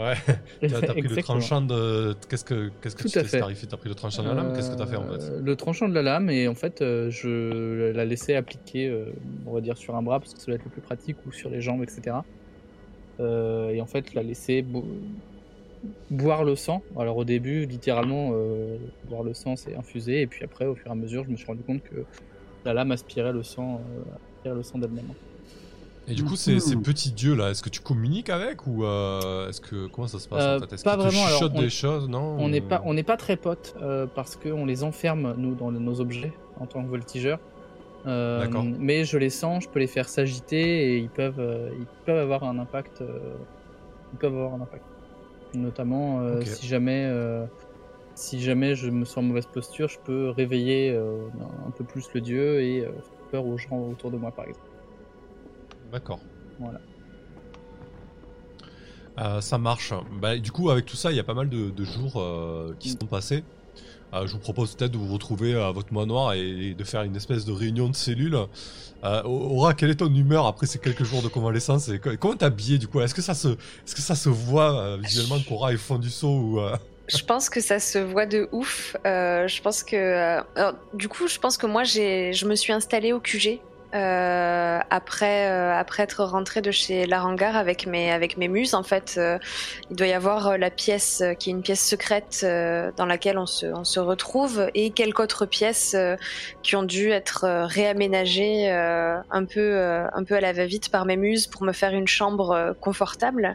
Ouais, 0.00 0.14
tu 0.60 0.74
as, 0.74 0.94
pris 0.94 1.22
tranchant 1.22 1.62
de. 1.62 2.14
Qu'est-ce 2.28 2.44
que, 2.44 2.70
qu'est-ce 2.82 2.94
que 2.94 3.02
Tout 3.02 3.08
tu 3.08 3.14
t'es 3.14 3.24
fait. 3.24 3.38
scarifié 3.38 3.68
T'as 3.68 3.78
pris 3.78 3.88
le 3.88 3.94
tranchant 3.94 4.22
de 4.22 4.28
la 4.28 4.34
lame 4.34 4.52
Qu'est-ce 4.54 4.70
que 4.70 4.76
t'as 4.76 4.86
fait 4.86 4.96
en 4.96 5.08
fait 5.08 5.22
Euh, 5.22 5.40
Le 5.40 5.56
tranchant 5.56 5.88
de 5.88 5.94
la 5.94 6.02
lame, 6.02 6.28
et 6.28 6.46
en 6.48 6.54
fait, 6.54 6.82
euh, 6.82 7.10
je 7.10 7.92
la 7.92 8.04
laissais 8.04 8.34
appliquer, 8.34 8.88
euh, 8.88 9.06
on 9.46 9.52
va 9.52 9.60
dire, 9.62 9.78
sur 9.78 9.96
un 9.96 10.02
bras, 10.02 10.20
parce 10.20 10.34
que 10.34 10.40
ça 10.40 10.50
va 10.50 10.56
être 10.56 10.64
le 10.64 10.70
plus 10.70 10.82
pratique, 10.82 11.16
ou 11.26 11.32
sur 11.32 11.48
les 11.48 11.62
jambes, 11.62 11.82
etc. 11.82 12.16
Euh, 13.20 13.70
et 13.70 13.80
en 13.80 13.86
fait, 13.86 14.12
la 14.14 14.22
laisser 14.22 14.62
boire 16.10 16.44
le 16.44 16.56
sang. 16.56 16.82
Alors 16.96 17.16
au 17.16 17.24
début, 17.24 17.66
littéralement, 17.66 18.30
euh, 18.34 18.78
boire 19.04 19.22
le 19.22 19.34
sang, 19.34 19.56
c'est 19.56 19.74
infuser, 19.76 20.22
et 20.22 20.26
puis 20.26 20.44
après, 20.44 20.66
au 20.66 20.74
fur 20.74 20.88
et 20.88 20.92
à 20.92 20.94
mesure, 20.94 21.24
je 21.24 21.30
me 21.30 21.36
suis 21.36 21.46
rendu 21.46 21.64
compte 21.64 21.82
que 21.82 22.04
la 22.64 22.74
lame 22.74 22.92
aspirait 22.92 23.32
le 23.32 23.42
sang, 23.42 23.84
euh, 23.90 24.02
aspirait 24.38 24.54
le 24.56 24.62
sang 24.62 24.78
d'elle-même. 24.78 25.12
Et 26.08 26.14
du 26.14 26.24
coup, 26.24 26.34
ces, 26.34 26.58
ces 26.58 26.74
Mhm. 26.74 26.82
petits 26.82 27.12
dieux 27.12 27.34
là, 27.36 27.50
est-ce 27.50 27.62
que 27.62 27.70
tu 27.70 27.80
communiques 27.80 28.28
avec 28.28 28.66
ou 28.66 28.84
euh, 28.84 29.48
est-ce 29.48 29.60
que 29.60 29.86
comment 29.86 30.08
ça 30.08 30.18
se 30.18 30.26
passe 30.26 30.42
Euh, 30.44 30.56
en 30.56 30.60
fait? 30.60 30.72
Est-ce 30.74 30.82
pas 30.82 30.96
qu'ils 30.96 30.98
te 31.00 31.04
vraiment, 31.14 31.26
alors, 31.26 31.42
on- 31.54 31.60
des 31.62 31.70
choses? 31.70 32.08
Non 32.08 32.38
On 32.40 32.48
n'est 32.48 32.60
pas, 32.60 32.82
on 32.84 32.94
n'est 32.94 33.04
pas 33.04 33.16
très 33.16 33.36
potes 33.36 33.72
euh, 33.80 34.06
parce 34.08 34.34
qu'on 34.36 34.66
les 34.66 34.82
enferme 34.82 35.34
nous 35.38 35.54
dans 35.54 35.70
nos 35.70 36.00
objets 36.00 36.32
en 36.56 36.66
tant 36.66 36.82
que 36.82 36.88
voltigeurs. 36.88 37.38
Euh, 38.06 38.38
D'accord. 38.40 38.64
mais 38.64 39.04
je 39.04 39.16
les 39.16 39.30
sens, 39.30 39.62
je 39.64 39.68
peux 39.68 39.78
les 39.78 39.86
faire 39.86 40.08
s'agiter 40.08 40.94
et 40.94 40.98
ils 40.98 41.10
peuvent, 41.10 41.38
euh, 41.38 41.70
ils 41.78 41.86
peuvent 42.04 42.18
avoir 42.18 42.42
un 42.44 42.58
impact. 42.58 43.00
euh, 43.00 43.36
ils 44.12 44.18
peuvent 44.18 44.34
avoir 44.34 44.54
un 44.54 44.60
impact. 44.60 44.84
Notamment 45.54 46.20
euh, 46.20 46.42
si 46.44 46.66
jamais, 46.66 47.04
euh, 47.06 47.44
si 48.14 48.40
jamais 48.40 48.74
je 48.74 48.88
me 48.90 49.04
sens 49.04 49.18
en 49.18 49.22
mauvaise 49.22 49.46
posture, 49.46 49.88
je 49.88 49.98
peux 50.04 50.30
réveiller 50.30 50.90
euh, 50.90 51.28
un 51.66 51.70
peu 51.70 51.84
plus 51.84 52.06
le 52.14 52.20
dieu 52.20 52.62
et 52.62 52.80
faire 52.82 52.92
peur 53.30 53.46
aux 53.46 53.58
gens 53.58 53.78
autour 53.78 54.10
de 54.10 54.16
moi, 54.16 54.30
par 54.30 54.46
exemple. 54.46 54.66
D'accord. 55.90 56.20
Voilà. 56.58 56.80
Ça 59.40 59.58
marche. 59.58 59.92
Bah, 60.20 60.38
du 60.38 60.50
coup, 60.52 60.70
avec 60.70 60.86
tout 60.86 60.96
ça, 60.96 61.10
il 61.12 61.16
y 61.16 61.20
a 61.20 61.24
pas 61.24 61.34
mal 61.34 61.48
de, 61.48 61.70
de 61.70 61.84
jours 61.84 62.22
qui 62.78 62.88
Mm. 62.94 62.98
sont 63.00 63.06
passés. 63.06 63.44
Euh, 64.14 64.26
je 64.26 64.32
vous 64.32 64.38
propose 64.38 64.74
peut-être 64.74 64.92
de 64.92 64.98
vous 64.98 65.12
retrouver 65.12 65.54
à 65.54 65.70
votre 65.70 65.92
manoir 65.92 66.34
et, 66.34 66.74
de 66.74 66.84
faire 66.84 67.02
une 67.02 67.16
espèce 67.16 67.44
de 67.44 67.52
réunion 67.52 67.88
de 67.88 67.96
cellules. 67.96 68.36
Euh, 69.04 69.22
Aura, 69.24 69.74
quelle 69.74 69.90
est 69.90 69.96
ton 69.96 70.14
humeur 70.14 70.46
après 70.46 70.66
ces 70.66 70.78
quelques 70.78 71.04
jours 71.04 71.22
de 71.22 71.28
convalescence 71.28 71.88
et 71.88 71.98
co- 71.98 72.10
comment 72.20 72.36
t'es 72.36 72.44
habillé 72.44 72.78
du 72.78 72.86
coup? 72.88 73.00
Est-ce 73.00 73.14
que 73.14 73.22
ça 73.22 73.34
se, 73.34 73.48
est-ce 73.48 73.94
que 73.94 74.00
ça 74.02 74.14
se 74.14 74.28
voit 74.28 74.78
euh, 74.78 74.98
visuellement 75.02 75.38
qu'Aura 75.40 75.72
est 75.72 75.76
fond 75.76 75.98
du 75.98 76.10
saut 76.10 76.28
ou 76.28 76.60
Je 77.08 77.22
pense 77.24 77.50
que 77.50 77.60
ça 77.60 77.78
se 77.80 77.98
voit 77.98 78.26
de 78.26 78.48
ouf. 78.52 78.96
Euh, 79.06 79.48
je 79.48 79.60
pense 79.60 79.82
que, 79.82 79.96
euh, 79.96 80.40
alors, 80.56 80.74
du 80.94 81.08
coup, 81.08 81.26
je 81.26 81.38
pense 81.38 81.56
que 81.56 81.66
moi, 81.66 81.82
j'ai, 81.84 82.32
je 82.32 82.46
me 82.46 82.54
suis 82.54 82.72
installée 82.72 83.12
au 83.12 83.18
QG 83.20 83.60
euh, 83.94 84.78
après, 84.88 85.50
euh, 85.50 85.74
après 85.74 86.02
être 86.02 86.24
rentrée 86.24 86.62
de 86.62 86.70
chez 86.70 87.04
Larangar 87.06 87.56
avec 87.56 87.86
mes, 87.86 88.10
avec 88.10 88.38
mes 88.38 88.48
muses. 88.48 88.72
En 88.74 88.82
fait, 88.82 89.16
euh, 89.18 89.38
il 89.90 89.96
doit 89.96 90.06
y 90.06 90.12
avoir 90.14 90.56
la 90.56 90.70
pièce 90.70 91.22
qui 91.38 91.50
est 91.50 91.52
une 91.52 91.62
pièce 91.62 91.86
secrète 91.86 92.46
dans 92.96 93.06
laquelle 93.06 93.38
on 93.38 93.46
se, 93.46 93.66
on 93.66 93.84
se 93.84 94.00
retrouve 94.00 94.70
et 94.74 94.90
quelques 94.90 95.20
autres 95.20 95.46
pièces 95.46 95.94
qui 96.62 96.74
ont 96.74 96.82
dû 96.82 97.10
être 97.10 97.44
réaménagées 97.66 98.70
un, 98.70 99.44
peu, 99.44 99.78
un 99.78 100.24
peu 100.24 100.34
à 100.34 100.40
la 100.40 100.52
va-vite 100.52 100.90
par 100.90 101.04
mes 101.04 101.16
muses 101.16 101.46
pour 101.46 101.62
me 101.62 101.72
faire 101.72 101.92
une 101.92 102.08
chambre 102.08 102.74
confortable 102.80 103.54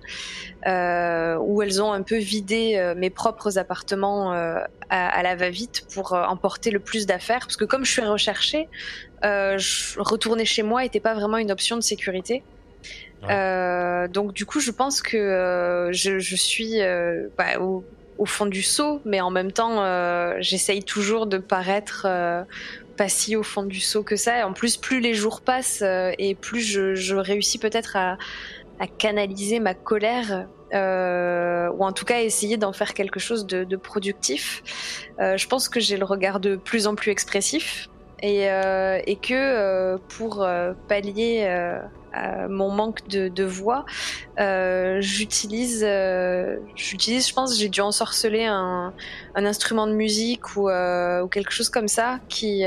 où 0.66 1.62
elles 1.62 1.82
ont 1.82 1.92
un 1.92 2.04
peu 2.04 2.18
vidé 2.18 2.94
mes 2.96 3.10
propres 3.10 3.58
appartements 3.58 4.32
à, 4.32 4.68
à, 4.90 5.24
la 5.24 5.36
va-vite 5.36 5.86
pour 5.94 6.14
emporter 6.14 6.72
le 6.72 6.80
plus 6.80 7.06
d'affaires. 7.06 7.40
Parce 7.40 7.58
que 7.58 7.66
comme 7.66 7.84
je 7.84 7.92
suis 7.92 8.02
recherchée, 8.02 8.70
euh, 9.24 9.58
retourner 9.98 10.46
chez 10.46 10.64
moi 10.64 10.84
n'était 10.84 11.00
pas 11.00 11.14
vraiment 11.14 11.38
une 11.38 11.52
option 11.52 11.76
de 11.76 11.82
sécurité. 11.82 12.44
Euh, 13.30 14.08
donc 14.08 14.34
du 14.34 14.46
coup, 14.46 14.60
je 14.60 14.72
pense 14.72 15.02
que 15.02 15.18
euh, 15.18 15.92
je, 15.92 16.36
suis 16.36 16.80
bah, 17.38 17.60
au, 17.60 17.84
fond 18.26 18.46
du 18.46 18.62
seau, 18.62 19.02
mais 19.06 19.22
en 19.22 19.32
même 19.32 19.52
temps, 19.52 19.84
j'essaye 20.40 20.84
toujours 20.84 21.26
de 21.26 21.38
paraître 21.38 22.08
pas 22.96 23.10
si 23.10 23.36
au 23.36 23.44
fond 23.44 23.64
du 23.64 23.80
seau 23.80 24.04
que 24.04 24.16
ça. 24.16 24.40
Et 24.40 24.44
en 24.44 24.54
plus, 24.54 24.78
plus 24.78 25.00
les 25.00 25.14
jours 25.14 25.42
passent 25.42 25.84
et 25.84 26.36
plus 26.36 26.62
je, 26.62 27.16
réussis 27.16 27.58
peut-être 27.58 27.96
à, 27.96 28.18
canaliser 29.00 29.60
ma 29.60 29.74
colère. 29.74 30.48
ou 30.72 31.86
en 31.86 31.92
tout 31.92 32.06
cas 32.06 32.22
essayer 32.22 32.58
d'en 32.58 32.74
faire 32.74 32.94
quelque 32.94 33.20
chose 33.20 33.48
de, 33.48 33.64
de 33.64 33.76
productif. 33.78 34.62
je 35.18 35.48
pense 35.48 35.70
que 35.70 35.80
j'ai 35.80 35.98
le 35.98 36.06
regard 36.06 36.40
de 36.40 36.56
plus 36.56 36.86
en 36.86 36.94
plus 36.94 37.10
expressif, 37.10 37.90
et, 38.22 38.50
euh, 38.50 39.00
et 39.06 39.16
que 39.16 39.34
euh, 39.34 39.98
pour 40.18 40.44
euh, 40.44 40.74
pallier 40.88 41.48
à 42.14 42.48
mon 42.48 42.72
manque 42.72 43.08
de, 43.10 43.28
de 43.28 43.44
voix, 43.44 43.86
j'utilise, 45.00 45.86
j'utilise, 46.76 47.28
je 47.28 47.34
pense, 47.34 47.60
j'ai 47.60 47.70
dû 47.70 47.82
ensorceler 47.82 48.46
un, 48.46 48.94
un, 49.36 49.46
instrument 49.46 49.86
de 49.86 49.92
musique 49.92 50.56
ou, 50.56 50.68
ou, 50.70 51.28
quelque 51.28 51.52
chose 51.52 51.70
comme 51.70 51.88
ça 51.88 52.20
qui, 52.28 52.64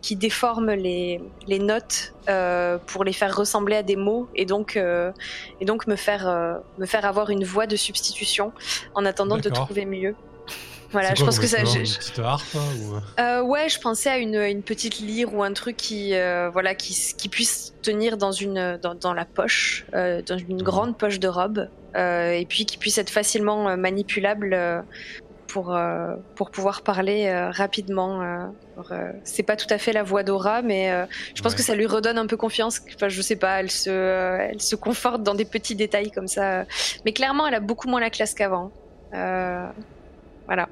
qui 0.00 0.16
déforme 0.16 0.70
les, 0.70 1.20
les 1.46 1.58
notes 1.58 2.14
pour 2.86 3.04
les 3.04 3.12
faire 3.12 3.36
ressembler 3.36 3.76
à 3.76 3.82
des 3.82 3.96
mots 3.96 4.28
et 4.34 4.46
donc, 4.46 4.78
et 5.60 5.64
donc 5.66 5.86
me, 5.86 5.96
faire, 5.96 6.60
me 6.78 6.86
faire 6.86 7.04
avoir 7.04 7.28
une 7.28 7.44
voix 7.44 7.66
de 7.66 7.76
substitution 7.76 8.52
en 8.94 9.04
attendant 9.04 9.36
de 9.36 9.48
trouver 9.50 9.84
mieux. 9.84 10.14
Voilà, 10.92 11.14
je 11.14 11.24
pense 11.24 11.38
que 11.38 11.46
ça. 11.46 11.60
Une 11.60 11.66
petite 11.66 12.18
harpe 12.18 12.42
hein, 12.54 12.64
ou... 12.82 13.20
euh, 13.20 13.42
Ouais, 13.42 13.68
je 13.68 13.78
pensais 13.78 14.10
à 14.10 14.18
une, 14.18 14.34
une, 14.34 14.62
petite 14.62 14.98
lyre 14.98 15.32
ou 15.34 15.42
un 15.42 15.52
truc 15.52 15.76
qui, 15.76 16.14
euh, 16.14 16.50
voilà, 16.50 16.74
qui, 16.74 17.14
qui, 17.16 17.28
puisse 17.28 17.74
tenir 17.82 18.16
dans 18.16 18.32
une, 18.32 18.78
dans, 18.82 18.94
dans 18.94 19.14
la 19.14 19.24
poche, 19.24 19.86
euh, 19.94 20.20
dans 20.22 20.38
une 20.38 20.56
mhm. 20.56 20.62
grande 20.62 20.98
poche 20.98 21.20
de 21.20 21.28
robe, 21.28 21.68
euh, 21.96 22.32
et 22.32 22.44
puis 22.44 22.66
qui 22.66 22.76
puisse 22.76 22.98
être 22.98 23.10
facilement 23.10 23.76
manipulable 23.76 24.84
pour 25.46 25.76
pour 26.36 26.50
pouvoir 26.50 26.82
parler 26.82 27.32
rapidement. 27.50 28.52
c'est 29.24 29.42
pas 29.42 29.56
tout 29.56 29.66
à 29.70 29.78
fait 29.78 29.92
la 29.92 30.02
voix 30.02 30.22
d'Aura, 30.22 30.62
mais 30.62 30.92
je 31.34 31.42
pense 31.42 31.54
que 31.54 31.62
ça 31.62 31.74
lui 31.74 31.86
redonne 31.86 32.18
un 32.18 32.26
peu 32.26 32.36
confiance. 32.36 32.80
Enfin, 32.94 33.08
je 33.08 33.22
sais 33.22 33.36
pas, 33.36 33.60
elle 33.60 33.70
se, 33.70 33.90
elle 33.90 34.60
se 34.60 34.76
conforte 34.76 35.22
dans 35.22 35.34
des 35.34 35.44
petits 35.44 35.76
détails 35.76 36.10
comme 36.10 36.28
ça. 36.28 36.64
Mais 37.04 37.12
clairement, 37.12 37.46
elle 37.46 37.54
a 37.54 37.60
beaucoup 37.60 37.88
moins 37.88 38.00
la 38.00 38.10
classe 38.10 38.34
qu'avant. 38.34 38.70
voilà. 39.12 40.68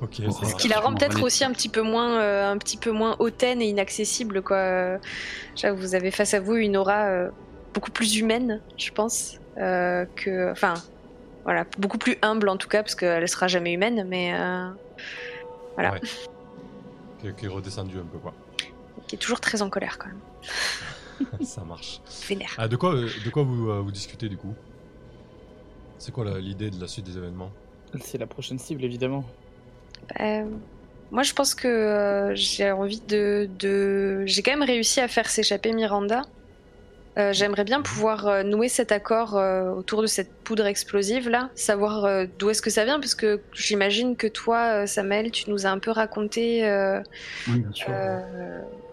Ce 0.00 0.56
qui 0.56 0.68
la 0.68 0.80
rend 0.80 0.94
peut-être 0.94 1.22
aussi 1.22 1.44
un 1.44 1.52
petit 1.52 1.68
peu 1.68 1.82
moins, 1.82 2.20
euh, 2.20 2.50
un 2.50 2.56
petit 2.56 2.78
peu 2.78 2.90
moins 2.90 3.16
hautaine 3.18 3.60
et 3.60 3.66
inaccessible, 3.66 4.42
quoi. 4.42 4.98
vous 5.74 5.94
avez 5.94 6.10
face 6.10 6.32
à 6.34 6.40
vous 6.40 6.56
une 6.56 6.76
aura 6.76 7.04
euh, 7.06 7.30
beaucoup 7.74 7.90
plus 7.90 8.16
humaine, 8.16 8.62
je 8.78 8.90
pense, 8.92 9.38
euh, 9.58 10.06
que, 10.16 10.50
enfin, 10.50 10.74
voilà, 11.44 11.66
beaucoup 11.78 11.98
plus 11.98 12.16
humble 12.22 12.48
en 12.48 12.56
tout 12.56 12.68
cas, 12.68 12.82
parce 12.82 12.94
qu'elle 12.94 13.28
sera 13.28 13.46
jamais 13.46 13.72
humaine, 13.72 14.06
mais 14.08 14.32
voilà. 15.74 15.98
Qui, 17.20 17.44
est 17.44 17.48
redescendu 17.48 17.98
un 17.98 18.06
peu, 18.06 18.18
quoi. 18.18 18.32
Qui 19.06 19.16
est 19.16 19.18
toujours 19.18 19.40
très 19.40 19.60
en 19.60 19.68
colère, 19.68 19.98
quand 19.98 20.08
même. 20.08 21.40
Ça 21.44 21.62
marche. 21.62 22.00
Vénère. 22.26 22.54
Ah, 22.56 22.68
de 22.68 22.76
quoi, 22.76 22.94
de 22.94 23.30
quoi 23.30 23.42
vous, 23.42 23.84
vous 23.84 23.92
discutez 23.92 24.30
du 24.30 24.38
coup? 24.38 24.54
C'est 25.98 26.12
quoi 26.12 26.38
l'idée 26.38 26.70
de 26.70 26.80
la 26.80 26.88
suite 26.88 27.04
des 27.04 27.18
événements? 27.18 27.50
C'est 28.00 28.16
la 28.16 28.26
prochaine 28.26 28.58
cible, 28.58 28.82
évidemment. 28.84 29.26
Euh, 30.20 30.44
moi, 31.10 31.22
je 31.22 31.32
pense 31.32 31.54
que 31.54 31.68
euh, 31.68 32.34
j'ai 32.34 32.70
envie 32.70 33.00
de, 33.00 33.48
de... 33.58 34.24
J'ai 34.26 34.42
quand 34.42 34.52
même 34.52 34.62
réussi 34.62 35.00
à 35.00 35.08
faire 35.08 35.28
s'échapper 35.28 35.72
Miranda. 35.72 36.22
Euh, 37.18 37.32
j'aimerais 37.32 37.64
bien 37.64 37.82
pouvoir 37.82 38.44
nouer 38.44 38.68
cet 38.68 38.92
accord 38.92 39.34
autour 39.76 40.00
de 40.00 40.06
cette 40.06 40.32
poudre 40.32 40.66
explosive 40.66 41.28
là, 41.28 41.50
savoir 41.56 42.26
d'où 42.38 42.50
est-ce 42.50 42.62
que 42.62 42.70
ça 42.70 42.84
vient, 42.84 43.00
parce 43.00 43.16
que 43.16 43.40
j'imagine 43.52 44.16
que 44.16 44.28
toi, 44.28 44.86
Samuel, 44.86 45.32
tu 45.32 45.50
nous 45.50 45.66
as 45.66 45.70
un 45.70 45.80
peu 45.80 45.90
raconté. 45.90 46.62
oui, 47.48 47.58
bien 47.58 47.72
sûr. 47.72 47.88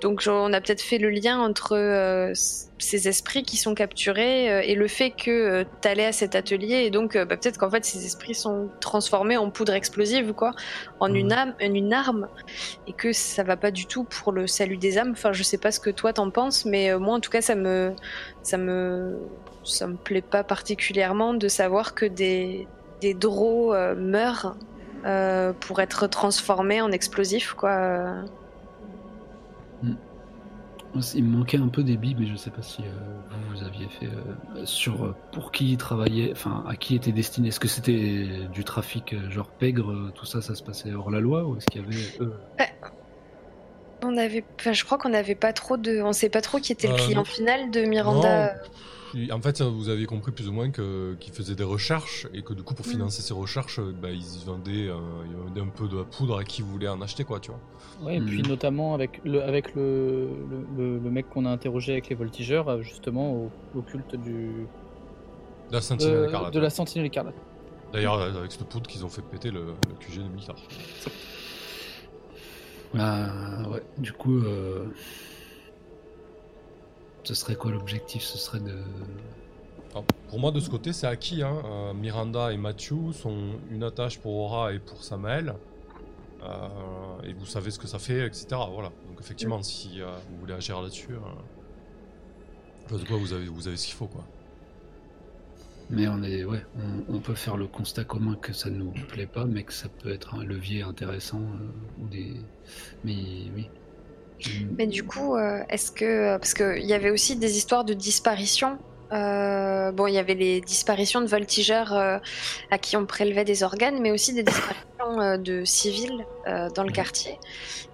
Donc 0.02 0.24
on 0.28 0.54
a 0.54 0.62
peut-être 0.62 0.82
fait 0.82 0.98
le 0.98 1.10
lien 1.10 1.40
entre 1.40 2.34
ces 2.80 3.08
esprits 3.08 3.44
qui 3.44 3.58
sont 3.58 3.74
capturés 3.74 4.52
euh, 4.52 4.62
et 4.64 4.76
le 4.76 4.88
fait 4.88 5.12
que 5.12 5.32
euh, 5.32 5.64
tu 5.82 5.88
allais 5.88 6.06
à 6.06 6.12
cet 6.12 6.36
atelier 6.36 6.84
et 6.86 6.90
donc 6.90 7.16
euh, 7.16 7.26
bah, 7.26 7.38
peut-être 7.38 7.58
qu'en 7.58 7.70
fait 7.70 7.86
ces 7.86 8.06
esprits 8.06 8.36
sont 8.36 8.70
transformés 8.80 9.38
en 9.38 9.50
poudre 9.50 9.74
explosive 9.74 10.34
quoi, 10.34 10.54
en 11.00 11.14
une 11.14 11.32
âme, 11.32 11.54
en 11.62 11.74
une 11.74 11.94
arme 11.94 12.28
et 12.88 12.94
que 12.94 13.14
ça 13.14 13.44
va 13.44 13.58
pas 13.58 13.72
du 13.72 13.86
tout 13.86 14.04
pour 14.04 14.32
le 14.32 14.48
salut 14.48 14.78
des 14.78 14.98
âmes. 14.98 15.12
Enfin, 15.12 15.34
je 15.34 15.44
sais 15.44 15.58
pas 15.58 15.72
ce 15.72 15.80
que 15.80 15.90
toi 15.90 16.14
t'en 16.14 16.30
penses, 16.30 16.66
mais 16.66 16.96
moi 16.98 17.16
en 17.16 17.20
tout 17.20 17.32
cas 17.32 17.42
ça 17.42 17.56
me 17.56 17.94
ça 18.44 18.58
me 18.58 19.18
ça 19.64 19.88
me 19.88 19.96
plaît 19.96 20.22
pas 20.22 20.44
particulièrement 20.44 21.34
de 21.34 21.48
savoir 21.48 21.96
que 21.96 22.06
des 22.06 22.68
des 23.02 23.14
drôles 23.14 23.96
meurent 23.96 24.56
pour 25.62 25.80
être 25.80 26.08
transformés 26.08 26.82
en 26.82 26.92
explosifs 26.92 27.54
quoi. 27.54 28.24
Il 31.14 31.24
me 31.26 31.38
manquait 31.38 31.58
un 31.58 31.68
peu 31.68 31.84
des 31.84 31.98
billes, 31.98 32.16
mais 32.18 32.26
je 32.26 32.36
sais 32.36 32.50
pas 32.50 32.62
si 32.62 32.82
euh, 32.82 32.92
vous, 33.52 33.64
aviez 33.64 33.88
fait 33.88 34.08
euh, 34.08 34.66
sur 34.66 35.04
euh, 35.04 35.16
pour 35.32 35.52
qui 35.52 35.74
il 35.74 35.78
travaillait, 35.78 36.32
enfin 36.32 36.64
à 36.68 36.76
qui 36.76 36.96
était 36.96 37.12
destiné. 37.12 37.50
Est-ce 37.50 37.60
que 37.60 37.68
c'était 37.68 38.48
du 38.52 38.64
trafic 38.64 39.16
genre 39.30 39.50
pègre, 39.50 40.12
tout 40.16 40.26
ça, 40.26 40.42
ça 40.42 40.56
se 40.56 40.64
passait 40.64 40.94
hors 40.94 41.12
la 41.12 41.20
loi, 41.20 41.46
ou 41.46 41.58
est-ce 41.58 41.66
qu'il 41.68 41.82
y 41.82 41.86
avait 41.86 42.32
On 44.04 44.18
avait, 44.18 44.44
je 44.72 44.86
crois 44.86 44.98
qu'on 44.98 45.10
n'avait 45.10 45.36
pas 45.36 45.54
trop 45.54 45.78
de, 45.78 46.02
on 46.02 46.14
sait 46.14 46.30
pas 46.30 46.42
trop 46.42 46.60
qui 46.60 46.72
était 46.72 46.88
le 46.88 46.96
client 46.96 47.26
final 47.26 47.70
de 47.70 47.82
Miranda. 47.82 48.56
En 49.32 49.42
fait, 49.42 49.62
vous 49.62 49.90
avez 49.90 50.06
compris 50.06 50.32
plus 50.32 50.48
ou 50.48 50.52
moins 50.52 50.70
qu'ils 50.70 51.34
faisaient 51.34 51.56
des 51.56 51.64
recherches 51.64 52.28
et 52.34 52.42
que 52.42 52.54
du 52.54 52.64
coup, 52.64 52.74
pour 52.74 52.86
mm. 52.86 52.90
financer 52.90 53.22
ces 53.22 53.34
recherches, 53.34 53.80
bah, 53.80 54.10
ils, 54.12 54.46
vendaient, 54.46 54.90
un 54.90 55.68
peu 55.68 55.88
de 55.88 55.98
la 55.98 56.04
poudre 56.04 56.38
à 56.38 56.44
qui 56.44 56.62
voulait 56.62 56.88
en 56.88 57.02
acheter, 57.02 57.24
quoi, 57.24 57.40
tu 57.40 57.52
vois. 57.52 57.60
Ouais, 58.02 58.18
et 58.18 58.22
puis 58.22 58.42
mm. 58.42 58.48
notamment 58.48 58.94
avec 58.94 59.22
le, 59.24 59.42
avec 59.42 59.74
le, 59.76 60.30
le, 60.78 61.00
le 61.00 61.10
mec 61.10 61.30
qu'on 61.30 61.46
a 61.46 61.50
interrogé 61.50 61.94
avec 61.94 62.10
les 62.10 62.16
voltigeurs, 62.16 62.70
euh, 62.70 62.82
justement 62.82 63.34
au, 63.34 63.52
au 63.76 63.82
culte 63.82 64.16
du. 64.16 64.68
De 65.70 65.74
la 65.74 65.82
sentinelle 65.82 66.16
euh, 66.16 66.28
écarlate. 66.28 66.54
De 66.54 66.60
la 66.60 66.70
sentinelle 66.70 67.08
écarlate. 67.08 67.36
D'ailleurs, 67.94 68.22
avec 68.22 68.52
cette 68.52 68.66
poudre 68.66 68.88
qu'ils 68.88 69.06
ont 69.06 69.10
fait 69.10 69.22
péter 69.22 69.50
le, 69.50 69.74
QG 70.00 70.24
de 70.24 70.30
Miltar. 70.30 70.56
Ah, 72.98 73.70
ouais, 73.70 73.84
du 73.98 74.14
coup. 74.14 74.40
Euh... 74.40 74.86
Ce 77.28 77.34
serait 77.34 77.56
quoi 77.56 77.72
l'objectif? 77.72 78.24
Ce 78.24 78.38
serait 78.38 78.62
de. 78.62 78.78
pour 80.30 80.40
moi, 80.40 80.52
de 80.52 80.62
ce 80.62 80.70
côté, 80.70 80.94
c'est 80.94 81.08
acquis. 81.08 81.44
Hein. 81.44 81.62
Euh, 81.66 81.94
Miranda 81.94 82.54
et 82.54 82.58
Matthew 82.58 83.12
sont 83.12 83.60
une 83.70 83.84
attache 83.84 84.18
pour 84.18 84.34
Aura 84.34 84.72
et 84.72 84.80
pour 84.80 85.04
Samael. 85.04 85.54
Euh, 86.42 86.70
et 87.26 87.34
vous 87.34 87.46
savez 87.46 87.70
ce 87.70 87.80
que 87.80 87.88
ça 87.88 88.00
fait, 88.00 88.26
etc. 88.26 88.48
Voilà. 88.72 88.94
Donc 89.10 89.20
effectivement, 89.20 89.62
si 89.62 90.00
euh, 90.00 90.08
vous 90.30 90.38
voulez 90.40 90.54
agir 90.54 90.82
là-dessus, 90.82 91.10
euh, 91.12 92.98
quoi, 93.06 93.18
vous 93.18 93.34
avez, 93.34 93.48
vous 93.48 93.68
avez 93.68 93.76
ce 93.76 93.88
qu'il 93.88 93.96
faut, 93.96 94.08
quoi. 94.08 94.24
Mais 95.90 96.08
on 96.08 96.24
est, 96.24 96.46
ouais, 96.46 96.66
on, 97.10 97.20
peut 97.20 97.36
faire 97.36 97.58
le 97.58 97.68
constat 97.68 98.06
commun 98.06 98.36
que 98.36 98.54
ça 98.54 98.70
ne 98.70 98.78
nous 98.78 98.92
plaît 99.10 99.28
pas, 99.28 99.44
mais 99.44 99.64
que 99.64 99.74
ça 99.74 99.90
peut 99.90 100.14
être 100.14 100.36
un 100.36 100.46
levier 100.46 100.82
intéressant 100.82 101.42
ou 102.02 102.08
des, 102.08 102.36
mais 103.04 103.16
oui. 103.54 103.70
Mais 104.78 104.88
du 104.88 105.04
coup, 105.04 105.38
est-ce 105.70 105.92
que 105.92 106.38
parce 106.38 106.54
qu'il 106.54 106.86
y 106.86 106.94
avait 106.94 107.10
aussi 107.10 107.36
des 107.36 107.58
histoires 107.58 107.84
de 107.84 107.94
disparition 107.94 108.78
euh, 109.14 109.92
bon, 109.92 110.08
il 110.08 110.14
y 110.14 110.18
avait 110.18 110.34
les 110.34 110.62
disparitions 110.62 111.22
de 111.22 111.28
voltigeurs 111.28 111.94
euh, 111.94 112.18
à 112.72 112.78
qui 112.78 112.98
on 112.98 113.06
prélevait 113.06 113.46
des 113.46 113.64
organes, 113.64 114.00
mais 114.02 114.12
aussi 114.12 114.34
des 114.34 114.44
disparitions 114.44 115.22
euh, 115.22 115.38
de 115.38 115.64
civils 115.64 116.26
dans 116.76 116.84
le 116.84 116.92
quartier. 116.92 117.40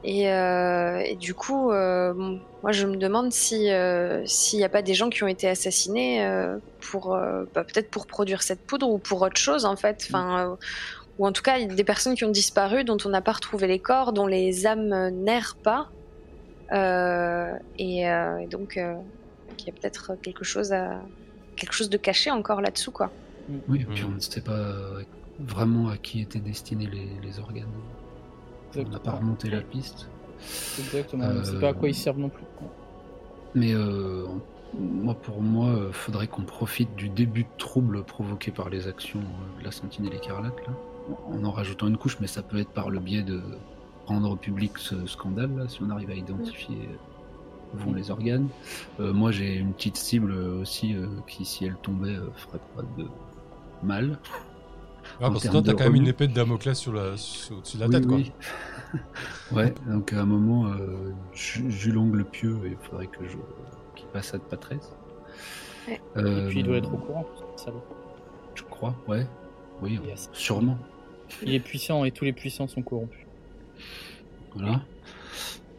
Et, 0.03 1.15
du 1.15 1.33
coup, 1.33 1.71
moi, 1.71 2.71
je 2.71 2.85
me 2.85 2.97
demande 2.97 3.31
si 3.31 3.69
s'il 4.25 4.59
n'y 4.59 4.65
a 4.65 4.69
pas 4.69 4.81
des 4.81 4.93
gens 4.93 5.09
qui 5.09 5.23
ont 5.23 5.27
été 5.27 5.47
assassinés 5.47 6.27
pour 6.79 7.17
bah, 7.53 7.63
peut-être 7.63 7.89
pour 7.89 8.05
produire 8.05 8.41
cette 8.41 8.61
poudre 8.61 8.89
ou 8.89 8.97
pour 8.97 9.21
autre 9.21 9.37
chose 9.37 9.65
en 9.65 9.75
fait. 9.75 10.05
Enfin, 10.07 10.57
ou 11.19 11.27
en 11.27 11.31
tout 11.31 11.41
cas, 11.41 11.63
des 11.63 11.83
personnes 11.83 12.15
qui 12.15 12.25
ont 12.25 12.31
disparu, 12.31 12.83
dont 12.83 12.97
on 13.05 13.09
n'a 13.09 13.21
pas 13.21 13.33
retrouvé 13.33 13.67
les 13.67 13.79
corps, 13.79 14.13
dont 14.13 14.27
les 14.27 14.67
âmes 14.67 15.09
n'errent 15.09 15.57
pas. 15.63 15.89
Euh, 16.73 17.53
et, 17.77 18.09
euh, 18.09 18.37
et 18.39 18.47
donc, 18.47 18.77
euh, 18.77 18.95
il 19.59 19.65
y 19.65 19.69
a 19.69 19.73
peut-être 19.73 20.15
quelque 20.21 20.43
chose 20.43 20.73
à 20.73 21.01
quelque 21.55 21.73
chose 21.73 21.89
de 21.89 21.97
caché 21.97 22.31
encore 22.31 22.61
là-dessous, 22.61 22.91
quoi. 22.91 23.11
Oui, 23.67 23.81
et 23.81 23.85
puis 23.85 24.03
Mhm. 24.03 24.09
on 24.11 24.15
ne 24.15 24.19
sait 24.19 24.41
pas 24.41 24.73
vraiment 25.39 25.89
à 25.89 25.97
qui 25.97 26.21
étaient 26.21 26.39
destinés 26.39 26.87
les, 26.87 27.09
les 27.21 27.39
organes. 27.39 27.67
On 28.75 28.83
n'a 28.89 28.99
pas 28.99 29.11
remonté 29.11 29.49
la 29.49 29.61
piste. 29.61 30.09
Exactement, 30.79 31.25
on 31.25 31.33
ne 31.35 31.43
sait 31.43 31.59
pas 31.59 31.69
à 31.69 31.73
quoi 31.73 31.89
ils 31.89 31.95
servent 31.95 32.19
non 32.19 32.29
plus. 32.29 32.43
Mais 33.53 33.73
euh, 33.73 34.25
moi, 34.73 35.13
pour 35.13 35.41
moi, 35.41 35.67
euh, 35.69 35.91
faudrait 35.91 36.27
qu'on 36.27 36.43
profite 36.43 36.95
du 36.95 37.09
début 37.09 37.43
de 37.43 37.49
trouble 37.57 38.03
provoqué 38.03 38.51
par 38.51 38.69
les 38.69 38.87
actions 38.87 39.19
euh, 39.19 39.59
de 39.59 39.63
la 39.65 39.71
Sentinelle 39.71 40.15
écarlate, 40.15 40.57
là, 40.65 40.73
en 41.27 41.43
en 41.43 41.51
rajoutant 41.51 41.87
une 41.87 41.97
couche, 41.97 42.17
mais 42.19 42.27
ça 42.27 42.41
peut 42.41 42.57
être 42.57 42.71
par 42.71 42.89
le 42.89 42.99
biais 42.99 43.21
de 43.21 43.41
rendre 44.05 44.37
public 44.37 44.77
ce 44.77 45.05
scandale, 45.05 45.55
là, 45.57 45.67
si 45.67 45.81
on 45.81 45.89
arrive 45.89 46.09
à 46.09 46.15
identifier 46.15 46.77
euh, 46.77 47.75
où 47.75 47.77
vont 47.77 47.93
les 47.93 48.11
organes. 48.11 48.47
Euh, 48.99 49.13
moi, 49.13 49.31
j'ai 49.31 49.55
une 49.55 49.73
petite 49.73 49.97
cible 49.97 50.31
euh, 50.31 50.61
aussi 50.61 50.93
euh, 50.95 51.07
qui, 51.27 51.45
si 51.45 51.65
elle 51.65 51.75
tombait, 51.81 52.09
euh, 52.15 52.29
ferait 52.35 52.59
pas 52.75 52.81
de 52.97 53.07
mal. 53.81 54.19
Ah, 55.19 55.29
parce 55.29 55.43
que 55.43 55.49
toi, 55.49 55.61
t'as 55.61 55.73
quand 55.73 55.83
même 55.85 55.95
une 55.95 56.07
épée 56.07 56.27
de 56.27 56.33
Damoclès 56.33 56.77
sur 56.77 56.93
la, 56.93 57.17
sur- 57.17 57.57
au-dessus 57.57 57.77
de 57.77 57.81
la 57.81 57.87
Oui, 57.87 57.93
tête, 57.93 58.07
quoi. 58.07 58.17
oui. 58.17 58.31
ouais, 59.51 59.73
donc 59.87 60.13
à 60.13 60.21
un 60.21 60.25
moment, 60.25 60.67
euh, 60.67 61.11
Ju- 61.33 61.69
Jules 61.69 61.97
Ongle 61.97 62.23
Pieux, 62.25 62.57
il 62.65 62.77
faudrait 62.89 63.07
que 63.07 63.27
je 63.27 63.37
qu'il 63.95 64.07
passe 64.07 64.33
à 64.33 64.37
de 64.37 64.43
patresse. 64.43 64.95
Ouais. 65.87 66.01
Euh, 66.17 66.45
Et 66.45 66.49
puis 66.49 66.59
il 66.59 66.65
doit 66.65 66.77
être 66.77 66.93
au 66.93 66.97
courant, 66.97 67.25
salaud. 67.57 67.83
Je 68.55 68.63
crois, 68.63 68.95
ouais. 69.07 69.27
Oui, 69.81 69.99
Yes. 70.07 70.29
sûrement. 70.33 70.77
Il 71.41 71.53
est 71.53 71.59
puissant 71.59 72.05
et 72.05 72.11
tous 72.11 72.23
les 72.25 72.33
puissants 72.33 72.67
sont 72.67 72.81
corrompus. 72.81 73.22
Voilà. 74.55 74.81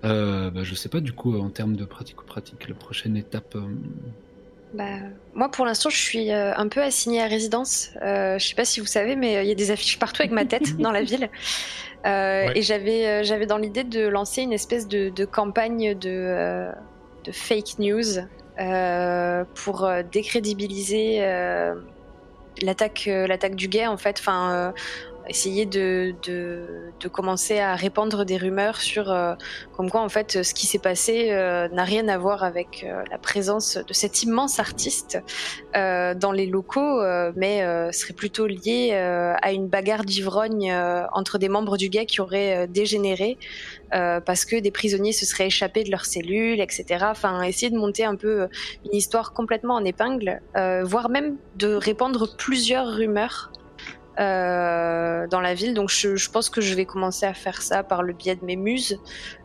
Euh, 0.05 0.51
bah, 0.51 0.61
je 0.65 0.75
sais 0.75 0.89
pas, 0.89 1.01
du 1.01 1.13
coup, 1.13 1.39
en 1.39 1.49
termes 1.49 1.77
de 1.77 1.85
pratique-pratique, 1.85 2.69
la 2.69 2.75
prochaine 2.75 3.17
étape. 3.17 3.55
euh, 3.57 3.61
Bah, 4.75 4.85
moi, 5.35 5.51
pour 5.51 5.65
l'instant, 5.65 5.89
je 5.89 5.97
suis 5.97 6.31
euh, 6.33 6.53
un 6.57 6.69
peu 6.69 6.83
assignée 6.83 7.23
à 7.23 7.27
résidence. 7.27 7.91
Euh, 8.03 8.39
je 8.39 8.47
sais 8.47 8.55
pas 8.55 8.65
si 8.65 8.81
vous 8.81 8.87
savez, 8.87 9.17
mais 9.17 9.37
euh, 9.37 9.43
il 9.43 9.49
y 9.49 9.53
a 9.53 9.55
des 9.55 9.71
affiches 9.71 9.99
partout 9.99 10.23
avec 10.23 10.33
ma 10.33 10.45
tête 10.45 10.77
dans 10.79 10.91
la 10.93 11.03
ville. 11.03 11.31
Euh, 12.07 12.49
Ouais. 12.49 12.59
Et 12.59 12.63
j'avais, 12.63 13.07
euh, 13.07 13.23
j'avais 13.23 13.47
dans 13.47 13.57
l'idée 13.57 13.85
de 13.85 14.07
lancer 14.07 14.43
une 14.43 14.53
espèce 14.53 14.89
de, 14.89 15.09
de 15.09 15.25
campagne 15.25 15.95
de, 15.99 16.11
euh, 16.11 16.71
de 17.25 17.33
fake 17.33 17.79
news 17.79 18.19
euh, 18.61 19.45
pour 19.55 19.85
euh, 19.85 20.03
décrédibiliser 20.13 21.19
euh, 21.25 21.75
l'attaque, 22.61 23.05
euh, 23.09 23.27
l'attaque 23.27 23.55
du 23.55 23.69
gay, 23.69 23.87
en 23.87 23.97
fait. 23.97 24.17
Enfin, 24.19 24.53
euh, 24.53 24.73
essayer 25.29 25.67
de, 25.67 26.15
de, 26.23 26.91
de 27.01 27.09
commencer 27.09 27.59
à 27.59 27.75
répandre 27.75 28.25
des 28.25 28.37
rumeurs 28.37 28.81
sur 28.81 29.11
euh, 29.11 29.35
comme 29.77 29.91
quoi 29.91 30.03
en 30.03 30.09
fait 30.09 30.43
ce 30.43 30.55
qui 30.55 30.67
s'est 30.67 30.79
passé 30.79 31.31
euh, 31.31 31.69
n'a 31.69 31.85
rien 31.85 32.09
à 32.09 32.19
voir 32.19 32.45
avec 32.45 32.85
euh, 32.85 33.03
la 33.11 33.19
présence 33.19 33.77
de 33.77 33.93
cet 33.93 34.23
immense 34.23 34.59
artiste 34.59 35.19
dans 35.75 36.33
les 36.33 36.47
locaux, 36.47 37.01
mais 37.37 37.61
serait 37.93 38.15
plutôt 38.15 38.47
lié 38.47 38.93
à 38.93 39.53
une 39.53 39.67
bagarre 39.67 40.05
d'ivrogne 40.05 40.71
euh, 40.71 41.05
entre 41.13 41.39
des 41.39 41.49
membres 41.49 41.77
du 41.77 41.89
GAY 41.89 42.07
qui 42.07 42.21
auraient 42.21 42.69
dégénéré 42.69 43.39
parce 43.91 44.45
que 44.45 44.57
des 44.57 44.71
prisonniers 44.71 45.13
se 45.13 45.27
seraient 45.27 45.47
échappés 45.47 45.85
de 45.85 45.91
leurs 45.91 46.05
cellules, 46.05 46.61
etc. 46.61 47.07
Enfin, 47.11 47.43
essayer 47.43 47.71
de 47.71 47.79
monter 47.79 48.05
un 48.05 48.17
peu 48.17 48.49
une 48.85 48.95
histoire 48.95 49.33
complètement 49.33 49.75
en 49.75 49.85
épingle, 49.85 50.41
voire 50.83 51.09
même 51.09 51.37
de 51.57 51.75
répandre 51.75 52.37
plusieurs 52.37 52.89
rumeurs 52.89 53.53
euh, 54.19 55.27
dans 55.27 55.41
la 55.41 55.55
ville. 55.55 55.75
Donc 55.75 55.91
je, 55.91 56.15
je 56.15 56.31
pense 56.31 56.49
que 56.49 56.61
je 56.61 56.75
vais 56.75 56.85
commencer 56.85 57.27
à 57.27 57.35
faire 57.35 57.63
ça 57.63 57.83
par 57.83 58.03
le 58.03 58.13
biais 58.13 58.37
de 58.37 58.45
mes 58.45 58.57
muses 58.57 59.01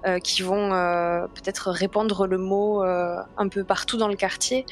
euh, 0.06 0.20
qui 0.20 0.44
vont 0.44 0.74
euh, 0.74 1.26
peut-être 1.34 1.72
répandre 1.72 2.28
le 2.28 2.38
mot 2.38 2.84
un 2.84 3.48
peu 3.50 3.64
partout 3.64 3.98
dans 3.98 4.08
le 4.08 4.16
quartier. 4.16 4.66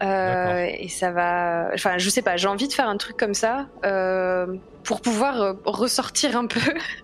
Et 0.00 0.88
ça 0.88 1.10
va. 1.10 1.70
Enfin, 1.74 1.98
je 1.98 2.10
sais 2.10 2.22
pas. 2.22 2.36
J'ai 2.36 2.48
envie 2.48 2.68
de 2.68 2.72
faire 2.72 2.88
un 2.88 2.96
truc 2.96 3.16
comme 3.16 3.34
ça 3.34 3.68
pour 4.84 5.00
pouvoir 5.00 5.56
ressortir 5.64 6.36
un 6.36 6.46
peu 6.46 6.60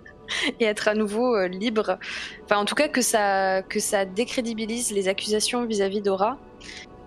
et 0.61 0.64
être 0.64 0.89
à 0.89 0.95
nouveau 0.95 1.47
libre. 1.47 1.99
Enfin, 2.45 2.57
en 2.57 2.64
tout 2.64 2.74
cas, 2.74 2.89
que 2.89 3.01
ça 3.01 3.62
que 3.62 3.80
ça 3.80 4.05
décrédibilise 4.05 4.93
les 4.93 5.09
accusations 5.09 5.64
vis-à-vis 5.66 6.03
d'Aura. 6.03 6.39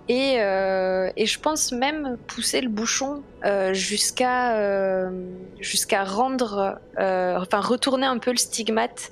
Et, 0.09 0.35
euh, 0.39 1.09
et 1.17 1.25
je 1.25 1.37
pense 1.37 1.73
même 1.73 2.17
pousser 2.27 2.61
le 2.61 2.69
bouchon 2.69 3.23
euh, 3.43 3.73
jusqu'à 3.73 4.55
euh, 4.57 5.09
jusqu'à 5.59 6.05
rendre, 6.05 6.79
enfin 6.97 7.59
retourner 7.59 8.05
un 8.05 8.17
peu 8.17 8.31
le 8.31 8.37
stigmate 8.37 9.11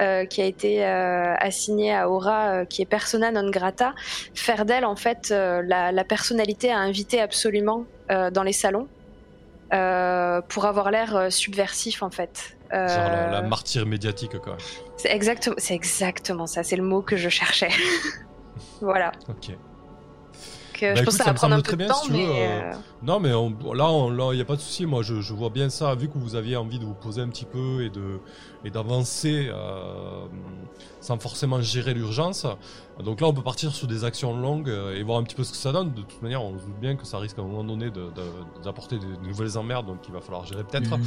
euh, 0.00 0.24
qui 0.24 0.42
a 0.42 0.44
été 0.44 0.84
euh, 0.84 1.36
assigné 1.38 1.94
à 1.94 2.10
Aura, 2.10 2.48
euh, 2.48 2.64
qui 2.64 2.82
est 2.82 2.86
persona 2.86 3.30
non 3.30 3.48
grata, 3.48 3.94
faire 4.34 4.64
d'elle 4.64 4.84
en 4.84 4.96
fait 4.96 5.30
la, 5.30 5.92
la 5.92 6.04
personnalité 6.04 6.72
à 6.72 6.78
inviter 6.78 7.20
absolument 7.20 7.84
dans 8.08 8.42
les 8.42 8.52
salons 8.52 8.88
pour 9.70 10.64
avoir 10.66 10.90
l'air 10.90 11.32
subversif 11.32 12.02
en 12.02 12.10
fait. 12.10 12.56
Genre 12.72 12.88
la, 12.88 13.30
la 13.30 13.42
martyre 13.42 13.86
médiatique, 13.86 14.36
quoi. 14.38 14.56
c'est 14.96 15.12
exactement, 15.12 15.56
c'est 15.58 15.74
exactement 15.74 16.46
ça. 16.48 16.64
C'est 16.64 16.76
le 16.76 16.82
mot 16.82 17.02
que 17.02 17.16
je 17.16 17.28
cherchais. 17.28 17.70
voilà. 18.80 19.12
Ok. 19.28 19.56
Que 20.74 20.86
Bah, 20.86 20.94
je 20.96 21.02
écoute, 21.02 21.04
pense 21.04 21.12
que 21.14 21.18
ça 21.18 21.24
ça 21.24 21.30
va 21.30 21.34
prendre 21.34 21.54
un 21.54 21.58
peu 21.58 21.62
très 21.62 21.76
de 21.76 21.86
temps, 21.86 21.94
si 22.02 22.10
mais 22.12 22.26
euh, 22.26 22.60
euh, 22.62 22.72
Non, 23.02 23.20
mais 23.20 23.32
on- 23.32 23.72
là, 23.72 23.88
on- 23.90 24.10
là, 24.10 24.32
il 24.32 24.36
n'y 24.36 24.42
a 24.42 24.44
pas 24.44 24.56
de 24.56 24.60
souci. 24.60 24.84
Moi, 24.86 25.02
je, 25.02 25.20
je 25.20 25.32
vois 25.32 25.48
bien 25.50 25.70
ça. 25.70 25.94
Vu 25.94 26.08
que 26.08 26.18
vous 26.18 26.34
aviez 26.34 26.56
envie 26.56 26.78
de 26.80 26.84
vous 26.84 26.94
poser 26.94 27.22
un 27.22 27.28
petit 27.28 27.44
peu 27.46 27.82
et 27.84 27.90
de 27.90 28.18
et 28.66 28.70
d'avancer 28.70 29.48
euh, 29.50 30.24
sans 31.00 31.18
forcément 31.18 31.60
gérer 31.60 31.94
l'urgence. 31.94 32.46
Donc 32.98 33.20
là, 33.20 33.26
on 33.28 33.34
peut 33.34 33.42
partir 33.42 33.72
sur 33.72 33.86
des 33.86 34.04
actions 34.04 34.36
longues 34.36 34.70
euh, 34.70 34.96
et 34.96 35.02
voir 35.02 35.18
un 35.18 35.22
petit 35.22 35.34
peu 35.34 35.44
ce 35.44 35.50
que 35.52 35.58
ça 35.58 35.70
donne. 35.70 35.92
De 35.92 36.00
toute 36.02 36.22
manière, 36.22 36.42
on 36.42 36.58
se 36.58 36.64
doute 36.64 36.80
bien 36.80 36.96
que 36.96 37.04
ça 37.06 37.18
risque 37.18 37.38
à 37.38 37.42
un 37.42 37.44
moment 37.44 37.62
donné 37.64 37.86
de- 37.90 38.10
de- 38.10 38.62
d'apporter 38.64 38.98
des, 38.98 39.28
nouvelles 39.28 39.56
emmerdes, 39.58 39.86
donc 39.86 39.98
il 40.08 40.12
va 40.14 40.20
falloir 40.20 40.44
gérer 40.46 40.64
peut-être. 40.64 40.90
Mhm. 40.96 41.04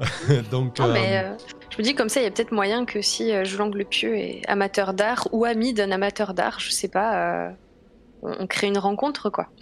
donc, 0.50 0.78
Non, 0.78 0.86
euh, 0.86 0.92
mais 0.92 1.18
euh, 1.24 1.36
je 1.70 1.78
me 1.78 1.82
dis 1.82 1.94
comme 1.94 2.08
ça, 2.08 2.20
il 2.20 2.24
y 2.24 2.26
a 2.26 2.30
peut-être 2.30 2.52
moyen 2.52 2.84
que 2.84 3.00
si 3.02 3.32
euh, 3.32 3.44
Joulang 3.44 3.70
le 3.74 3.84
Pieux 3.84 4.16
est 4.16 4.42
amateur 4.48 4.92
d'art 4.94 5.26
ou 5.32 5.44
ami 5.44 5.72
d'un 5.74 5.90
amateur 5.90 6.34
d'art, 6.34 6.60
je 6.60 6.70
sais 6.70 6.88
pas, 6.88 7.16
euh, 7.16 7.50
on, 8.24 8.34
on 8.40 8.46
crée 8.46 8.66
une 8.68 8.78
rencontre 8.78 9.30
quoi. 9.30 9.52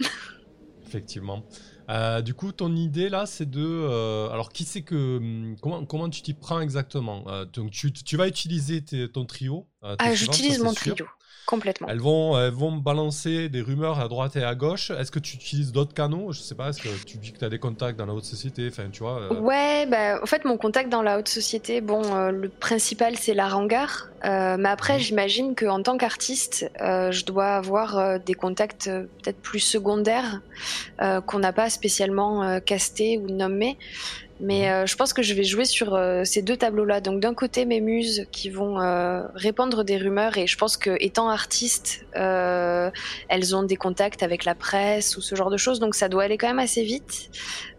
Effectivement. 0.85 1.45
Euh, 1.89 2.21
du 2.21 2.33
coup, 2.33 2.51
ton 2.51 2.75
idée 2.75 3.09
là, 3.09 3.25
c'est 3.25 3.49
de. 3.49 3.61
euh, 3.63 4.29
alors, 4.29 4.51
qui 4.51 4.63
c'est 4.65 4.83
que. 4.83 5.17
hum, 5.17 5.55
Comment, 5.61 5.85
comment 5.85 6.09
tu 6.09 6.21
t'y 6.21 6.33
prends 6.33 6.59
exactement? 6.59 7.23
Euh, 7.27 7.45
Donc, 7.45 7.71
tu, 7.71 7.91
tu 7.91 8.17
vas 8.17 8.27
utiliser 8.27 8.83
tes- 8.83 9.09
ton 9.11 9.25
trio. 9.25 9.67
Ah, 9.81 10.13
j'utilise 10.13 10.59
mon 10.59 10.73
sûr. 10.73 10.95
trio 10.95 11.07
complètement. 11.45 11.87
Elles 11.89 11.99
vont, 11.99 12.39
elles 12.39 12.51
vont 12.53 12.71
balancer 12.71 13.49
des 13.49 13.61
rumeurs 13.61 13.99
à 13.99 14.07
droite 14.07 14.35
et 14.35 14.43
à 14.43 14.55
gauche. 14.55 14.91
Est-ce 14.91 15.11
que 15.11 15.19
tu 15.19 15.35
utilises 15.35 15.71
d'autres 15.71 15.93
canaux? 15.93 16.31
Je 16.31 16.39
sais 16.39 16.55
pas. 16.55 16.69
Est-ce 16.69 16.81
que 16.81 16.89
tu 17.05 17.17
dis 17.17 17.33
que 17.33 17.39
tu 17.39 17.45
as 17.45 17.49
des 17.49 17.59
contacts 17.59 17.97
dans 17.99 18.05
la 18.05 18.13
haute 18.13 18.23
société? 18.25 18.67
Enfin, 18.71 18.89
tu 18.91 19.03
vois. 19.03 19.19
euh, 19.21 19.39
Ouais, 19.41 19.85
bah, 19.85 20.19
en 20.23 20.25
fait, 20.25 20.45
mon 20.45 20.57
contact 20.57 20.89
dans 20.89 21.01
la 21.01 21.19
haute 21.19 21.27
société, 21.27 21.81
bon, 21.81 22.01
euh, 22.15 22.31
le 22.31 22.49
principal 22.49 23.17
c'est 23.17 23.33
la 23.33 23.55
hangar, 23.55 24.07
euh, 24.25 24.55
mais 24.57 24.69
après, 24.69 24.99
j'imagine 24.99 25.53
qu'en 25.53 25.83
tant 25.83 25.97
qu'artiste, 25.97 26.71
euh, 26.81 27.11
je 27.11 27.25
dois 27.25 27.55
avoir 27.55 27.97
euh, 27.97 28.17
des 28.25 28.35
contacts 28.35 28.87
euh, 28.87 29.03
peut-être 29.21 29.41
plus 29.41 29.59
secondaires 29.59 30.39
euh, 31.01 31.19
qu'on 31.19 31.39
n'a 31.39 31.51
pas 31.51 31.69
spécialement 31.69 32.43
euh, 32.43 32.59
castés 32.61 33.17
ou 33.17 33.27
nommés. 33.27 33.77
Mais 34.39 34.69
euh, 34.69 34.85
je 34.85 34.95
pense 34.95 35.13
que 35.13 35.21
je 35.21 35.33
vais 35.33 35.43
jouer 35.43 35.65
sur 35.65 35.93
euh, 35.93 36.23
ces 36.23 36.41
deux 36.41 36.57
tableaux-là. 36.57 37.01
Donc 37.01 37.19
d'un 37.19 37.33
côté 37.33 37.65
mes 37.65 37.81
muses 37.81 38.25
qui 38.31 38.49
vont 38.49 38.79
euh, 38.79 39.21
répandre 39.35 39.83
des 39.83 39.97
rumeurs 39.97 40.37
et 40.37 40.47
je 40.47 40.57
pense 40.57 40.75
que 40.75 40.97
étant 40.99 41.29
artiste, 41.29 42.05
euh, 42.15 42.89
elles 43.29 43.55
ont 43.55 43.63
des 43.63 43.75
contacts 43.75 44.23
avec 44.23 44.43
la 44.43 44.55
presse 44.55 45.17
ou 45.17 45.21
ce 45.21 45.35
genre 45.35 45.51
de 45.51 45.57
choses. 45.57 45.79
Donc 45.79 45.95
ça 45.95 46.09
doit 46.09 46.23
aller 46.23 46.37
quand 46.37 46.47
même 46.47 46.59
assez 46.59 46.83
vite. 46.83 47.29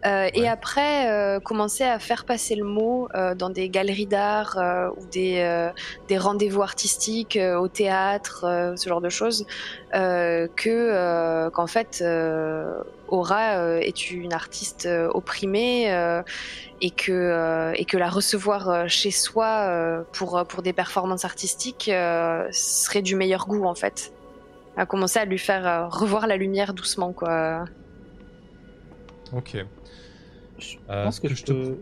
Euh, 0.07 0.29
Et 0.35 0.49
après 0.49 1.11
euh, 1.11 1.41
commencer 1.41 1.85
à 1.85 1.99
faire 1.99 2.27
passer 2.27 2.55
le 2.57 2.65
mot 2.65 3.09
euh, 3.15 3.35
dans 3.35 3.49
des 3.49 3.71
galeries 3.71 4.07
d'art 4.07 4.59
ou 4.97 5.07
des, 5.07 5.71
des 6.09 6.19
rendez-vous 6.19 6.63
artistiques 6.63 7.39
au 7.59 7.69
théâtre, 7.69 8.75
ce 8.77 8.89
genre 8.89 9.01
de 9.01 9.09
choses, 9.09 9.47
que 9.93 11.49
qu'en 11.49 11.67
fait 11.67 12.05
Aura 13.09 13.81
est 13.81 14.11
une 14.11 14.33
artiste 14.33 14.89
opprimée 15.13 15.93
euh, 15.93 16.23
et 16.81 16.91
que 16.91 17.13
euh, 17.13 17.73
et 17.75 17.85
que 17.85 17.97
la 17.97 18.09
recevoir 18.09 18.89
chez 18.89 19.11
soi 19.11 19.47
euh, 19.47 20.03
pour 20.13 20.45
pour 20.47 20.63
des 20.63 20.73
performances 20.73 21.25
artistiques 21.25 21.91
serait 22.51 23.03
du 23.03 23.15
meilleur 23.17 23.47
goût 23.47 23.65
en 23.65 23.75
fait. 23.75 24.13
À 24.77 24.87
commencer 24.87 25.19
à 25.21 25.25
lui 25.25 25.39
faire 25.39 25.89
revoir 25.91 26.27
la 26.27 26.37
lumière 26.37 26.75
doucement 26.75 27.13
quoi. 27.13 27.65
Ok. 29.37 29.57
Je 30.59 30.77
Euh, 30.91 31.05
pense 31.05 31.21
que, 31.21 31.29
que 31.29 31.35
je 31.35 31.41
je 31.41 31.45
te- 31.45 31.53
peux, 31.53 31.79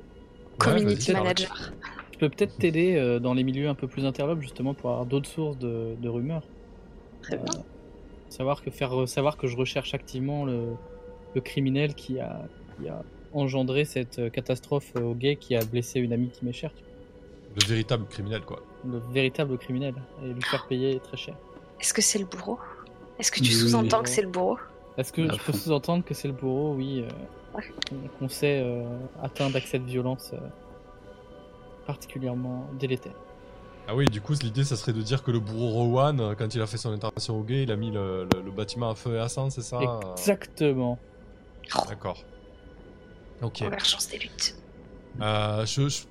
Community 0.58 1.12
manager. 1.12 1.72
je 2.12 2.18
peux 2.18 2.28
peut-être 2.28 2.56
t'aider 2.58 2.96
euh, 2.96 3.18
dans 3.18 3.34
les 3.34 3.42
milieux 3.42 3.68
un 3.68 3.74
peu 3.74 3.88
plus 3.88 4.04
interlopes 4.06 4.40
justement 4.40 4.74
pour 4.74 4.90
avoir 4.90 5.06
d'autres 5.06 5.28
sources 5.28 5.58
de, 5.58 5.94
de 6.00 6.08
rumeurs. 6.08 6.42
Très 7.22 7.36
bien. 7.36 7.44
Euh, 7.54 7.62
savoir 8.28 8.62
que 8.62 8.70
faire 8.70 9.08
savoir 9.08 9.36
que 9.36 9.46
je 9.46 9.56
recherche 9.56 9.94
activement 9.94 10.44
le, 10.44 10.68
le 11.34 11.40
criminel 11.40 11.94
qui 11.94 12.18
a, 12.20 12.42
qui 12.80 12.88
a 12.88 13.02
engendré 13.32 13.84
cette 13.84 14.30
catastrophe 14.32 14.92
au 14.96 15.14
gay 15.14 15.36
qui 15.36 15.54
a 15.56 15.64
blessé 15.64 16.00
une 16.00 16.12
amie 16.12 16.30
qui 16.30 16.44
m'est 16.44 16.52
chère. 16.52 16.72
Le 17.54 17.66
véritable 17.66 18.06
criminel, 18.06 18.40
quoi. 18.42 18.60
le 18.86 18.98
véritable 19.12 19.58
criminel 19.58 19.94
et 20.24 20.32
lui 20.32 20.42
faire 20.42 20.66
payer 20.66 20.98
très 21.00 21.16
cher. 21.18 21.36
Est-ce 21.80 21.92
que 21.92 22.00
c'est 22.02 22.18
le 22.18 22.24
bourreau? 22.24 22.58
Est-ce 23.18 23.30
que 23.30 23.38
tu 23.40 23.50
Oui. 23.50 23.52
sous-entends 23.52 24.02
que 24.02 24.08
c'est 24.08 24.22
le 24.22 24.28
bourreau? 24.28 24.58
Est-ce 24.96 25.12
que 25.12 25.22
je 25.24 25.28
peux 25.36 25.52
fond. 25.52 25.58
sous-entendre 25.58 26.04
que 26.04 26.14
c'est 26.14 26.28
le 26.28 26.34
bourreau, 26.34 26.74
oui, 26.74 27.02
euh. 27.02 27.08
Qu'on- 28.18 28.28
sait 28.28 28.62
euh, 28.64 28.84
atteint 29.22 29.50
d'accès 29.50 29.78
de 29.78 29.84
violence 29.84 30.30
euh, 30.32 30.38
particulièrement 31.86 32.68
délétère 32.78 33.14
Ah 33.88 33.94
oui, 33.94 34.06
du 34.06 34.20
coup, 34.20 34.34
l'idée, 34.42 34.64
ça 34.64 34.76
serait 34.76 34.92
de 34.92 35.02
dire 35.02 35.22
que 35.22 35.30
le 35.30 35.40
bourreau 35.40 35.70
Rowan, 35.70 36.20
euh, 36.20 36.34
quand 36.34 36.54
il 36.54 36.60
a 36.60 36.66
fait 36.66 36.76
son 36.78 36.92
intervention 36.92 37.38
au 37.38 37.42
gay, 37.42 37.64
il 37.64 37.72
a 37.72 37.76
mis 37.76 37.90
le, 37.90 38.28
le- 38.34 38.42
le 38.42 38.50
bâtiment 38.50 38.90
à 38.90 38.94
feu 38.94 39.16
et 39.16 39.18
à 39.18 39.28
sang, 39.28 39.50
c'est 39.50 39.62
ça 39.62 39.80
Exactement. 40.12 40.98
D'accord. 41.88 42.22
Ok. 43.42 43.58
Convergence 43.58 44.08
des 44.08 44.18
luttes. 44.18 44.54
Euh, 45.20 45.66
je, 45.66 45.88
je- 45.88 46.04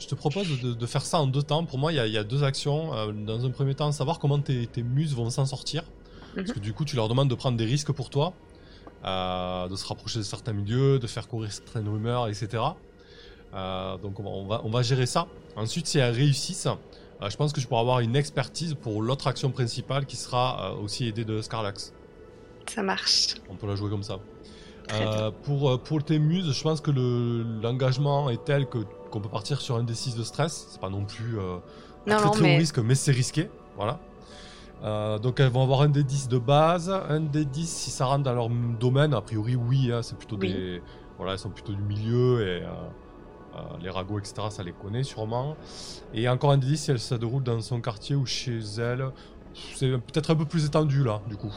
je 0.00 0.06
te 0.08 0.14
propose 0.16 0.60
de, 0.60 0.72
de 0.74 0.86
faire 0.86 1.02
ça 1.02 1.20
en 1.20 1.26
deux 1.28 1.42
temps. 1.44 1.64
Pour 1.64 1.78
moi, 1.78 1.92
il 1.92 1.96
y 1.96 2.00
a, 2.00 2.06
il 2.08 2.12
y 2.12 2.18
a 2.18 2.24
deux 2.24 2.42
actions. 2.42 2.92
Euh, 2.94 3.12
dans 3.12 3.44
un 3.46 3.50
premier 3.50 3.74
temps, 3.74 3.92
savoir 3.92 4.18
comment 4.18 4.40
tes, 4.40 4.66
tes 4.66 4.82
muses 4.82 5.14
vont 5.14 5.30
s'en 5.30 5.46
sortir. 5.46 5.84
Parce 6.34 6.48
Mhm. 6.48 6.54
que 6.54 6.60
du 6.60 6.72
coup, 6.72 6.84
tu 6.84 6.96
leur 6.96 7.08
demandes 7.08 7.28
de 7.30 7.34
prendre 7.36 7.56
des 7.56 7.64
risques 7.64 7.92
pour 7.92 8.10
toi, 8.10 8.32
euh, 9.04 9.68
de 9.68 9.76
se 9.76 9.86
rapprocher 9.86 10.18
de 10.18 10.24
certains 10.24 10.52
milieux, 10.52 10.98
de 10.98 11.06
faire 11.06 11.28
courir 11.28 11.52
certaines 11.52 11.88
rumeurs, 11.88 12.28
etc. 12.28 12.62
Euh, 13.54 13.96
donc 13.98 14.18
on 14.20 14.22
va, 14.22 14.30
on, 14.30 14.46
va, 14.46 14.60
on 14.64 14.70
va 14.70 14.82
gérer 14.82 15.06
ça. 15.06 15.26
Ensuite, 15.56 15.86
si 15.86 15.98
elles 15.98 16.14
réussissent, 16.14 16.66
euh, 16.66 17.28
je 17.28 17.36
pense 17.36 17.52
que 17.52 17.60
je 17.60 17.66
pourrai 17.68 17.80
avoir 17.80 18.00
une 18.00 18.16
expertise 18.16 18.74
pour 18.74 19.02
l'autre 19.02 19.26
action 19.26 19.50
principale 19.50 20.06
qui 20.06 20.16
sera 20.16 20.72
euh, 20.72 20.82
aussi 20.82 21.06
aidée 21.08 21.24
de 21.24 21.40
Scarlax. 21.42 21.92
Ça 22.66 22.82
marche. 22.82 23.34
On 23.50 23.56
peut 23.56 23.66
la 23.66 23.74
jouer 23.76 23.90
comme 23.90 24.02
ça. 24.02 24.18
Euh, 24.92 25.30
pour, 25.44 25.80
pour 25.82 26.02
tes 26.04 26.18
muses, 26.18 26.52
je 26.52 26.62
pense 26.62 26.80
que 26.80 26.90
le- 26.90 27.44
l'engagement 27.62 28.28
est 28.30 28.44
tel 28.44 28.66
que 28.66 28.78
qu'on 29.10 29.20
peut 29.20 29.28
partir 29.28 29.60
sur 29.60 29.76
un 29.76 29.82
des 29.84 29.94
6 29.94 30.16
de 30.16 30.22
stress. 30.22 30.68
C'est 30.70 30.80
pas 30.80 30.88
non 30.88 31.04
plus 31.04 31.38
euh, 31.38 31.56
un 32.06 32.16
très 32.16 32.24
non, 32.24 32.30
très 32.30 32.56
risque, 32.56 32.78
mais 32.78 32.94
c'est 32.94 33.12
risqué. 33.12 33.48
Voilà. 33.76 34.00
Euh, 34.84 35.18
donc 35.18 35.38
elles 35.40 35.48
vont 35.50 35.62
avoir 35.62 35.82
un 35.82 35.88
des 35.88 36.02
10 36.02 36.28
de 36.28 36.38
base, 36.38 36.90
un 36.90 37.20
des 37.20 37.44
10 37.44 37.68
si 37.68 37.90
ça 37.90 38.06
rentre 38.06 38.24
dans 38.24 38.34
leur 38.34 38.48
domaine. 38.48 39.14
A 39.14 39.20
priori, 39.20 39.54
oui, 39.56 39.90
hein, 39.92 40.02
c'est 40.02 40.16
plutôt 40.18 40.36
Oui. 40.40 40.52
des. 40.52 40.82
Voilà, 41.18 41.32
elles 41.32 41.38
sont 41.38 41.50
plutôt 41.50 41.72
du 41.72 41.82
milieu 41.82 42.40
et. 42.42 42.62
euh, 42.62 42.68
euh, 43.54 43.58
les 43.82 43.90
ragots, 43.90 44.18
etc., 44.18 44.34
ça 44.48 44.62
les 44.62 44.72
connaît 44.72 45.02
sûrement. 45.02 45.56
Et 46.14 46.26
encore 46.26 46.52
un 46.52 46.56
des 46.56 46.68
10 46.68 46.76
si 46.84 46.90
elle 46.90 46.98
se 46.98 47.14
déroule 47.14 47.42
dans 47.42 47.60
son 47.60 47.82
quartier 47.82 48.16
ou 48.16 48.24
chez 48.24 48.58
elle. 48.78 49.10
C'est 49.74 49.90
peut-être 49.90 50.30
un 50.30 50.36
peu 50.36 50.46
plus 50.46 50.64
étendu 50.64 51.04
là, 51.04 51.20
du 51.28 51.36
coup. 51.36 51.52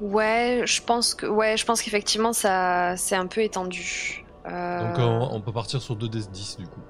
Ouais, 0.00 0.62
je 0.64 0.80
pense 0.82 1.14
que 1.14 1.26
ouais, 1.26 1.58
je 1.58 1.66
pense 1.66 1.82
qu'effectivement 1.82 2.32
ça 2.32 2.96
c'est 2.96 3.14
un 3.14 3.26
peu 3.26 3.42
étendu. 3.42 4.24
Donc 4.46 4.98
on, 4.98 5.28
on 5.32 5.40
peut 5.42 5.52
partir 5.52 5.80
sur 5.82 5.96
2 5.96 6.08
des 6.08 6.22
10 6.22 6.56
du 6.58 6.66
coup. 6.66 6.80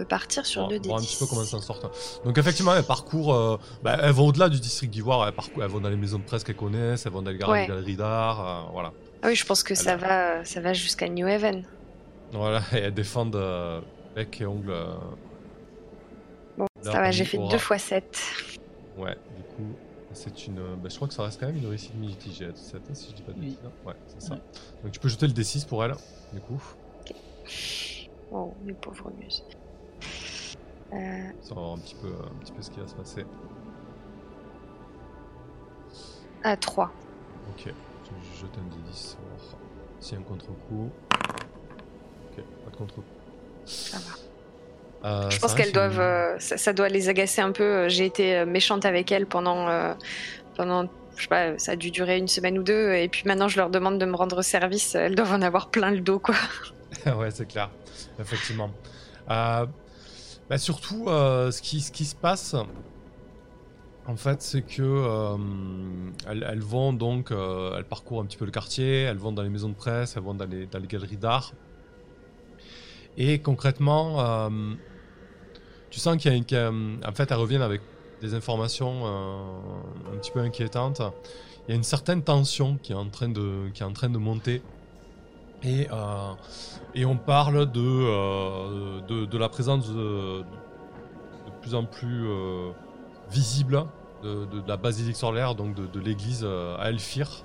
On 0.00 0.04
peut 0.04 0.08
partir 0.08 0.46
sur 0.46 0.66
deux 0.68 0.78
des 0.80 0.88
voir 0.88 0.98
un 0.98 1.02
petit 1.04 1.16
peu 1.16 1.24
10. 1.24 1.28
comment 1.28 1.42
elles 1.42 1.48
s'en 1.48 1.60
sortent. 1.60 1.86
Donc 2.24 2.38
effectivement, 2.38 2.74
elles 2.74 2.84
parcourent, 2.84 3.34
euh, 3.34 3.56
bah, 3.82 3.98
elles 4.02 4.12
vont 4.12 4.26
au-delà 4.26 4.48
du 4.48 4.58
district 4.60 4.90
d'Ivoire, 4.90 5.26
elles, 5.28 5.34
parcourent- 5.34 5.62
elles 5.62 5.70
vont 5.70 5.80
dans 5.80 5.90
les 5.90 5.96
maisons 5.96 6.18
de 6.18 6.24
presse 6.24 6.42
qu'elles 6.44 6.56
connaissent, 6.56 7.04
elles 7.06 7.12
vont 7.12 7.22
dans 7.22 7.30
les 7.30 7.38
galeries, 7.38 7.60
Ouais. 7.60 7.66
galeries 7.66 7.96
d'art, 7.96 8.40
euh, 8.68 8.70
voilà. 8.72 8.92
Ah 9.22 9.28
oui, 9.28 9.36
je 9.36 9.44
pense 9.44 9.62
que 9.62 9.74
ça 9.74 9.96
va 9.96 10.44
ça 10.44 10.60
va 10.60 10.72
jusqu'à 10.72 11.08
New 11.08 11.26
Haven. 11.26 11.66
Voilà, 12.32 12.60
et 12.72 12.76
elles 12.78 12.94
défendent 12.94 13.36
euh, 13.36 13.80
bec 14.14 14.40
et 14.40 14.46
ongles. 14.46 14.70
euh, 14.70 14.94
Bon, 16.56 16.66
ça 16.82 16.92
va, 16.92 17.10
j'ai 17.10 17.24
fait 17.24 17.38
aura. 17.38 17.50
2 17.50 17.58
fois 17.58 17.78
7. 17.78 18.18
Ouais, 18.96 19.16
du 19.36 19.42
coup, 19.42 19.76
c'est 20.14 20.46
une. 20.46 20.76
bah, 20.76 20.88
je 20.88 20.96
crois 20.96 21.08
que 21.08 21.14
ça 21.14 21.22
reste 21.22 21.38
quand 21.40 21.46
même 21.46 21.56
une 21.56 21.66
réussite 21.66 21.94
mitigée 21.94 22.46
à 22.46 22.52
17, 22.52 22.82
hein, 22.90 22.94
si 22.94 23.10
je 23.10 23.16
dis 23.16 23.22
pas 23.22 23.32
de 23.32 23.38
Oui. 23.38 23.46
bêtises. 23.46 23.60
hein. 23.66 23.72
Ouais, 23.84 23.94
c'est 24.06 24.22
ça. 24.26 24.34
Ouais. 24.34 24.40
Donc 24.82 24.92
tu 24.92 25.00
peux 25.00 25.08
jeter 25.08 25.26
le 25.26 25.32
D6 25.32 25.66
pour 25.66 25.84
elle, 25.84 25.94
du 26.32 26.40
coup. 26.40 26.62
Oh, 28.30 28.54
mes 28.64 28.74
pauvres 28.74 29.10
muses. 29.18 29.42
Euh, 30.92 30.96
Ça 31.42 31.54
va 31.54 31.60
voir 31.60 31.72
un 31.74 31.78
petit 31.78 31.94
peu, 31.94 32.08
un 32.08 32.38
petit 32.40 32.52
peu 32.52 32.62
ce 32.62 32.70
qui 32.70 32.80
va 32.80 32.88
se 32.88 32.94
passer. 32.94 33.24
à 36.42 36.56
3. 36.56 36.90
Ok, 37.50 37.64
je 37.66 38.40
jette 38.40 38.50
un 38.56 38.90
D10 38.90 39.16
pour 39.16 39.24
voir 39.26 39.60
s'il 40.00 40.14
y 40.14 40.16
a 40.16 40.20
un 40.20 40.24
contre-coup. 40.24 40.90
Ok, 41.12 42.44
pas 42.64 42.70
de 42.70 42.76
contre-coup. 42.76 43.04
Ça 43.66 43.98
va. 43.98 45.08
Euh, 45.08 45.30
Je 45.30 45.38
pense 45.38 45.54
qu'elles 45.54 45.72
doivent, 45.72 46.00
euh, 46.00 46.38
ça, 46.38 46.56
ça 46.56 46.72
doit 46.72 46.88
les 46.88 47.08
agacer 47.08 47.40
un 47.42 47.52
peu. 47.52 47.62
Euh, 47.62 47.88
J'ai 47.88 48.06
été 48.06 48.36
euh, 48.38 48.46
méchante 48.46 48.84
avec 48.84 49.12
elles 49.12 49.26
pendant, 49.26 49.68
euh, 49.68 49.94
pendant, 50.56 50.88
je 51.16 51.22
sais 51.22 51.28
pas, 51.28 51.58
ça 51.58 51.72
a 51.72 51.76
dû 51.76 51.90
durer 51.90 52.16
une 52.18 52.28
semaine 52.28 52.58
ou 52.58 52.62
deux. 52.62 52.94
Et 52.94 53.08
puis 53.08 53.22
maintenant, 53.26 53.48
je 53.48 53.56
leur 53.58 53.70
demande 53.70 53.98
de 53.98 54.06
me 54.06 54.16
rendre 54.16 54.40
service. 54.42 54.94
Elles 54.94 55.14
doivent 55.14 55.32
en 55.34 55.42
avoir 55.42 55.68
plein 55.68 55.90
le 55.90 56.00
dos, 56.00 56.18
quoi. 56.18 56.34
ouais, 57.16 57.30
c'est 57.30 57.46
clair, 57.46 57.70
effectivement. 58.18 58.70
Euh, 59.30 59.66
bah, 60.50 60.58
surtout, 60.58 61.06
euh, 61.08 61.52
ce, 61.52 61.62
qui, 61.62 61.80
se 61.80 62.14
passe, 62.16 62.56
en 64.04 64.16
fait, 64.16 64.42
c'est 64.42 64.62
que 64.62 64.82
euh, 64.82 65.36
vont 66.58 66.92
donc, 66.92 67.30
euh, 67.30 67.76
elles 67.78 67.84
parcourent 67.84 68.20
un 68.20 68.26
petit 68.26 68.36
peu 68.36 68.46
le 68.46 68.50
quartier, 68.50 69.02
elles 69.02 69.16
vont 69.16 69.30
dans 69.30 69.42
les 69.42 69.48
maisons 69.48 69.68
de 69.68 69.74
presse, 69.74 70.16
elles 70.16 70.24
vont 70.24 70.34
dans 70.34 70.46
les, 70.46 70.66
galeries 70.88 71.16
d'art. 71.16 71.52
Et 73.16 73.40
concrètement, 73.40 74.20
euh, 74.20 74.74
tu 75.90 76.00
sens 76.00 76.16
qu'il 76.16 76.32
y 76.32 76.34
a, 76.34 76.36
une- 76.36 77.02
a, 77.04 77.08
en 77.08 77.14
fait, 77.14 77.30
elles 77.30 77.36
reviennent 77.36 77.62
avec 77.62 77.82
des 78.20 78.34
informations 78.34 79.02
euh, 79.06 80.14
un 80.14 80.18
petit 80.18 80.32
peu 80.32 80.40
inquiétantes. 80.40 81.00
Il 81.68 81.70
y 81.70 81.74
a 81.74 81.76
une 81.76 81.84
certaine 81.84 82.24
tension 82.24 82.76
qui 82.78 82.90
est 82.90 82.96
en 82.96 83.08
train 83.08 83.28
de 83.28 84.18
monter. 84.18 84.62
Et, 85.62 85.88
euh, 85.92 86.32
et 86.94 87.04
on 87.04 87.16
parle 87.16 87.70
de, 87.70 87.80
euh, 87.80 89.00
de, 89.02 89.26
de 89.26 89.38
la 89.38 89.48
présence 89.48 89.90
de, 89.92 90.42
plus 91.60 91.74
en 91.74 91.84
plus 91.84 92.26
euh, 92.26 92.70
visible 93.30 93.84
de, 94.22 94.46
de- 94.46 94.62
la 94.66 94.78
basilique 94.78 95.16
solaire, 95.16 95.54
donc 95.54 95.74
de, 95.74 96.00
l'église 96.00 96.44
à 96.44 96.88
Elfir, 96.88 97.44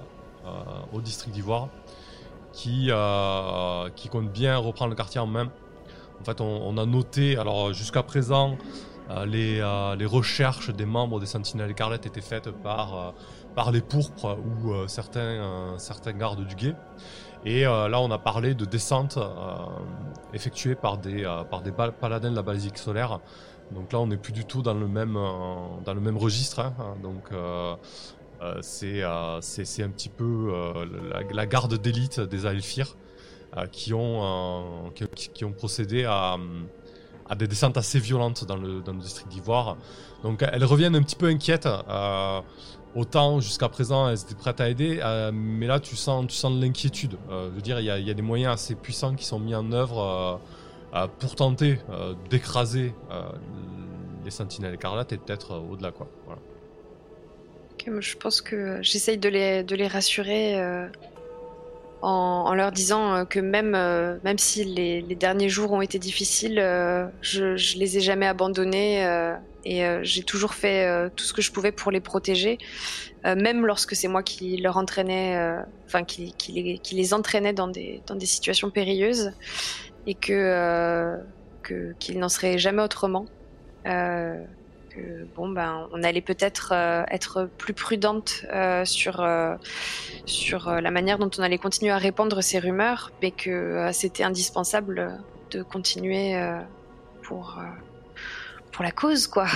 au 0.93 1.01
district 1.01 1.33
d'Ivoire, 1.33 1.69
qui, 2.53 2.91
qui 3.95 4.09
compte 4.09 4.31
bien 4.31 4.57
reprendre 4.57 4.91
le 4.91 4.95
quartier 4.95 5.19
en 5.19 5.27
main. 5.27 5.49
En 6.21 6.23
fait, 6.23 6.39
on, 6.39 6.77
a 6.77 6.85
noté, 6.85 7.37
alors 7.37 7.73
jusqu'à 7.73 8.03
présent, 8.03 8.57
les, 9.25 9.55
les 9.97 10.05
recherches 10.05 10.69
des 10.69 10.85
membres 10.85 11.19
des 11.19 11.25
Sentinelles 11.25 11.71
Écarlates 11.71 12.05
étaient 12.05 12.21
faites 12.21 12.51
par, 12.51 13.13
par 13.55 13.71
les 13.71 13.81
pourpres 13.81 14.37
ou 14.37 14.87
certains, 14.87 15.75
certains 15.77 16.13
gardes 16.13 16.45
du 16.45 16.55
guet. 16.55 16.75
Et 17.45 17.65
euh, 17.65 17.87
là, 17.87 18.01
on 18.01 18.09
a 18.09 18.17
parlé 18.17 18.55
de 18.55 18.65
descentes 18.65 19.17
euh, 19.17 19.29
effectuées 20.33 20.73
par 20.73 20.97
des, 20.97 21.23
euh, 21.23 21.43
par 21.43 21.61
des 21.61 21.71
paladins 21.71 22.31
de 22.31 22.35
la 22.35 22.41
basilique 22.41 22.79
solaire. 22.79 23.19
Donc 23.71 23.93
là, 23.93 23.99
on 23.99 24.07
n'est 24.07 24.17
plus 24.17 24.33
du 24.33 24.45
tout 24.45 24.63
dans 24.63 24.73
le 24.73 24.87
même, 24.87 25.13
dans 25.13 25.93
le 25.93 26.01
même 26.01 26.17
registre. 26.17 26.59
hein. 26.59 26.73
Donc 27.01 27.29
c'est 28.61 29.03
un 29.03 29.89
petit 29.89 30.09
peu 30.09 30.53
la, 31.31 31.45
garde 31.45 31.75
d'élite 31.75 32.19
des 32.19 32.45
Aelfir 32.45 32.95
euh, 33.57 33.65
qui, 33.67 33.93
ont, 33.93 34.91
qui, 35.15 35.45
ont 35.45 35.51
procédé 35.51 36.05
à, 36.05 36.37
à 37.27 37.35
des 37.35 37.47
descentes 37.47 37.77
assez 37.77 37.99
violentes 37.99 38.45
dans 38.45 38.57
le, 38.57 38.81
dans 38.81 38.93
le 38.93 38.99
district 38.99 39.29
d'Ivoire. 39.29 39.77
Donc 40.23 40.43
elles 40.43 40.65
reviennent 40.65 40.95
un 40.95 41.01
petit 41.01 41.15
peu 41.15 41.27
inquiètes. 41.27 41.67
Autant 42.95 43.41
jusqu'à 43.41 43.67
présent 43.67 44.07
elles 44.09 44.21
étaient 44.21 44.35
prêtes 44.35 44.61
à 44.61 44.69
aider, 44.69 44.99
euh, 45.03 45.31
mais 45.33 45.67
là 45.67 45.81
tu 45.81 45.97
sens, 45.97 46.25
tu 46.27 46.35
sens 46.35 46.55
de 46.55 46.61
l'inquiétude. 46.61 47.17
Euh, 47.29 47.49
je 47.49 47.55
veux 47.55 47.61
dire, 47.61 47.81
il 47.81 47.85
y 47.85 47.89
a, 47.89 48.13
des 48.13 48.21
moyens 48.21 48.53
assez 48.53 48.73
puissants 48.73 49.15
qui 49.15 49.25
sont 49.25 49.37
mis 49.37 49.53
en 49.53 49.73
œuvre 49.73 50.39
euh, 50.95 51.07
pour 51.19 51.35
tenter 51.35 51.77
d'écraser 52.29 52.93
les 54.23 54.31
sentinelles 54.31 54.75
écarlates 54.75 55.11
et 55.11 55.17
peut-être 55.17 55.61
au-delà 55.69 55.91
quoi. 55.91 56.07
Voilà. 56.25 56.41
Moi, 57.87 58.01
je 58.01 58.15
pense 58.15 58.41
que 58.41 58.79
j'essaye 58.81 59.17
de 59.17 59.27
les, 59.27 59.87
rassurer 59.87 60.57
en, 62.01 62.53
leur 62.53 62.71
disant 62.71 63.25
que 63.25 63.41
même, 63.41 63.71
même 64.23 64.37
si 64.37 64.63
les, 64.63 65.01
derniers 65.15 65.49
jours 65.49 65.73
ont 65.73 65.81
été 65.81 65.99
difficiles, 65.99 66.55
je, 67.21 67.57
je 67.57 67.77
les 67.77 67.97
ai 67.97 68.01
jamais 68.01 68.25
abandonnés 68.25 69.05
et 69.65 69.83
euh, 69.83 69.99
j'ai 70.03 70.23
toujours 70.23 70.53
fait 70.53 70.85
euh, 70.85 71.09
tout 71.13 71.25
ce 71.25 71.33
que 71.33 71.41
je 71.41 71.51
pouvais 71.51 71.71
pour 71.71 71.91
les 71.91 71.99
protéger, 71.99 72.59
euh, 73.25 73.35
même 73.35 73.65
lorsque 73.65 73.95
c'est 73.95 74.07
moi 74.07 74.21
qui 74.21 74.57
leur 74.57 74.77
entraînais, 74.77 75.37
enfin 75.87 76.03
qui, 76.03 76.33
les, 76.49 76.77
qui 76.77 77.13
entraînais 77.13 77.53
dans 77.53 77.67
des, 77.67 78.01
situations 78.21 78.69
périlleuses 78.69 79.33
et 80.07 80.13
que 80.13 81.17
qu'ils 81.99 82.19
n'en 82.19 82.29
seraient 82.29 82.59
jamais 82.59 82.83
autrement. 82.83 83.25
Que 83.83 85.25
bon 85.35 85.49
ben 85.49 85.89
on 85.91 86.03
allait 86.03 86.21
peut-être 86.21 86.71
être 87.09 87.49
plus 87.57 87.73
prudente 87.73 88.45
sur 88.83 89.27
sur 90.25 90.69
la 90.69 90.91
manière 90.91 91.17
dont 91.17 91.31
on 91.37 91.41
allait 91.41 91.57
continuer 91.57 91.91
à 91.91 91.97
répandre 91.97 92.43
ces 92.43 92.59
rumeurs, 92.59 93.11
mais 93.21 93.31
que 93.31 93.89
c'était 93.91 94.23
indispensable 94.23 95.19
de 95.51 95.63
continuer 95.63 96.39
pour 97.23 97.59
pour 98.75 98.83
la 98.83 98.91
cause 98.91 99.27
quoi. 99.27 99.47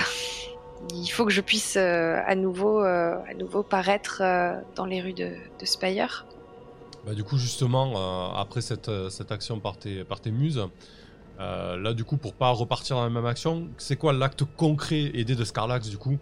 Il 0.94 1.08
faut 1.08 1.26
que 1.26 1.30
je 1.30 1.42
puisse 1.42 1.76
euh, 1.76 2.20
à 2.26 2.34
nouveau 2.34 2.82
euh, 2.82 3.18
à 3.28 3.34
nouveau 3.34 3.62
paraître 3.62 4.22
euh, 4.22 4.58
dans 4.76 4.86
les 4.86 5.02
rues 5.02 5.12
de, 5.12 5.34
Spire. 5.62 6.24
Bah, 7.04 7.14
du 7.14 7.22
coup, 7.22 7.36
justement, 7.36 8.34
après 8.34 8.60
cette, 8.60 8.88
action 9.30 9.60
par 9.60 9.76
tes, 9.78 10.04
par 10.04 10.20
tes 10.20 10.30
muses, 10.30 10.66
là, 11.38 11.94
du 11.94 12.04
coup, 12.04 12.18
pour 12.18 12.34
pas 12.34 12.50
repartir 12.50 12.96
dans 12.96 13.04
la 13.04 13.10
même 13.10 13.24
action, 13.24 13.68
c'est 13.78 13.96
quoi 13.96 14.12
l'acte 14.12 14.44
concret 14.44 15.10
aidé 15.14 15.34
de 15.34 15.44
Scarlax, 15.44 15.88
du 15.88 15.96
coup, 15.96 16.18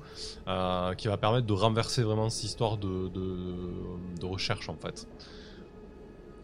qui 0.97 1.09
va 1.09 1.17
permettre 1.17 1.47
de 1.47 1.53
renverser 1.53 2.05
vraiment 2.05 2.31
cette 2.31 2.45
histoire 2.45 2.77
de, 2.77 3.09
de, 3.09 4.27
recherche, 4.27 4.69
en 4.69 4.77
fait? 4.77 5.09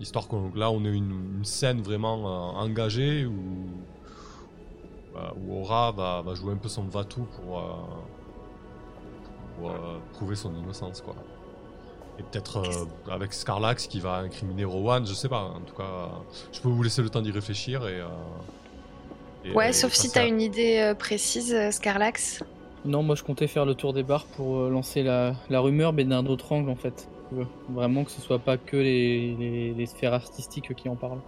Histoire 0.00 0.26
que 0.26 0.34
là, 0.56 0.72
on 0.72 0.84
ait 0.84 0.92
une, 0.92 1.44
scène 1.44 1.80
vraiment 1.80 2.56
engagée 2.58 3.26
où, 3.26 3.36
où 5.36 5.60
Aura 5.60 5.92
va, 5.92 6.22
va 6.22 6.34
jouer 6.34 6.52
un 6.52 6.56
peu 6.56 6.68
son 6.68 6.82
va-tout 6.84 7.26
pour, 7.36 7.58
euh, 7.58 7.62
pour, 9.58 9.70
euh, 9.70 9.74
prouver 10.12 10.36
son 10.36 10.54
innocence, 10.54 11.00
quoi. 11.00 11.14
Et 12.18 12.22
peut-être 12.22 12.58
euh, 12.58 13.12
avec 13.12 13.32
Scarlax 13.32 13.86
qui 13.88 14.00
va 14.00 14.16
incriminer 14.18 14.64
Rowan, 14.64 15.04
je 15.06 15.14
sais 15.14 15.28
pas. 15.28 15.42
En 15.56 15.60
tout 15.60 15.74
cas, 15.74 16.10
je 16.52 16.60
peux 16.60 16.68
vous 16.68 16.82
laisser 16.82 17.02
le 17.02 17.10
temps 17.10 17.22
d'y 17.22 17.32
réfléchir 17.32 17.86
et. 17.88 18.00
euh, 18.00 18.06
et- 19.44 19.52
Ouais, 19.52 19.70
et 19.70 19.72
sauf 19.72 19.92
si 19.92 20.06
à- 20.08 20.10
t'as 20.12 20.26
une 20.28 20.40
idée 20.40 20.92
précise, 20.98 21.56
Scarlax. 21.70 22.42
Non, 22.84 23.02
moi 23.02 23.14
je 23.14 23.22
comptais 23.22 23.46
faire 23.46 23.64
le 23.64 23.74
tour 23.74 23.92
des 23.94 24.02
bars 24.02 24.26
pour 24.36 24.68
lancer 24.68 25.02
la, 25.02 25.34
la 25.48 25.60
rumeur, 25.60 25.92
mais 25.92 26.04
d'un 26.04 26.24
autre 26.26 26.52
angle 26.52 26.70
en 26.70 26.76
fait. 26.76 27.08
Vraiment 27.70 28.04
que 28.04 28.10
ce 28.12 28.20
soit 28.20 28.38
pas 28.38 28.56
que 28.58 28.76
les, 28.76 29.34
les, 29.34 29.72
les 29.74 29.86
sphères 29.86 30.14
artistiques 30.14 30.72
qui 30.74 30.88
en 30.88 30.94
parlent. 30.94 31.20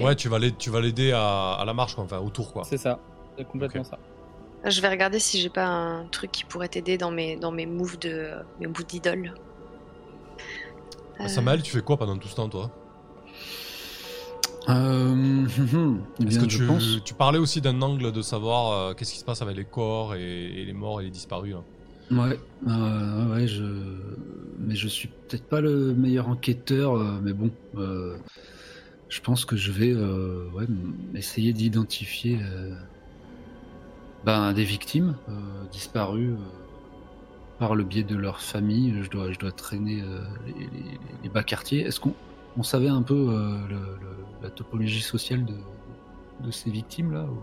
Ouais, 0.00 0.16
tu 0.16 0.28
vas 0.28 0.38
l'aider, 0.38 0.56
tu 0.58 0.70
vas 0.70 0.80
l'aider 0.80 1.12
à, 1.12 1.52
à 1.52 1.64
la 1.64 1.74
marche, 1.74 1.94
quoi, 1.94 2.04
enfin 2.04 2.18
autour, 2.18 2.52
quoi. 2.52 2.64
C'est 2.64 2.76
ça, 2.78 2.98
c'est 3.38 3.46
complètement 3.46 3.84
ça. 3.84 3.98
Je 4.64 4.80
vais 4.80 4.88
regarder 4.88 5.20
si 5.20 5.40
j'ai 5.40 5.50
pas 5.50 5.66
un 5.66 6.08
truc 6.08 6.32
qui 6.32 6.44
pourrait 6.44 6.68
t'aider 6.68 6.98
dans 6.98 7.10
mes, 7.10 7.36
dans 7.36 7.52
mes 7.52 7.66
moves 7.66 7.98
de 7.98 8.32
mes 8.58 8.66
moves 8.66 8.86
d'idole. 8.86 9.34
Euh, 11.20 11.28
Samuel, 11.28 11.62
tu 11.62 11.72
fais 11.72 11.82
quoi 11.82 11.96
pendant 11.98 12.18
tout 12.18 12.28
ce 12.28 12.34
temps, 12.34 12.48
toi? 12.48 12.72
Euh, 14.68 15.46
eh 16.20 16.24
Est-ce 16.26 16.38
que 16.38 16.44
tu, 16.46 16.60
pense. 16.66 17.02
tu 17.04 17.14
parlais 17.14 17.38
aussi 17.38 17.60
d'un 17.60 17.80
angle 17.82 18.12
de 18.12 18.22
savoir 18.22 18.72
euh, 18.90 18.94
qu'est-ce 18.94 19.12
qui 19.14 19.18
se 19.18 19.24
passe 19.24 19.40
avec 19.42 19.56
les 19.56 19.64
corps 19.66 20.14
et, 20.14 20.20
et 20.62 20.64
les 20.64 20.72
morts 20.74 21.00
et 21.00 21.04
les 21.04 21.10
disparus 21.10 21.54
là. 21.54 21.64
Ouais, 22.10 22.38
euh, 22.66 23.34
ouais, 23.34 23.46
je. 23.46 23.64
Mais 24.58 24.74
je 24.76 24.88
suis 24.88 25.08
peut-être 25.08 25.46
pas 25.48 25.60
le 25.60 25.94
meilleur 25.94 26.28
enquêteur, 26.28 26.94
euh, 26.94 27.20
mais 27.22 27.34
bon. 27.34 27.50
euh, 27.76 28.18
Je 29.08 29.20
pense 29.20 29.44
que 29.44 29.56
je 29.56 29.72
vais 29.72 29.92
euh, 29.92 30.50
ouais, 30.52 30.66
essayer 31.14 31.52
d'identifier 31.52 32.40
euh, 32.42 32.74
ben, 34.28 34.52
des 34.52 34.64
victimes 34.64 35.16
euh, 35.30 35.32
disparues 35.72 36.32
euh, 36.32 36.36
par 37.58 37.74
le 37.74 37.82
biais 37.82 38.02
de 38.02 38.14
leur 38.14 38.40
famille. 38.40 38.94
Je 39.02 39.08
dois, 39.08 39.32
je 39.32 39.38
dois 39.38 39.52
traîner 39.52 40.02
euh, 40.02 40.20
les, 40.46 40.52
les- 40.64 40.98
les 41.22 41.28
bas 41.30 41.42
quartiers. 41.42 41.80
Est-ce 41.86 41.98
qu'on 41.98 42.12
on 42.58 42.62
savait 42.62 42.88
un 42.88 43.00
peu 43.00 43.14
le- 43.14 43.74
le- 43.74 44.16
la 44.42 44.50
topologie 44.50 45.00
sociale 45.00 45.46
de, 45.46 45.54
de 46.46 46.50
ces 46.50 46.70
victimes-là 46.70 47.24
ou 47.24 47.38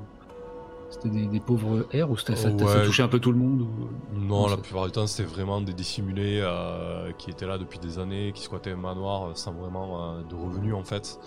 C'était 0.92 1.10
des, 1.10 1.26
des 1.26 1.40
pauvres 1.40 1.88
airs 1.92 2.12
ou 2.12 2.18
ça, 2.18 2.34
ouais. 2.34 2.86
touchait 2.86 3.02
un 3.04 3.08
peu 3.08 3.20
tout 3.20 3.32
le 3.32 3.40
monde 3.40 3.62
ou... 3.64 3.90
Non, 4.32 4.48
la 4.48 4.58
plupart 4.58 4.86
du 4.86 4.92
temps, 4.92 5.08
c'était 5.08 5.28
vraiment 5.28 5.60
des 5.62 5.74
dissimulés 5.74 6.40
euh, 6.44 7.12
qui 7.18 7.32
étaient 7.32 7.48
là 7.48 7.58
depuis 7.58 7.80
des 7.80 7.98
années, 7.98 8.32
qui 8.36 8.44
squattaient 8.44 8.74
un 8.74 8.84
manoir 8.90 9.36
sans 9.36 9.54
vraiment 9.54 9.88
euh, 10.04 10.22
de 10.30 10.36
revenus 10.36 10.76
en 10.76 10.84
fait. 10.84 11.20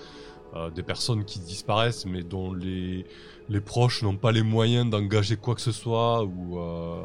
Euh, 0.54 0.70
des 0.70 0.82
personnes 0.82 1.24
qui 1.26 1.40
disparaissent 1.40 2.06
mais 2.06 2.22
dont 2.22 2.54
les, 2.54 3.06
les 3.50 3.60
proches 3.60 4.02
n'ont 4.02 4.16
pas 4.16 4.32
les 4.32 4.42
moyens 4.42 4.88
d'engager 4.88 5.36
quoi 5.36 5.54
que 5.54 5.60
ce 5.60 5.72
soit 5.72 6.24
ou, 6.24 6.58
euh, 6.58 7.04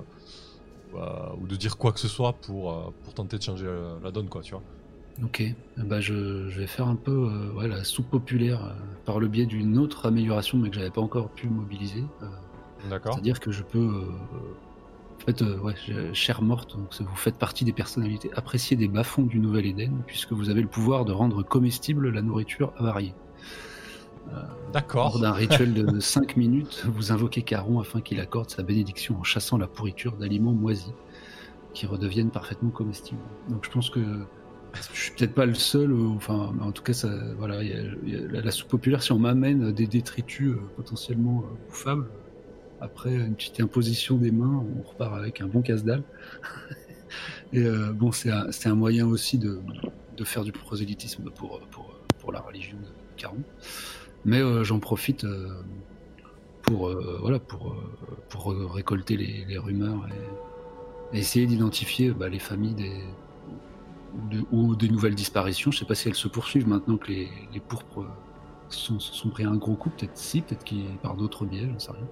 ou, 0.94 0.98
euh, 0.98 1.36
ou 1.40 1.48
de 1.48 1.56
dire 1.58 1.78
quoi 1.78 1.92
que 1.92 2.00
ce 2.00 2.08
soit 2.08 2.34
pour, 2.40 2.94
pour 3.04 3.14
tenter 3.14 3.38
de 3.38 3.44
changer 3.44 3.68
la 4.02 4.12
donne, 4.12 4.30
quoi, 4.30 4.42
tu 4.42 4.54
vois. 4.56 4.64
Ok, 5.24 5.44
bah 5.78 6.02
je, 6.02 6.50
je 6.50 6.60
vais 6.60 6.68
faire 6.68 6.88
un 6.88 6.96
peu 6.96 7.12
euh, 7.12 7.52
ouais, 7.54 7.68
la 7.68 7.84
soupe 7.84 8.10
populaire 8.10 8.66
euh, 8.66 8.74
par 9.06 9.20
le 9.20 9.28
biais 9.28 9.46
d'une 9.46 9.78
autre 9.78 10.08
amélioration, 10.08 10.58
mais 10.58 10.70
que 10.70 10.76
j'avais 10.76 10.90
pas 10.90 11.02
encore 11.02 11.30
pu 11.30 11.50
mobiliser. 11.50 12.04
euh, 12.24 12.28
D'accord 12.90 13.14
C'est-à-dire 13.14 13.40
que 13.40 13.52
je 13.52 13.62
peux, 13.64 14.08
en 15.16 15.20
fait, 15.26 15.42
ouais, 15.42 15.76
chère 16.14 16.42
morte, 16.42 16.76
donc 16.78 17.00
vous 17.00 17.16
faites 17.16 17.38
partie 17.38 17.64
des 17.64 17.74
personnalités 17.74 18.32
appréciées 18.34 18.76
des 18.76 18.88
bas-fonds 18.88 19.24
du 19.24 19.40
Nouvel 19.40 19.68
Éden, 19.68 20.04
puisque 20.08 20.34
vous 20.34 20.50
avez 20.50 20.62
le 20.62 20.68
pouvoir 20.68 21.06
de 21.06 21.12
rendre 21.14 21.44
comestible 21.44 22.10
la 22.10 22.22
nourriture 22.22 22.74
avariée. 22.78 23.14
Lors 24.32 24.72
D'accord. 24.72 25.20
d'un 25.20 25.32
rituel 25.32 25.74
de 25.74 26.00
5 26.02 26.38
minutes, 26.38 26.84
vous 26.88 27.12
invoquez 27.12 27.44
Caron 27.44 27.80
afin 27.80 28.02
qu'il 28.02 28.20
accorde 28.20 28.50
sa 28.50 28.64
bénédiction 28.64 29.20
en 29.20 29.24
chassant 29.24 29.58
la 29.58 29.68
pourriture 29.68 30.14
d'aliments 30.14 30.54
moisis 30.54 30.94
qui 31.74 31.86
redeviennent 31.86 32.32
parfaitement 32.32 32.70
comestibles. 32.70 33.22
Donc 33.50 33.66
je 33.66 33.70
pense 33.70 33.90
que 33.90 34.00
je 34.74 35.00
suis 35.00 35.12
peut-être 35.12 35.34
pas 35.34 35.46
le 35.46 35.54
seul, 35.54 35.92
ou- 35.92 36.16
enfin, 36.16 36.54
en 36.62 36.72
tout 36.72 36.84
cas, 36.84 37.06
voilà, 37.38 37.62
la, 37.64 38.52
soupe 38.52 38.70
populaire, 38.70 39.04
si 39.04 39.12
on 39.12 39.20
m'amène 39.20 39.72
des 39.72 39.88
détritus 39.88 40.54
euh, 40.54 40.62
potentiellement 40.76 41.44
euh, 41.44 41.70
bouffables, 41.70 42.10
après 42.82 43.14
une 43.14 43.36
petite 43.36 43.60
imposition 43.60 44.18
des 44.18 44.32
mains, 44.32 44.64
on 44.78 44.82
repart 44.82 45.16
avec 45.16 45.42
un 45.42 45.48
bon 45.48 45.62
casse-dalle. 45.62 46.04
Et 47.54 47.64
euh, 47.64 47.94
bon, 47.94 48.12
c'est 48.12 48.32
un, 48.32 48.76
moyen 48.76 49.06
aussi 49.06 49.38
de, 49.38 49.60
faire 50.24 50.44
du 50.44 50.52
prosélytisme 50.52 51.30
pour, 51.30 51.60
pour, 51.72 51.94
pour 52.20 52.32
la 52.32 52.40
religion 52.40 52.78
de 52.78 52.88
Caron. 53.16 53.44
Mais 54.26 54.40
euh, 54.40 54.64
j'en 54.64 54.80
profite 54.80 55.24
euh, 55.26 55.50
pour, 56.62 56.88
euh, 56.90 57.18
voilà, 57.22 57.40
pour, 57.40 57.72
euh, 57.72 57.76
pour 58.30 58.46
récolter 58.74 59.18
les, 59.18 59.46
les 59.46 59.58
rumeurs 59.58 60.08
et, 61.14 61.18
et 61.18 61.20
essayer 61.20 61.46
d'identifier 61.46 62.12
bah, 62.12 62.30
les 62.30 62.40
familles 62.40 62.74
des, 62.76 63.04
de- 64.32 64.46
ou 64.52 64.76
des 64.76 64.90
nouvelles 64.90 65.16
disparitions. 65.16 65.72
Je 65.72 65.80
sais 65.80 65.86
pas 65.86 65.96
si 65.96 66.08
elles 66.08 66.16
se 66.16 66.28
poursuivent 66.28 66.68
maintenant 66.68 66.98
que 66.98 67.08
les, 67.12 67.28
les 67.54 67.60
pourpres 67.60 68.06
sont, 68.70 69.00
se 69.00 69.14
sont 69.14 69.30
pris 69.30 69.44
un 69.44 69.56
gros 69.56 69.76
coup. 69.76 69.90
Peut-être 69.90 70.18
si, 70.18 70.42
peut-être 70.42 70.64
qu'ils 70.64 70.86
par 71.02 71.16
d'autres 71.16 71.46
biais, 71.46 71.68
j'en 71.72 71.80
sais 71.80 71.92
rien. 71.92 72.08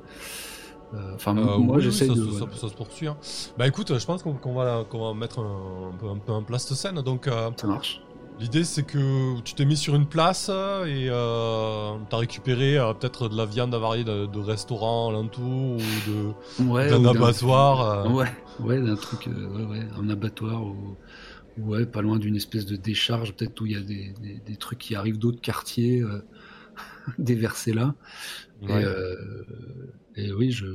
Enfin, 1.15 1.37
Euh, 1.37 1.57
moi 1.57 1.77
oui, 1.77 1.83
j'essaie 1.83 2.07
ça, 2.07 2.13
de. 2.13 2.29
ça- 2.31 2.47
ça 2.53 2.67
se 2.67 2.73
poursuit. 2.73 3.07
hein. 3.07 3.15
Bah 3.57 3.65
écoute, 3.65 3.97
je 3.97 4.05
pense 4.05 4.21
qu'on 4.23 4.33
qu'on 4.33 4.53
va, 4.53 4.83
qu'on 4.89 4.99
va 5.07 5.13
mettre 5.17 5.39
un, 5.39 5.91
un 5.93 5.97
peu, 5.97 6.09
un 6.09 6.17
peu 6.17 6.45
place 6.45 6.69
de 6.69 6.75
scène. 6.75 7.01
Donc 7.01 7.27
euh, 7.27 7.49
Ça 7.55 7.65
marche. 7.67 8.01
L'idée 8.41 8.63
c'est 8.65 8.83
que 8.83 9.39
tu 9.41 9.53
t'es 9.55 9.65
mis 9.65 9.77
sur 9.77 9.95
une 9.95 10.07
place 10.07 10.49
et 10.49 11.07
euh, 11.09 11.97
t'as 12.09 12.17
récupéré 12.17 12.77
euh, 12.77 12.93
peut-être 12.93 13.29
de 13.29 13.37
la 13.37 13.45
viande 13.45 13.73
avariée 13.75 14.03
de, 14.03 14.25
de 14.25 14.39
restaurants 14.39 15.09
alentour 15.09 15.77
ou 15.77 16.01
de 16.01 16.33
Ouais, 16.59 16.89
d'un 16.89 17.05
abattoir. 17.05 17.81
euh. 17.81 18.09
Ouais, 18.09 18.31
ouais, 18.59 18.81
d'un 18.81 18.97
truc, 18.97 19.27
euh, 19.27 19.47
ouais, 19.49 19.63
ouais, 19.65 19.87
un 19.95 20.09
abattoir 20.09 20.63
ou 20.65 20.99
ouais, 21.57 21.85
pas 21.85 22.01
loin 22.01 22.19
d'une 22.19 22.35
espèce 22.35 22.65
de 22.65 22.75
décharge, 22.77 23.35
peut-être 23.35 23.59
où 23.61 23.65
il 23.67 23.73
y 23.73 23.75
a 23.75 23.81
des, 23.81 24.13
des, 24.13 24.39
des 24.41 24.57
trucs 24.57 24.79
qui 24.79 24.95
arrivent 24.95 25.19
d'autres 25.19 25.41
quartiers 25.41 26.03
déversés 27.19 27.73
là. 27.73 27.95
Ouais. 28.61 28.85
Et, 30.15 30.15
et 30.15 30.31
oui, 30.33 30.51
je, 30.51 30.65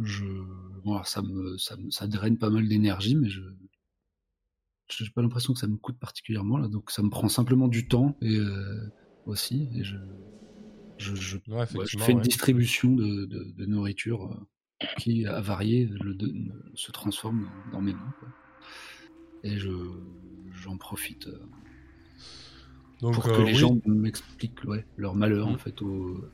je, 0.00 0.24
bon, 0.84 0.94
alors 0.94 1.06
ça 1.06 1.22
me, 1.22 1.56
ça 1.58 1.76
me, 1.76 1.90
ça 1.90 2.06
draine 2.06 2.38
pas 2.38 2.50
mal 2.50 2.68
d'énergie, 2.68 3.16
mais 3.16 3.28
je, 3.28 3.40
j'ai 4.88 5.10
pas 5.10 5.22
l'impression 5.22 5.52
que 5.54 5.58
ça 5.58 5.66
me 5.66 5.76
coûte 5.76 5.98
particulièrement 5.98 6.58
là, 6.58 6.68
donc 6.68 6.90
ça 6.90 7.02
me 7.02 7.10
prend 7.10 7.28
simplement 7.28 7.68
du 7.68 7.88
temps 7.88 8.16
et 8.20 8.36
euh, 8.36 8.92
aussi, 9.26 9.70
et 9.74 9.84
je, 9.84 9.96
je, 10.98 11.14
je 11.14 11.36
Ouais, 11.48 11.54
Ouais, 11.56 11.66
je 11.66 11.74
effectivement. 11.76 12.04
fais 12.04 12.12
une 12.12 12.18
ouais. 12.18 12.24
distribution 12.24 12.94
de, 12.94 13.24
de- 13.26 13.52
de 13.56 13.66
nourriture 13.66 14.24
euh, 14.80 14.86
qui, 14.98 15.26
à 15.26 15.40
varier, 15.40 15.86
le, 15.86 16.14
de- 16.14 16.32
se 16.74 16.92
transforme 16.92 17.48
dans 17.72 17.80
mes 17.80 17.92
mains. 17.94 18.14
quoi. 18.20 18.28
Et 19.42 19.58
je, 19.58 19.70
j'en 20.62 20.76
profite 20.76 21.26
euh, 21.28 21.38
Donc, 23.00 23.14
pour 23.14 23.26
euh, 23.26 23.36
que 23.38 23.42
les 23.42 23.52
oui. 23.52 23.58
gens 23.58 23.76
m'expliquent 23.86 24.60
leur 24.96 25.14
malheur 25.14 25.48
en 25.48 25.58
fait. 25.58 25.82
Au... 25.82 26.24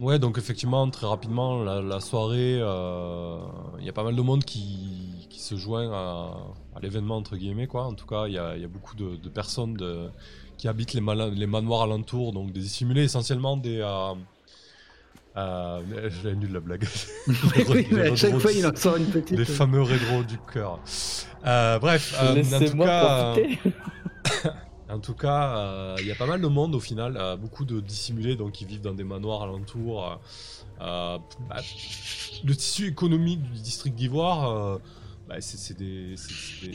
Ouais, 0.00 0.18
donc 0.20 0.38
effectivement, 0.38 0.88
très 0.90 1.06
rapidement, 1.08 1.62
la, 1.64 1.80
la 1.82 2.00
soirée, 2.00 2.58
euh, 2.60 3.38
il 3.80 3.84
y 3.84 3.88
a 3.88 3.92
pas 3.92 4.04
mal 4.04 4.14
de 4.14 4.22
monde 4.22 4.44
qui, 4.44 5.26
qui 5.28 5.40
se 5.40 5.56
joint 5.56 5.90
à, 5.92 6.36
à 6.76 6.80
l'événement, 6.80 7.16
entre 7.16 7.36
guillemets, 7.36 7.66
quoi. 7.66 7.84
En 7.84 7.94
tout 7.94 8.06
cas, 8.06 8.26
il 8.28 8.34
y 8.34 8.38
a, 8.38 8.54
il 8.54 8.62
y 8.62 8.64
a 8.64 8.68
beaucoup 8.68 8.94
de, 8.94 9.16
de 9.16 9.28
personnes 9.28 9.74
de- 9.74 10.08
qui 10.56 10.68
habitent 10.68 10.94
les, 10.94 11.02
les 11.34 11.46
manoirs 11.46 11.82
alentours, 11.82 12.32
donc 12.32 12.52
des 12.52 12.60
dissimulés, 12.60 13.02
essentiellement 13.04 13.56
des... 13.56 13.80
Euh, 13.80 14.14
euh, 15.36 15.80
J'avais 16.22 16.36
nul 16.36 16.52
la 16.52 16.60
blague. 16.60 16.86
oui, 17.68 17.86
mais 17.92 18.10
à 18.10 18.16
chaque 18.16 18.38
fois 18.38 18.52
il 18.52 18.66
en 18.66 18.74
sort 18.74 18.96
une 18.96 19.06
petite. 19.06 19.38
Les 19.38 19.44
fameux 19.44 19.82
rédros 19.82 20.22
du 20.24 20.38
cœur. 20.52 20.80
Euh, 21.46 21.78
bref, 21.78 22.14
euh, 22.22 22.42
en 22.54 22.70
tout 22.70 22.78
cas... 22.78 23.34
En 24.90 25.00
tout 25.00 25.14
cas, 25.14 25.58
euh, 25.58 25.96
il 26.00 26.06
y 26.06 26.12
a 26.12 26.14
pas 26.14 26.26
mal 26.26 26.40
de 26.40 26.46
monde 26.46 26.74
au 26.74 26.80
final, 26.80 27.16
euh, 27.18 27.36
beaucoup 27.36 27.66
de 27.66 27.80
dissimulés 27.80 28.36
donc 28.36 28.52
qui 28.52 28.64
vivent 28.64 28.80
dans 28.80 28.94
des 28.94 29.04
manoirs 29.04 29.42
alentours. 29.42 30.18
euh, 30.80 31.18
bah, 31.48 31.56
le 32.44 32.56
tissu 32.56 32.86
économique 32.86 33.42
du 33.42 33.60
district 33.60 33.94
d'Ivoire, 33.94 34.78
bah, 35.28 35.40
c'est 35.40 35.76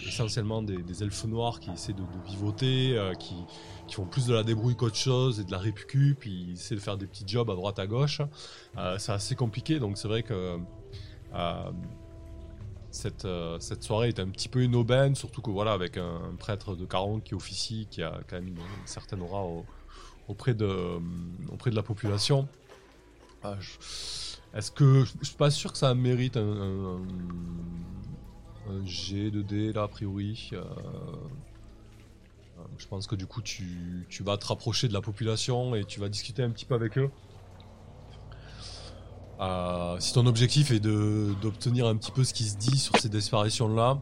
essentiellement 0.06 0.62
des, 0.62 1.04
elfes 1.04 1.26
noirs 1.26 1.60
qui 1.60 1.72
essaient 1.72 1.94
de, 1.94 2.04
vivoter, 2.28 3.00
qui, 3.18 3.36
font 3.96 4.06
plus 4.06 4.28
de 4.28 4.34
la 4.34 4.44
débrouille 4.44 4.76
qu'autre 4.76 4.96
chose 4.96 5.40
et 5.40 5.44
de 5.44 5.52
la 5.52 5.58
répucu, 5.58 6.16
puis 6.20 6.48
ils 6.50 6.54
essaient 6.54 6.76
de 6.76 6.80
faire 6.82 6.98
des 6.98 7.08
petits 7.08 7.24
jobs 7.26 7.50
à 7.50 7.56
droite 7.56 7.80
à 7.80 7.88
gauche. 7.88 8.22
C'est 8.98 9.12
assez 9.12 9.36
compliqué, 9.36 9.80
donc 9.80 9.98
c'est 9.98 10.08
vrai 10.08 10.22
que 10.22 10.60
cette, 12.94 13.26
euh, 13.26 13.60
cette 13.60 13.84
soirée 13.84 14.10
est 14.10 14.20
un 14.20 14.30
petit 14.30 14.48
peu 14.48 14.62
une 14.62 14.76
aubaine, 14.76 15.16
surtout 15.16 15.42
que 15.42 15.50
voilà, 15.50 15.74
avec 15.74 15.98
un, 15.98 16.36
prêtre 16.38 16.76
de 16.76 16.86
Caron 16.86 17.20
qui 17.20 17.34
officie, 17.34 17.88
qui 17.90 18.04
a 18.04 18.22
quand 18.28 18.36
même 18.36 18.50
une, 18.50 18.60
certaine 18.86 19.22
aura 19.22 19.44
au- 19.44 19.66
auprès 20.28 20.54
de, 20.54 21.00
auprès 21.52 21.72
de 21.72 21.76
la 21.76 21.82
population. 21.82 22.48
Ah, 23.42 23.58
est-ce 24.54 24.72
que 24.72 25.04
je 25.06 25.26
suis 25.26 25.36
pas 25.36 25.50
sûr 25.50 25.72
que 25.72 25.78
ça 25.80 25.94
mérite 25.96 26.38
un, 26.38 26.42
un, 26.42 27.02
un 28.70 28.86
G 28.86 29.32
de 29.32 29.42
D 29.42 29.74
là 29.74 29.84
a 29.84 29.88
priori. 29.88 30.52
Euh, 30.54 30.64
je 32.78 32.86
pense 32.88 33.08
que 33.08 33.16
du 33.16 33.26
coup 33.26 33.42
tu, 33.42 34.06
tu, 34.08 34.24
vas 34.24 34.38
te 34.38 34.46
rapprocher 34.46 34.88
de 34.88 34.94
la 34.94 35.02
population 35.02 35.74
et 35.74 35.84
tu 35.84 36.00
vas 36.00 36.10
discuter 36.10 36.44
un 36.44 36.52
petit 36.52 36.66
peu 36.66 36.76
avec 36.76 36.98
eux. 37.00 37.10
Euh, 39.40 39.96
si 40.00 40.14
ton 40.14 40.26
objectif 40.26 40.72
est 40.72 40.80
d'obtenir 40.80 41.88
un 41.88 41.96
petit 41.96 42.12
peu 42.12 42.24
ce 42.24 42.34
qui 42.34 42.44
se 42.44 42.58
dit 42.58 42.78
sur 42.78 42.96
ces 42.98 43.10
disparitions 43.10 43.68
là, 43.68 44.00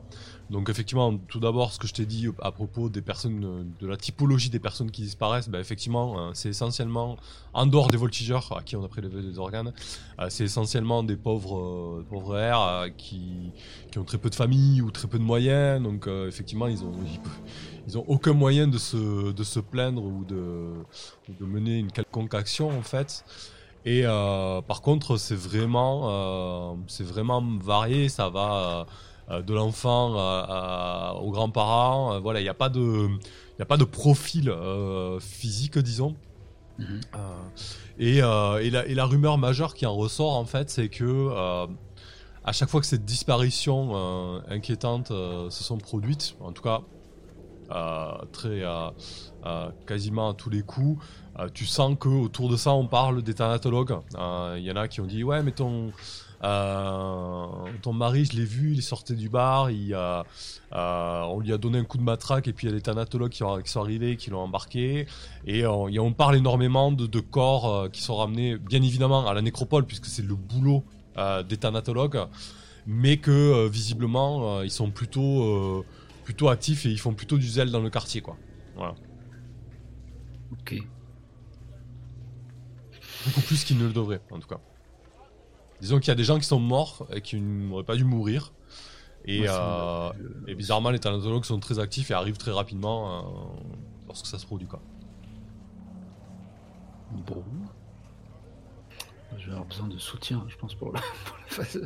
donc 0.49 0.69
effectivement, 0.69 1.17
tout 1.29 1.39
d'abord, 1.39 1.71
ce 1.71 1.79
que 1.79 1.87
je 1.87 1.93
t'ai 1.93 2.05
dit 2.05 2.27
à 2.41 2.51
propos 2.51 2.89
des 2.89 3.01
personnes, 3.01 3.71
de 3.79 3.87
la 3.87 3.95
typologie 3.95 4.49
des 4.49 4.59
personnes 4.59 4.91
qui 4.91 5.03
disparaissent, 5.03 5.47
ben 5.47 5.61
effectivement, 5.61 6.19
euh, 6.19 6.31
c'est 6.33 6.49
essentiellement, 6.49 7.15
en 7.53 7.65
dehors 7.65 7.87
des 7.87 7.95
voltigeurs 7.95 8.51
à 8.57 8.61
qui 8.61 8.75
on 8.75 8.83
a 8.83 8.89
prélevé 8.89 9.21
des 9.21 9.39
organes, 9.39 9.71
euh, 10.19 10.27
c'est 10.29 10.43
essentiellement 10.43 11.03
des 11.03 11.15
pauvres, 11.15 12.03
pauvres 12.09 12.37
airs 12.37 12.87
qui, 12.97 13.53
qui 13.91 13.97
ont 13.97 14.03
très 14.03 14.17
peu 14.17 14.29
de 14.29 14.35
famille 14.35 14.81
ou 14.81 14.91
très 14.91 15.07
peu 15.07 15.17
de 15.17 15.23
moyens. 15.23 15.81
Donc 15.81 16.07
effectivement, 16.27 16.67
ils 16.67 16.83
ont, 16.83 16.91
ils, 17.87 17.97
ont 17.97 18.03
aucun 18.09 18.33
moyen 18.33 18.67
de 18.67 18.77
se, 18.77 19.31
de 19.31 19.43
se 19.45 19.61
plaindre 19.61 20.03
ou 20.03 20.25
de, 20.25 20.73
de 21.29 21.45
mener 21.45 21.77
une 21.79 21.93
quelconque 21.93 22.33
action 22.33 22.77
en 22.77 22.81
fait. 22.81 23.23
Et 23.85 24.03
par 24.03 24.81
contre, 24.81 25.17
c'est 25.17 25.35
vraiment, 25.35 26.77
c'est 26.87 27.05
vraiment 27.05 27.43
varié. 27.59 28.09
Ça 28.09 28.29
va 28.29 28.85
euh, 29.31 29.41
de 29.41 29.53
l'enfant 29.53 30.11
aux 31.21 31.31
grands-parents. 31.31 32.15
Euh, 32.15 32.19
voilà, 32.19 32.39
il 32.39 32.43
n'y 32.43 32.49
a 32.49 32.53
pas 32.53 32.69
de, 32.69 33.07
il 33.57 33.61
a 33.61 33.65
pas 33.65 33.77
de 33.77 33.83
profil 33.83 34.49
euh, 34.49 35.19
physique, 35.19 35.77
disons. 35.77 36.15
Mhm. 36.79 37.01
Et, 37.99 38.21
la, 38.21 39.05
rumeur 39.05 39.37
majeure 39.37 39.73
qui 39.73 39.85
en 39.85 39.95
ressort 39.95 40.35
en 40.35 40.45
fait, 40.45 40.69
c'est 40.69 40.89
que 40.89 41.29
à 42.43 42.51
chaque 42.53 42.69
fois 42.69 42.81
que 42.81 42.87
ces 42.87 42.97
disparitions 42.97 44.41
inquiétantes 44.49 45.09
se 45.09 45.63
sont 45.63 45.77
produites, 45.77 46.35
en 46.39 46.51
tout 46.51 46.63
cas 46.63 46.81
très 48.31 48.63
quasiment 49.85 50.29
à 50.29 50.33
tous 50.33 50.49
les 50.49 50.63
coups, 50.63 51.03
tu 51.53 51.65
sens 51.65 51.95
que 51.99 52.09
autour 52.09 52.49
de 52.49 52.57
ça 52.57 52.71
on 52.71 52.87
parle 52.87 53.21
des 53.21 53.33
thanatologues. 53.33 53.97
Il 54.57 54.63
y 54.63 54.71
en 54.71 54.75
a 54.75 54.87
qui 54.87 55.01
ont 55.01 55.07
dit 55.07 55.23
ouais 55.23 55.43
mais 55.43 55.51
ton 55.51 55.91
euh, 56.43 57.45
ton 57.83 57.93
mari, 57.93 58.25
je 58.25 58.35
l'ai 58.35 58.45
vu, 58.45 58.73
il 58.73 58.81
sorti 58.81 59.15
du 59.15 59.29
bar, 59.29 59.69
il 59.69 59.93
euh, 59.93 60.23
on 60.71 61.39
lui 61.39 61.53
a 61.53 61.57
donné 61.57 61.77
un 61.77 61.83
coup 61.83 61.97
de 61.97 62.03
matraque 62.03 62.47
et 62.47 62.53
puis 62.53 62.67
il 62.67 62.71
y 62.71 62.73
a 62.73 62.75
des 62.75 62.81
thanatologues 62.81 63.31
qui, 63.31 63.39
sont 63.69 63.81
arrivés, 63.81 64.15
qui 64.15 64.31
l'ont 64.31 64.39
embarqué. 64.39 65.05
Et 65.45 65.65
on, 65.65 66.13
parle 66.13 66.37
énormément 66.37 66.91
de, 66.91 67.19
corps 67.19 67.69
euh, 67.69 67.89
qui 67.89 68.01
sont 68.01 68.15
ramenés, 68.15 68.57
bien 68.57 68.81
évidemment, 68.81 69.27
à 69.27 69.33
la 69.33 69.41
nécropole, 69.41 69.85
puisque 69.85 70.07
c'est 70.07 70.25
le 70.25 70.35
boulot 70.35 70.83
des 71.47 71.57
thanatologues, 71.57 72.25
mais 72.87 73.17
que 73.17 73.67
visiblement, 73.67 74.61
ils 74.61 74.71
sont 74.71 74.89
plutôt, 74.89 75.85
plutôt 76.23 76.47
actifs 76.47 76.85
et 76.85 76.89
ils 76.89 76.99
font 76.99 77.13
plutôt 77.13 77.37
du 77.37 77.47
zèle 77.47 77.69
dans 77.69 77.81
le 77.81 77.89
quartier, 77.89 78.21
quoi. 78.21 78.37
Voilà. 78.75 78.95
Ok. 80.53 80.81
Beaucoup 83.25 83.41
plus 83.41 83.63
qu'ils 83.63 83.77
ne 83.77 83.85
le 83.85 83.93
devraient, 83.93 84.21
en 84.31 84.39
tout 84.39 84.47
cas. 84.47 84.59
Disons 85.81 85.99
qu'il 85.99 86.09
y 86.09 86.11
a 86.11 86.15
des 86.15 86.23
gens 86.23 86.37
qui 86.37 86.45
sont 86.45 86.59
morts 86.59 87.07
et 87.11 87.21
qui 87.21 87.39
n'auraient 87.41 87.83
pas 87.83 87.95
dû 87.95 88.03
mourir. 88.03 88.53
Et, 89.25 89.45
euh, 89.47 90.11
et 90.47 90.55
bizarrement, 90.55 90.89
les 90.89 90.99
thanatologues 90.99 91.45
sont 91.45 91.59
très 91.59 91.79
actifs 91.79 92.11
et 92.11 92.13
arrivent 92.13 92.37
très 92.37 92.51
rapidement 92.51 93.09
euh, 93.09 93.21
lorsque 94.07 94.25
ça 94.25 94.39
se 94.39 94.45
produit. 94.45 94.67
Quoi. 94.67 94.81
Bon. 97.25 97.43
Je 99.37 99.45
vais 99.45 99.51
avoir 99.51 99.65
besoin 99.65 99.87
de 99.87 99.97
soutien, 99.97 100.45
je 100.49 100.57
pense, 100.57 100.75
pour 100.75 100.91
la, 100.91 101.01
phase, 101.47 101.81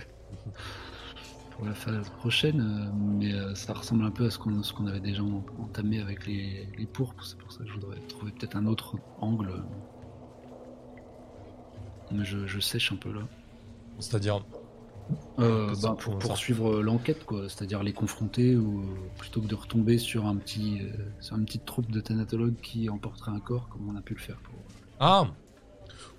pour 1.51 1.65
la 1.65 1.73
phase 1.73 2.09
prochaine. 2.09 2.61
Euh, 2.61 2.91
mais 2.93 3.55
ça 3.55 3.73
ressemble 3.73 4.03
un 4.05 4.11
peu 4.11 4.25
à 4.25 4.29
ce 4.29 4.37
qu'on 4.39 4.61
qu'on 4.61 4.87
avait 4.87 4.99
déjà 4.99 5.21
entamé 5.59 5.99
avec 6.01 6.25
les, 6.25 6.67
les 6.77 6.85
pourpres. 6.85 7.23
C'est 7.25 7.37
pour 7.37 7.51
ça 7.51 7.59
que 7.59 7.67
je 7.67 7.73
voudrais 7.73 7.99
trouver 8.07 8.31
peut-être 8.31 8.55
un 8.55 8.65
autre 8.65 8.97
angle. 9.19 9.63
Mais 12.11 12.25
je, 12.25 12.45
je 12.45 12.59
sèche 12.59 12.91
un 12.91 12.97
peu 12.97 13.11
là. 13.11 13.21
C'est-à-dire 13.99 14.43
euh, 15.39 15.73
bah, 15.81 15.95
pour 15.99 16.17
poursuivre 16.17 16.81
l'enquête, 16.81 17.25
quoi. 17.25 17.49
C'est-à-dire 17.49 17.83
les 17.83 17.93
confronter 17.93 18.55
ou 18.55 18.85
plutôt 19.17 19.41
que 19.41 19.47
de 19.47 19.55
retomber 19.55 19.97
sur 19.97 20.25
un 20.25 20.35
petit, 20.35 20.79
euh, 20.81 20.91
sur 21.19 21.37
une 21.37 21.45
petite 21.45 21.65
troupe 21.65 21.91
de 21.91 21.99
thanatologues 21.99 22.59
qui 22.61 22.89
emporterait 22.89 23.31
un 23.31 23.39
corps, 23.39 23.67
comme 23.69 23.89
on 23.89 23.95
a 23.95 24.01
pu 24.01 24.13
le 24.13 24.19
faire 24.19 24.37
pour. 24.37 24.55
Ah. 24.99 25.27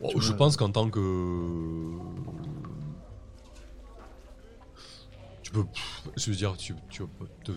Oh, 0.00 0.20
je 0.20 0.32
pense 0.32 0.56
qu'en 0.56 0.70
tant 0.70 0.90
que 0.90 1.96
tu 5.42 5.50
peux, 5.52 5.64
je 6.16 6.30
veux 6.30 6.36
dire, 6.36 6.56
tu, 6.56 6.74
tu, 6.90 7.02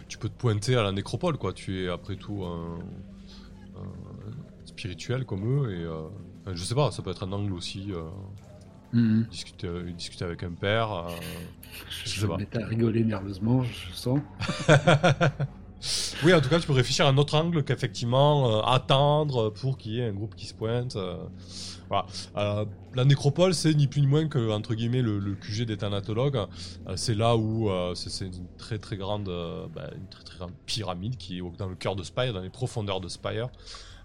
tu, 0.08 0.18
peux 0.18 0.30
te 0.30 0.38
pointer 0.38 0.76
à 0.76 0.84
la 0.84 0.92
nécropole, 0.92 1.38
quoi. 1.38 1.54
Tu 1.54 1.84
es 1.84 1.90
après 1.90 2.16
tout 2.16 2.46
un, 2.46 2.80
spirituel 4.66 5.26
comme 5.26 5.46
eux 5.46 5.74
et 5.74 5.84
euh, 5.84 6.08
je 6.54 6.64
sais 6.64 6.76
pas, 6.76 6.92
ça 6.92 7.02
peut 7.02 7.12
être 7.12 7.24
un 7.24 7.32
angle 7.32 7.54
aussi. 7.54 7.92
Mhm. 8.94 9.28
Discuter, 9.30 9.94
discuter, 9.96 10.26
avec 10.26 10.44
un 10.44 10.52
père. 10.52 10.92
Euh, 10.92 11.10
je, 12.06 12.26
vais 12.26 12.38
mettre 12.38 12.60
à 12.60 12.66
rigoler 12.66 13.04
nerveusement, 13.04 13.64
je 13.64 13.94
sens. 13.94 14.20
oui, 16.24 16.34
en 16.34 16.42
tout 16.42 16.50
cas, 16.50 16.60
tu 16.60 16.66
peux 16.66 16.74
réfléchir 16.74 17.06
à 17.06 17.10
un 17.10 17.18
autre 17.18 17.36
angle 17.36 17.64
qu'effectivement 17.64 18.50
euh, 18.50 18.62
attendre 18.62 19.52
pour 19.52 19.78
qu'il 19.78 19.94
y 19.94 20.00
ait 20.00 20.08
un 20.08 20.14
groupe 20.14 20.36
qui 20.36 20.48
se 20.48 20.56
pointe. 20.56 20.96
Euh, 20.96 21.18
voilà. 21.90 22.66
la 22.94 23.06
nécropole, 23.06 23.56
c'est 23.56 23.74
ni 23.74 23.88
plus 23.88 24.02
ni 24.02 24.08
moins 24.08 24.28
que 24.28 24.52
entre 24.52 24.76
guillemets 24.76 25.02
le, 25.02 25.34
QG 25.34 25.66
des 25.66 25.78
thanatologues. 25.78 26.38
c'est 26.96 27.16
là 27.16 27.36
où 27.36 27.68
c'est 27.96 28.28
une 28.28 28.46
très 28.60 28.78
très 28.78 28.96
grande, 28.96 29.26
bah, 29.74 29.90
une 29.96 30.08
très 30.08 30.24
très 30.24 30.38
grande 30.38 30.54
pyramide 30.68 31.18
qui 31.18 31.40
est 31.40 31.58
dans 31.58 31.68
le 31.68 31.74
cœur 31.74 31.96
de 31.96 32.04
Spire, 32.04 32.34
dans 32.34 32.42
les 32.42 32.52
profondeurs 32.52 33.02
de 33.02 33.08
Spire. 33.08 33.50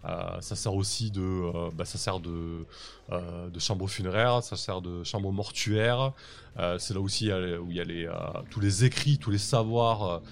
Euh, 0.06 0.40
ça 0.40 0.54
sert 0.54 0.74
aussi 0.74 1.10
de, 1.10 1.22
euh, 1.22 1.70
bah, 1.74 1.84
ça 1.84 1.96
sert 1.96 2.20
euh, 2.26 3.48
de 3.48 3.58
chambre 3.58 3.88
funéraire, 3.88 4.42
ça 4.42 4.56
sert 4.56 4.82
de 4.82 5.02
chambre 5.02 5.32
mortuaire. 5.32 6.12
c'est 6.78 6.94
là 6.94 7.00
aussi 7.00 7.32
où 7.32 7.70
il 7.70 7.76
y 7.76 8.06
a 8.06 8.42
tous 8.50 8.60
les 8.60 8.84
écrits, 8.84 9.18
tous 9.18 9.30
les 9.30 9.38
savoirs 9.38 10.22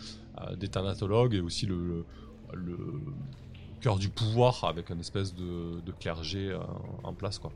des 0.56 0.68
thanatologues 0.68 1.34
et 1.34 1.40
aussi 1.40 1.66
le, 1.66 2.04
cœur 3.80 3.98
du 3.98 4.08
pouvoir 4.08 4.64
avec 4.64 4.90
une 4.90 5.00
espèce 5.00 5.34
de, 5.34 5.92
clergé 5.98 6.56
en 7.02 7.12
place, 7.12 7.38
quoi. 7.38 7.52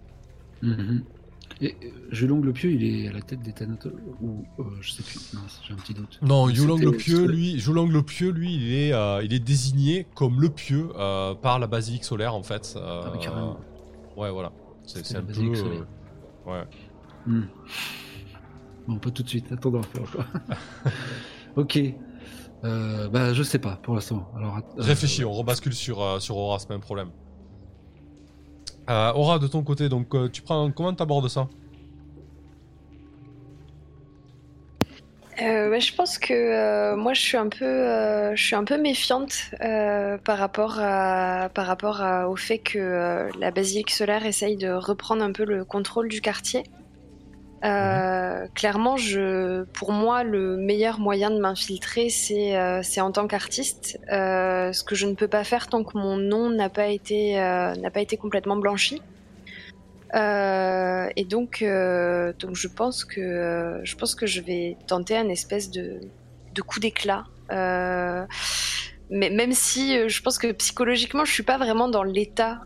Mm-hmm. 0.63 1.03
Et 1.61 1.75
Julong 2.11 2.43
le 2.43 2.53
Pieux, 2.53 2.73
il 2.73 2.85
est 2.85 3.09
à 3.09 3.13
la 3.13 3.23
tête 3.23 3.41
des 3.41 3.53
Thanatologues 3.53 3.99
Ou 4.21 4.45
euh, 4.59 4.65
je 4.81 4.93
sais 4.93 5.03
plus, 5.03 5.35
j'ai 5.67 5.73
un 5.73 5.77
petit 5.77 5.95
doute. 5.95 6.19
Non, 6.21 6.49
Yulong 6.51 6.79
le 6.79 6.93
Pieux, 6.93 7.27
lui, 7.27 7.55
le 7.55 8.03
Pieux, 8.03 8.31
lui, 8.31 8.55
il 8.55 8.75
est, 8.75 8.93
euh, 8.93 9.23
il 9.25 9.33
est 9.33 9.41
désigné 9.41 10.07
comme 10.15 10.41
le 10.41 10.51
Pieux 10.51 10.91
euh, 10.97 11.35
par 11.35 11.59
la 11.59 11.67
basilique 11.67 12.05
solaire 12.05 12.35
en 12.35 12.43
fait. 12.43 12.77
ah, 12.77 13.11
mais 13.13 13.25
carrément. 13.25 13.59
Ouais, 14.17 14.31
voilà. 14.31 14.53
C'est 14.85 15.17
un 15.17 15.23
peu. 15.23 15.33
ouais. 16.47 16.65
Hmm. 17.27 17.43
Bon, 18.87 18.99
pas 18.99 19.11
tout 19.11 19.25
de 19.25 19.29
suite, 19.29 19.51
attendons 19.51 19.81
ok. 21.57 21.81
bah, 22.63 23.33
je 23.33 23.43
sais 23.43 23.59
pas 23.59 23.77
pour 23.83 23.95
l'instant. 23.95 24.31
Alors, 24.37 24.61
Réfléchis, 24.77 25.25
on 25.25 25.33
rebascule 25.33 25.75
sur, 25.75 26.23
sur 26.23 26.37
Aura, 26.37 26.59
c'est 26.59 26.69
pas 26.69 26.75
un 26.75 26.81
problème. 26.81 27.11
Euh, 28.89 29.13
Aura, 29.15 29.39
de 29.39 29.47
ton 29.47 29.63
côté, 29.63 29.89
donc 29.89 30.15
euh, 30.15 30.29
tu 30.29 30.43
prends 30.43 30.71
comment 30.71 30.95
t'abordes 30.95 31.29
ça? 31.29 31.49
Euh, 35.43 35.79
je 35.79 35.95
pense 35.95 36.17
que 36.17 36.95
moi 36.95 37.13
je 37.13 37.21
suis 37.21 37.37
un 37.37 37.49
peu, 37.49 37.91
un 38.53 38.65
peu 38.65 38.81
méfiante 38.81 39.51
par 40.25 40.39
rapport, 40.39 40.77
par 40.77 41.67
rapport 41.67 42.03
au 42.31 42.37
fait 42.37 42.59
que 42.59 43.29
la 43.39 43.51
basilique 43.51 43.91
solaire 43.91 44.25
essaye 44.25 44.57
de 44.57 44.71
reprendre 44.71 45.23
un 45.23 45.33
peu 45.33 45.45
le 45.45 45.65
contrôle 45.65 46.09
du 46.09 46.23
quartier. 46.23 46.63
Euh, 47.65 48.47
clairement, 48.55 48.97
je, 48.97 49.65
pour 49.65 49.93
moi, 49.93 50.23
le 50.23 50.57
meilleur 50.57 51.01
moyen 51.01 51.31
de 51.31 51.39
m'infiltrer, 51.39 52.11
c'est 52.11 52.57
euh, 52.57 52.83
en 52.99 53.13
tant 53.13 53.27
qu'artiste. 53.27 53.99
Euh, 54.13 54.73
ce 54.73 54.85
que 54.85 54.95
je 54.95 55.07
ne 55.07 55.15
peux 55.15 55.29
pas 55.29 55.45
faire 55.45 55.69
tant 55.69 55.83
que 55.83 55.97
mon 55.97 56.17
nom 56.17 56.51
n'a 56.51 56.69
pas 56.69 56.89
été 56.89 57.35
n'a 57.35 57.91
pas 57.91 58.01
été 58.01 58.17
complètement 58.17 58.57
blanchi. 58.57 59.01
et 60.15 61.25
donc, 61.25 61.65
donc 62.39 62.55
je 62.55 62.69
pense 62.69 63.05
que 63.05 63.81
je 63.83 63.97
pense 63.97 64.15
que 64.15 64.27
je 64.27 64.41
vais 64.41 64.77
tenter 64.87 65.17
un 65.17 65.29
espèce 65.29 65.71
de, 65.71 66.01
de 66.55 66.63
coup 66.63 66.81
d'éclat. 66.81 67.25
mais 67.51 69.31
même 69.31 69.53
si 69.53 70.09
je 70.09 70.23
pense 70.23 70.39
que 70.39 70.53
psychologiquement, 70.53 71.25
je 71.25 71.33
suis 71.33 71.43
pas 71.43 71.59
vraiment 71.59 71.89
dans 71.89 72.03
l'état 72.03 72.61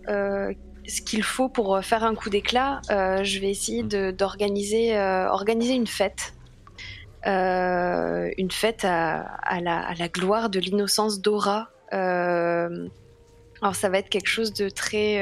ce 0.91 1.01
qu'il 1.01 1.22
faut 1.22 1.49
pour 1.49 1.76
euh, 1.76 1.80
faire 1.80 2.05
un 2.05 2.14
coup 2.14 2.30
d'éclat, 2.30 2.82
euh, 2.91 3.24
je 3.24 3.38
vais 3.41 3.51
essayer 3.51 3.82
d'organiser 3.82 4.97
euh, 4.97 5.28
organiser 5.28 5.74
une 5.74 5.86
fête. 5.86 6.34
une 7.24 8.51
fête 8.51 8.84
à, 8.84 9.61
la, 9.61 10.09
gloire 10.09 10.51
de 10.51 10.61
l'innocence 10.61 11.20
d'Aura. 11.20 11.70
Alors 13.62 13.74
ça 13.74 13.88
va 13.91 13.99
être 13.99 14.09
quelque 14.09 14.28
chose 14.28 14.53
de 14.53 14.68
très 14.68 15.18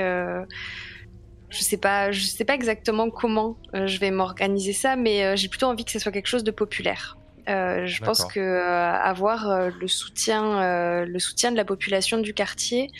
je 1.50 1.62
sais 1.62 1.78
pas, 1.78 2.10
je 2.12 2.26
sais 2.26 2.44
pas 2.44 2.54
exactement 2.54 3.08
comment 3.08 3.56
je 3.72 3.98
vais 3.98 4.10
m'organiser 4.10 4.74
ça, 4.74 4.96
mais 4.96 5.36
j'ai 5.36 5.48
plutôt 5.48 5.66
envie 5.66 5.84
que 5.84 5.90
ce 5.90 5.98
soit 5.98 6.12
quelque 6.12 6.28
chose 6.28 6.44
de 6.44 6.50
populaire. 6.50 7.16
Je 7.46 8.04
pense 8.04 8.24
que 8.26 8.60
avoir 8.70 9.70
le 9.70 9.88
soutien, 9.88 11.04
le 11.04 11.18
soutien 11.18 11.50
de 11.50 11.56
la 11.56 11.64
population 11.64 12.18
du 12.18 12.32
quartier 12.32 12.90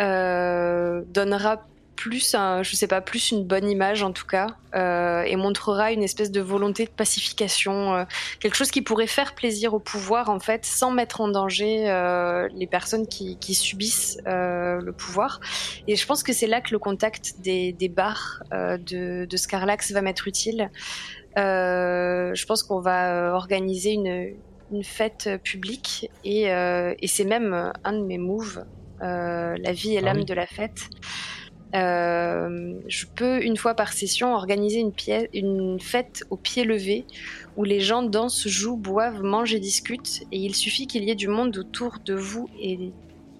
euh, 0.00 1.02
donnera 1.08 1.66
plus, 2.00 2.34
un, 2.34 2.62
je 2.62 2.74
sais 2.74 2.86
pas, 2.86 3.02
plus 3.02 3.30
une 3.30 3.44
bonne 3.44 3.68
image 3.68 4.02
en 4.02 4.12
tout 4.12 4.26
cas, 4.26 4.46
euh, 4.74 5.22
et 5.22 5.36
montrera 5.36 5.92
une 5.92 6.02
espèce 6.02 6.30
de 6.30 6.40
volonté 6.40 6.86
de 6.86 6.90
pacification, 6.90 7.94
euh, 7.94 8.04
quelque 8.40 8.56
chose 8.56 8.70
qui 8.70 8.80
pourrait 8.80 9.06
faire 9.06 9.34
plaisir 9.34 9.74
au 9.74 9.80
pouvoir 9.80 10.30
en 10.30 10.40
fait, 10.40 10.64
sans 10.64 10.90
mettre 10.90 11.20
en 11.20 11.28
danger 11.28 11.90
euh, 11.90 12.48
les 12.54 12.66
personnes 12.66 13.06
qui, 13.06 13.36
qui 13.38 13.54
subissent 13.54 14.16
euh, 14.26 14.80
le 14.80 14.92
pouvoir. 14.92 15.40
Et 15.86 15.94
je 15.94 16.06
pense 16.06 16.22
que 16.22 16.32
c'est 16.32 16.46
là 16.46 16.60
que 16.62 16.72
le 16.72 16.78
contact 16.78 17.34
des, 17.40 17.72
des 17.72 17.90
bars 17.90 18.42
euh, 18.52 18.78
de, 18.78 19.26
de 19.26 19.36
Scarlax 19.36 19.92
va 19.92 20.00
m'être 20.00 20.26
utile. 20.26 20.70
Euh, 21.38 22.34
je 22.34 22.46
pense 22.46 22.62
qu'on 22.62 22.80
va 22.80 23.34
organiser 23.34 23.92
une, 23.92 24.34
une 24.72 24.84
fête 24.84 25.28
publique 25.44 26.10
et, 26.24 26.50
euh, 26.50 26.94
et 26.98 27.08
c'est 27.08 27.24
même 27.24 27.72
un 27.84 27.92
de 27.92 28.04
mes 28.04 28.18
moves, 28.18 28.64
euh, 29.02 29.54
la 29.58 29.72
vie 29.72 29.94
et 29.94 29.98
Ah 29.98 30.06
l'âme 30.06 30.18
oui. 30.18 30.24
de 30.24 30.34
la 30.34 30.46
fête. 30.46 30.88
Euh, 31.74 32.74
je 32.88 33.06
peux 33.06 33.42
une 33.44 33.56
fois 33.56 33.74
par 33.74 33.92
session 33.92 34.34
organiser 34.34 34.84
une, 35.34 35.78
fête 35.80 36.24
au 36.30 36.36
pied 36.36 36.64
levé 36.64 37.06
où 37.56 37.64
les 37.64 37.80
gens 37.80 38.02
dansent, 38.02 38.48
jouent, 38.48 38.76
boivent, 38.76 39.22
mangent 39.22 39.54
et 39.54 39.60
discutent 39.60 40.22
et 40.32 40.38
il 40.38 40.54
suffit 40.54 40.86
qu'il 40.86 41.04
y 41.04 41.10
ait 41.10 41.16
du 41.16 41.28
monde 41.28 41.56
autour 41.56 41.98
de 42.04 42.14
vous 42.14 42.48
et 42.58 42.92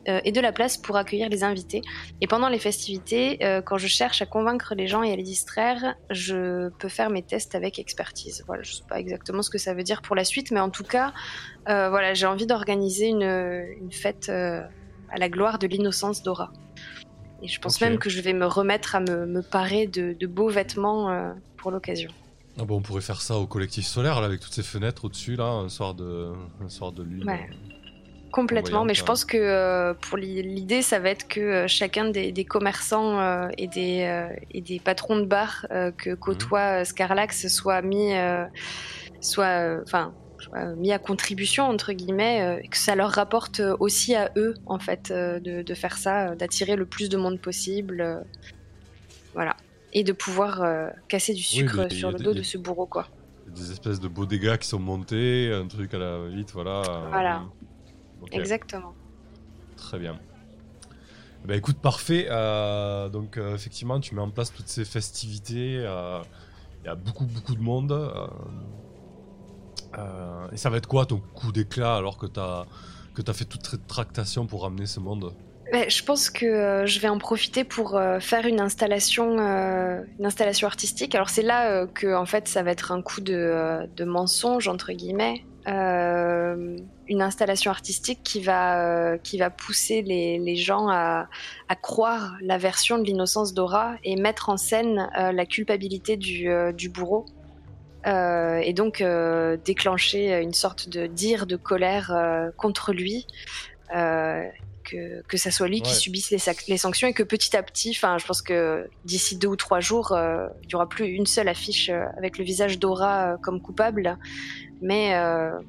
euh, 0.09 0.21
de 0.21 0.41
la 0.41 0.53
place 0.53 0.77
pour 0.77 0.97
accueillir 0.97 1.29
les 1.29 1.43
invités. 1.43 1.83
Et 2.21 2.27
pendant 2.29 2.49
les 2.49 2.61
festivités, 2.61 3.45
euh, 3.45 3.63
quand 3.63 3.79
je 3.79 3.89
cherche 3.89 4.23
à 4.23 4.27
convaincre 4.27 4.75
les 4.77 4.87
gens 4.87 5.03
et 5.03 5.13
à 5.13 5.17
les 5.17 5.23
distraire, 5.25 5.97
je 6.11 6.69
peux 6.79 6.89
faire 6.89 7.11
mes 7.11 7.23
tests 7.23 7.57
avec 7.57 7.79
expertise. 7.79 8.45
Voilà, 8.47 8.63
je 8.63 8.75
sais 8.75 8.85
pas 8.89 9.01
exactement 9.01 9.43
ce 9.43 9.51
que 9.51 9.59
ça 9.59 9.75
veut 9.75 9.83
dire 9.83 10.03
pour 10.03 10.15
la 10.15 10.25
suite, 10.25 10.53
mais 10.53 10.61
en 10.61 10.71
tout 10.71 10.85
cas, 10.85 11.13
voilà, 11.67 12.15
j'ai 12.15 12.27
envie 12.27 12.47
d'organiser 12.47 13.09
une, 13.09 13.23
une 13.23 13.93
fête 13.93 14.29
à 14.29 15.19
la 15.19 15.29
gloire 15.29 15.59
de 15.59 15.67
l'innocence 15.67 16.23
d'Aura. 16.23 16.53
Et 17.43 17.49
je 17.49 17.59
pense 17.61 17.81
même 17.81 17.99
que 17.99 18.11
je 18.11 18.21
vais 18.21 18.33
me 18.33 18.47
remettre 18.47 18.95
à 18.97 19.01
me, 19.01 19.27
me 19.27 19.43
parer 19.43 19.87
de, 19.87 20.13
de 20.13 20.27
beaux 20.27 20.49
vêtements 20.51 21.11
euh, 21.11 21.33
pour 21.57 21.71
l'occasion. 21.71 22.11
Ah 22.59 22.65
bon, 22.65 22.77
on 22.79 22.83
pourrait 22.83 23.01
faire 23.01 23.23
ça 23.23 23.37
au 23.37 23.47
collectif 23.47 23.87
solaire, 23.87 24.21
là, 24.21 24.27
avec 24.27 24.41
toutes 24.41 24.53
ces 24.53 24.63
fenêtres 24.63 25.05
au-dessus, 25.07 25.37
là, 25.37 25.45
un 25.47 25.69
soir 25.69 25.95
de, 25.95 26.33
un 26.63 26.69
soir 26.69 26.93
de 26.93 27.03
lune. 27.03 27.25
Ouais. 27.25 27.49
Complètement, 28.33 28.85
mais 28.85 28.95
je 28.95 29.03
pense 29.05 29.25
que 29.25 29.37
euh, 29.37 29.93
pour 29.95 30.17
l'i- 30.17 30.43
l'idée, 30.43 30.83
ça 30.83 31.01
va 31.01 31.11
être 31.11 31.27
que 31.27 31.41
euh, 31.41 31.67
chacun 31.67 32.11
des, 32.11 32.31
des 32.31 32.45
commerçants 32.45 33.19
euh, 33.19 33.49
et, 33.59 33.67
des, 33.67 34.29
et 34.53 34.61
des 34.61 34.79
patrons 34.79 35.17
de 35.19 35.25
bar 35.25 35.67
euh, 35.73 35.91
que 35.91 36.15
côtoie 36.15 36.83
euh, 36.83 36.85
Scarlax 36.85 37.49
soit 37.49 37.83
mis, 37.83 38.13
soit, 39.21 39.81
enfin, 39.83 40.15
mis 40.77 40.93
à 40.93 40.99
contribution 40.99 41.65
entre 41.65 41.93
guillemets, 41.93 42.43
euh, 42.43 42.69
que 42.69 42.77
ça 42.77 42.95
leur 42.95 43.11
rapporte 43.11 43.61
euh, 43.61 43.77
aussi 43.81 44.15
à 44.15 44.31
eux 44.37 44.55
en 44.67 44.79
fait 44.79 45.11
euh, 45.11 45.41
de, 45.41 45.63
de 45.63 45.75
faire 45.75 45.97
ça, 45.99 46.31
euh, 46.31 46.35
d'attirer 46.35 46.77
le 46.77 46.87
plus 46.87 47.09
de 47.09 47.17
monde 47.17 47.41
possible, 47.41 48.01
euh, 48.01 48.21
voilà, 49.35 49.57
et 49.93 50.05
de 50.05 50.13
pouvoir 50.13 50.63
euh, 50.63 50.89
casser 51.09 51.35
du 51.35 51.43
sucre 51.43 51.91
sur 51.93 52.11
le 52.11 52.19
dos 52.19 52.35
de 52.35 52.43
ce 52.43 52.59
bourreau 52.59 52.87
quoi. 52.87 53.09
Des 53.47 53.73
espèces 53.73 53.99
de 53.99 54.09
beaux 54.09 54.27
dégâts 54.27 54.57
qui 54.59 54.69
sont 54.69 54.79
montés, 54.79 55.53
un 55.53 55.67
truc 55.67 55.93
à 55.95 55.99
la 55.99 56.29
vite, 56.29 56.53
voilà. 56.53 56.83
Voilà. 57.11 57.43
Exactement. 58.33 58.95
Très 59.77 59.99
bien. 59.99 60.19
Bah 61.45 61.57
écoute, 61.57 61.79
parfait. 61.79 62.27
Euh, 62.31 63.09
donc 63.09 63.39
euh, 63.39 63.55
effectivement, 63.55 63.99
tu 63.99 64.15
mets 64.15 64.21
en 64.21 64.31
place 64.31 64.53
toutes 64.53 64.69
ces 64.69 64.85
festivités. 64.85 65.79
euh, 65.79 66.21
Il 66.85 66.87
y 66.87 66.91
a 66.91 66.95
beaucoup, 66.95 67.25
beaucoup 67.25 67.55
de 67.55 67.63
monde. 67.63 67.93
Euh, 69.99 70.49
et 70.53 70.57
ça 70.57 70.71
va 70.71 70.77
être 70.77 70.87
quoi 70.87 71.07
ton 71.07 71.21
coup 71.35 71.53
d'éclat 71.53 71.97
alors 71.97 72.17
que 72.19 72.27
tu 72.27 72.41
as, 72.41 72.67
que 73.15 73.23
as 73.29 73.33
fait 73.33 73.45
toute 73.45 73.67
cette 73.67 73.87
tractation 73.87 74.47
pour 74.47 74.63
ramener 74.63 74.87
ce 74.87 75.01
monde? 75.01 75.33
Ouais, 75.73 75.89
je 75.89 76.03
pense 76.03 76.31
que 76.31 76.47
euh, 76.47 76.87
je 76.87 76.99
vais 76.99 77.09
en 77.09 77.19
profiter 77.19 77.63
pour 77.63 77.97
euh, 77.97 78.19
faire 78.19 78.47
une 78.47 78.61
installation, 78.61 79.39
une 79.39 80.27
installation 80.27 80.67
artistique. 80.67 81.15
Alors 81.15 81.29
c'est 81.29 81.43
là 81.43 81.87
que 81.87 82.15
en 82.15 82.27
fait 82.27 82.49
ça 82.49 82.63
va 82.63 82.73
être 82.73 82.91
un 82.93 83.03
coup 83.03 83.21
de, 83.21 83.89
de 83.97 84.05
mensonge 84.05 84.67
entre 84.67 84.93
guillemets, 84.93 85.45
une 85.67 87.23
installation 87.23 87.71
artistique 87.71 88.23
qui 88.25 88.41
va 88.41 89.19
qui 89.19 89.39
va 89.39 89.51
pousser 89.51 90.03
les, 90.03 90.39
les 90.39 90.57
gens 90.57 90.89
à, 90.89 91.29
à 91.69 91.77
croire 91.77 92.35
la 92.41 92.59
version 92.59 92.99
de 92.99 93.05
l'innocence 93.05 93.55
d'Aura 93.55 93.95
et 94.03 94.17
mettre 94.17 94.49
en 94.49 94.57
scène 94.57 95.09
la 95.15 95.47
culpabilité 95.47 96.17
du, 96.17 96.49
du 96.75 96.89
bourreau. 96.89 97.27
Euh, 98.07 98.59
et 98.59 98.73
donc 98.73 99.01
euh, 99.01 99.57
déclencher 99.63 100.41
une 100.41 100.55
sorte 100.55 100.89
de 100.89 101.07
dire 101.07 101.47
de 101.47 101.57
colère 101.57 102.13
euh, 102.13 102.51
contre 102.57 102.93
lui. 102.93 103.27
Que, 104.83 105.23
que 105.29 105.37
ça 105.37 105.53
soit 105.53 105.69
lui 105.69 105.83
qui 105.83 105.95
subisse 105.95 106.31
les, 106.31 106.77
sanctions 106.79 107.07
et 107.07 107.13
que 107.13 107.23
petit 107.23 107.57
à 107.57 107.63
petit, 107.63 107.91
enfin, 107.91 108.19
je 108.19 108.27
pense 108.27 108.43
que 108.43 108.89
d'ici 109.05 109.37
deux 109.37 109.47
ou 109.47 109.55
trois 109.55 109.79
jours, 109.79 110.17
il 110.17 110.71
y 110.71 110.75
aura 110.75 110.89
plus 110.89 111.07
une 111.07 111.27
seule 111.27 111.49
affiche 111.49 111.91
avec 112.17 112.39
le 112.39 112.45
visage 112.45 112.79
d'Aura 112.79 113.37
comme 113.43 113.61
coupable, 113.61 114.17
mais 114.81 115.13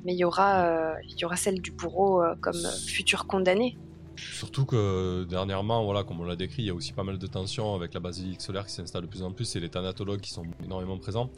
mais 0.04 0.14
il 0.14 0.18
y 0.18 0.24
aura 0.24 0.96
il 1.08 1.20
y 1.20 1.26
aura 1.26 1.36
celle 1.36 1.62
du 1.62 1.72
bourreau 1.72 2.24
comme 2.40 2.64
futur 2.88 3.28
condamné. 3.28 3.78
Surtout 4.16 4.66
que 4.66 5.26
dernièrement, 5.26 5.84
voilà, 5.84 6.04
comme 6.04 6.22
on 6.22 6.26
l'a 6.26 6.36
décrit, 6.36 6.64
il 6.64 6.66
y 6.66 6.70
a 6.70 6.74
aussi 6.74 6.94
pas 6.94 7.04
mal 7.04 7.20
de 7.20 7.28
tensions 7.28 7.76
avec 7.76 7.94
la 7.94 8.00
basilique 8.00 8.42
solaire 8.42 8.66
qui 8.66 8.74
s'installe 8.74 9.04
de 9.04 9.08
plus 9.08 9.24
en 9.24 9.32
plus 9.32 9.56
et 9.56 9.60
les 9.60 9.70
thanatologues 9.70 10.22
qui 10.22 10.32
sont 10.32 10.46
énormément 10.64 10.98
présents. 10.98 11.30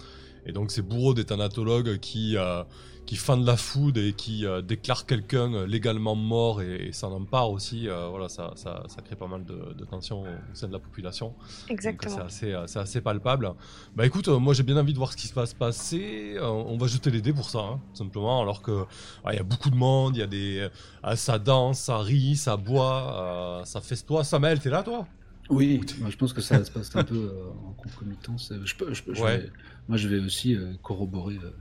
Et 0.46 0.52
donc 0.52 0.72
ces 0.72 0.82
bourreaux 0.82 1.14
des 1.14 1.26
thanatologues 1.26 2.00
qui, 2.00 2.36
euh, 2.38 2.64
qui 3.06 3.16
fendent 3.16 3.46
la 3.46 3.58
foudre 3.58 4.00
et 4.00 4.14
qui 4.14 4.46
euh, 4.46 4.62
déclarent 4.62 5.06
quelqu'un 5.06 5.66
légalement 5.66 6.16
mort 6.16 6.62
et, 6.62 6.88
et 6.88 6.91
s'en 6.94 7.12
emparent 7.12 7.52
aussi, 7.52 7.88
euh, 7.88 8.08
voilà, 8.10 8.30
ça, 8.30 8.52
ça, 8.56 8.84
ça 8.88 9.02
crée 9.02 9.16
pas 9.16 9.28
mal 9.28 9.46
de, 9.46 9.74
de 9.74 9.86
tensions 9.86 10.22
au 10.24 10.26
sein 10.54 10.68
de 10.68 10.74
la 10.74 10.80
population. 10.80 11.34
Exactement. 11.70 12.16
c'est 12.16 12.22
assez, 12.22 12.54
euh, 12.54 12.68
c'est 12.68 12.80
assez 12.80 13.02
palpable. 13.02 13.54
Bah 13.96 14.06
écoute, 14.06 14.28
euh, 14.28 14.38
moi 14.38 14.54
j'ai 14.54 14.64
bien 14.64 14.78
envie 14.78 14.94
de 14.94 14.98
voir 14.98 15.12
ce 15.14 15.18
qui 15.18 15.32
va 15.34 15.46
se 15.46 15.56
passer. 15.56 16.36
Euh, 16.38 16.46
on 16.48 16.78
va 16.78 16.88
jeter 16.88 17.12
les 17.12 17.22
dés 17.22 17.34
pour 17.34 17.50
ça, 17.50 17.60
hein, 17.60 17.80
tout 17.94 17.98
simplement. 18.04 18.41
Alors 18.41 18.62
que 18.62 18.86
ah, 19.24 19.34
il 19.34 19.38
y 19.38 19.39
a 19.39 19.44
beaucoup 19.44 19.70
de 19.70 19.76
monde, 19.76 20.16
il 20.16 20.20
y 20.20 20.24
a 20.24 20.28
des, 20.28 20.68
ah, 21.04 21.16
ça 21.16 21.39
danse, 21.39 21.80
ça 21.80 22.00
rit, 22.00 22.36
ça 22.36 22.58
boit, 22.58 23.62
euh, 23.62 23.66
ça 23.66 23.82
festoie. 23.82 24.24
Samuel, 24.24 24.60
t'es 24.60 24.70
là 24.70 24.84
toi? 24.84 25.08
Oui, 25.50 25.82
moi, 26.00 26.10
je 26.10 26.16
pense 26.16 26.32
que 26.32 26.39
ça 26.39 26.58
va 26.58 26.64
se 26.64 26.72
passer 26.72 26.98
un 26.98 27.04
peu 27.04 27.16
euh, 27.16 27.68
en 27.68 27.74
concomitance. 27.74 28.52
Euh, 28.54 28.62
Je 28.64 28.76
peux, 28.76 28.94
je 28.94 29.04
je 29.12 29.22
Ouais. 29.22 29.50
Moi, 29.88 29.98
je 29.98 30.08
vais 30.08 30.20
aussi 30.20 30.56
euh, 30.56 30.74
corroborer. 30.82 31.36
euh, 31.36 31.52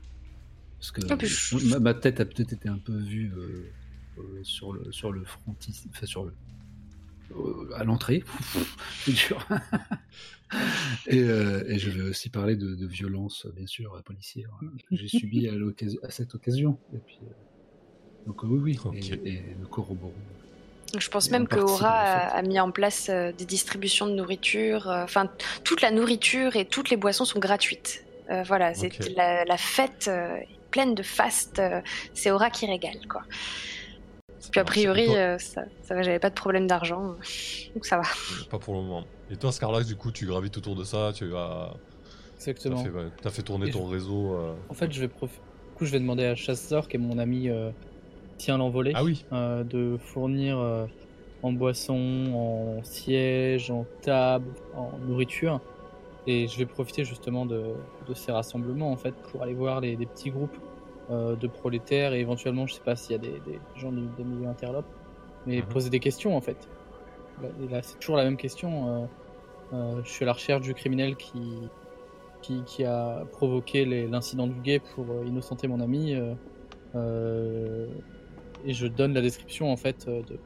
parce 0.79 0.91
que 0.93 1.01
Ah, 1.11 1.17
je- 1.23 1.69
ma, 1.69 1.79
ma 1.79 1.95
tête 1.95 2.21
a 2.21 2.25
peut-être 2.25 2.53
été 2.53 2.69
un 2.69 2.79
peu 2.79 2.97
vue 2.97 3.33
euh, 3.37 3.73
euh, 4.19 4.41
sur 4.43 4.73
le 4.73 4.91
sur 4.93 5.13
le 5.13 5.25
frontis, 5.25 5.81
enfin 5.91 6.07
sur 6.07 6.25
le 6.25 6.33
euh, 7.37 7.71
à 7.77 7.85
l'entrée. 7.85 8.25
C'est 9.05 9.13
dur. 9.13 9.47
et, 11.07 11.21
euh, 11.21 11.65
et 11.67 11.79
je 11.79 11.91
vais 11.91 12.03
aussi 12.03 12.29
parler 12.29 12.57
de, 12.57 12.75
de 12.75 12.87
violence, 12.87 13.47
bien 13.57 13.67
sûr, 13.67 14.01
policière 14.05 14.51
euh, 14.63 14.67
que 14.91 14.97
j'ai 14.97 15.09
subi 15.09 15.49
à, 15.49 15.53
l'occasion- 15.53 16.01
à 16.03 16.11
cette 16.11 16.35
occasion. 16.35 16.79
Et 16.93 16.99
puis, 16.99 17.19
euh, 17.23 17.33
donc 18.27 18.43
oui, 18.43 18.77
oui, 18.77 18.79
et, 18.95 19.29
et 19.31 19.57
nous 19.59 19.69
corroborons. 19.69 20.15
Je 20.99 21.09
pense 21.09 21.29
Et 21.29 21.33
même 21.33 21.49
que 21.49 21.59
Aura 21.59 21.89
a, 21.89 22.43
mis 22.43 22.61
en 22.61 22.71
place 22.71 23.09
des 23.09 23.47
distributions 23.47 24.07
de 24.07 24.13
nourriture. 24.13 24.89
Enfin, 24.89 25.31
toute 25.65 25.81
la 25.81 25.91
nourriture 25.91 26.55
et 26.57 26.67
toutes 26.67 26.91
les 26.91 26.99
boissons 26.99 27.25
sont 27.25 27.39
gratuites. 27.39 28.05
Euh, 28.31 28.43
voilà, 28.45 28.73
c'est 28.75 28.91
la, 29.17 29.45
la 29.45 29.57
fête 29.57 30.07
euh, 30.09 30.37
pleine 30.71 30.95
de 30.95 31.03
faste. 31.03 31.59
euh, 31.59 31.81
c'est 32.15 32.31
Aura 32.31 32.51
qui 32.51 32.67
régale, 32.67 32.99
quoi. 33.09 33.23
Puis 34.51 34.61
a 34.61 34.65
priori, 34.65 35.07
toi- 35.07 35.17
euh, 35.17 35.39
ça, 35.39 35.63
ça 35.83 35.95
va, 35.95 36.03
j'avais 36.03 36.19
pas 36.19 36.29
de 36.31 36.35
problème 36.35 36.67
d'argent, 36.67 37.15
donc 37.75 37.85
ça 37.85 37.97
va. 37.99 38.03
Pas 38.51 38.59
pour 38.59 38.75
le 38.75 38.81
moment. 38.83 39.05
Et 39.31 39.37
toi, 39.37 39.51
Scarlax, 39.53 39.87
du 39.87 39.97
coup, 39.97 40.11
tu 40.13 40.27
gravites 40.27 40.57
autour 40.59 40.77
de 40.77 40.85
ça, 40.85 41.13
tu 41.15 41.35
as, 41.35 41.73
t'as 42.39 42.51
Exactement. 42.51 42.83
fait, 42.85 42.91
ouais, 42.91 43.07
t'as 43.23 43.31
fait 43.31 43.43
tourner 43.43 43.69
Et 43.69 43.71
ton 43.71 43.87
réseau. 43.87 44.35
euh. 44.35 44.55
En 44.69 44.75
fait, 44.75 44.93
je 44.93 45.01
vais 45.01 45.09
prof- 45.09 45.31
du 45.31 45.75
coup, 45.75 45.85
je 45.87 45.93
vais 45.93 46.01
demander 46.01 46.25
à 46.27 46.35
Chasseur, 46.35 46.89
qui 46.89 46.97
est 46.97 47.01
mon 47.01 47.19
ami 47.19 47.49
euh, 47.49 47.71
tient 48.37 48.59
l'envolée, 48.59 48.93
Ah 48.95 49.05
oui. 49.05 49.25
euh, 49.33 49.65
de 49.65 49.97
fournir 49.97 50.59
euh, 50.59 50.87
en 51.43 51.53
boisson, 51.53 52.33
en 52.35 52.85
siège, 52.85 53.71
en 53.71 53.87
table, 54.03 54.47
en 54.75 54.99
nourriture. 54.99 55.61
Et 56.27 56.49
je 56.49 56.59
vais 56.59 56.67
profiter 56.67 57.05
justement 57.05 57.47
de, 57.47 57.77
de 58.01 58.15
ces 58.15 58.33
rassemblements 58.33 58.93
en 58.93 58.97
fait 58.97 59.17
pour 59.23 59.43
aller 59.43 59.55
voir 59.55 59.81
les, 59.81 59.97
des 59.97 60.07
petits 60.07 60.31
groupes 60.31 60.57
euh, 61.11 61.37
de 61.37 61.49
prolétaires 61.49 62.15
et 62.15 62.21
éventuellement, 62.21 62.67
je 62.67 62.75
sais 62.75 62.83
pas 62.83 62.97
s'il 62.97 63.15
y 63.15 63.17
a 63.17 63.19
des, 63.19 63.41
des 63.41 63.63
gens 63.75 63.93
du, 63.93 64.09
des 64.11 64.25
milieux 64.25 64.49
interlopes, 64.49 64.91
mais 65.47 65.63
Mhm. 65.63 65.65
poser 65.65 65.91
des 65.91 66.01
questions 66.01 66.37
en 66.37 66.41
fait. 66.41 66.71
Là, 67.39 67.51
et 67.59 67.69
là, 67.69 67.83
c'est 67.83 67.99
toujours 67.99 68.17
la 68.17 68.25
même 68.25 68.37
question. 68.39 69.05
euh, 69.05 69.09
euh, 69.75 70.03
je 70.05 70.11
suis 70.13 70.25
à 70.25 70.27
la 70.27 70.35
recherche 70.35 70.63
du 70.63 70.75
criminel 70.75 71.17
qui, 71.17 71.73
qui, 72.43 72.65
qui 72.65 72.85
a 72.85 73.27
provoqué 73.33 73.85
les- 73.87 74.09
l'incident 74.09 74.47
du 74.49 74.61
guet 74.61 74.81
pour 74.81 75.25
innocenter 75.25 75.69
mon 75.69 75.81
ami. 75.81 76.15
euh, 76.95 77.89
et 78.61 78.75
je 78.75 78.87
donne 78.87 79.15
la 79.15 79.23
description 79.23 79.73
en 79.73 79.77
fait 79.77 80.09
de, 80.09 80.41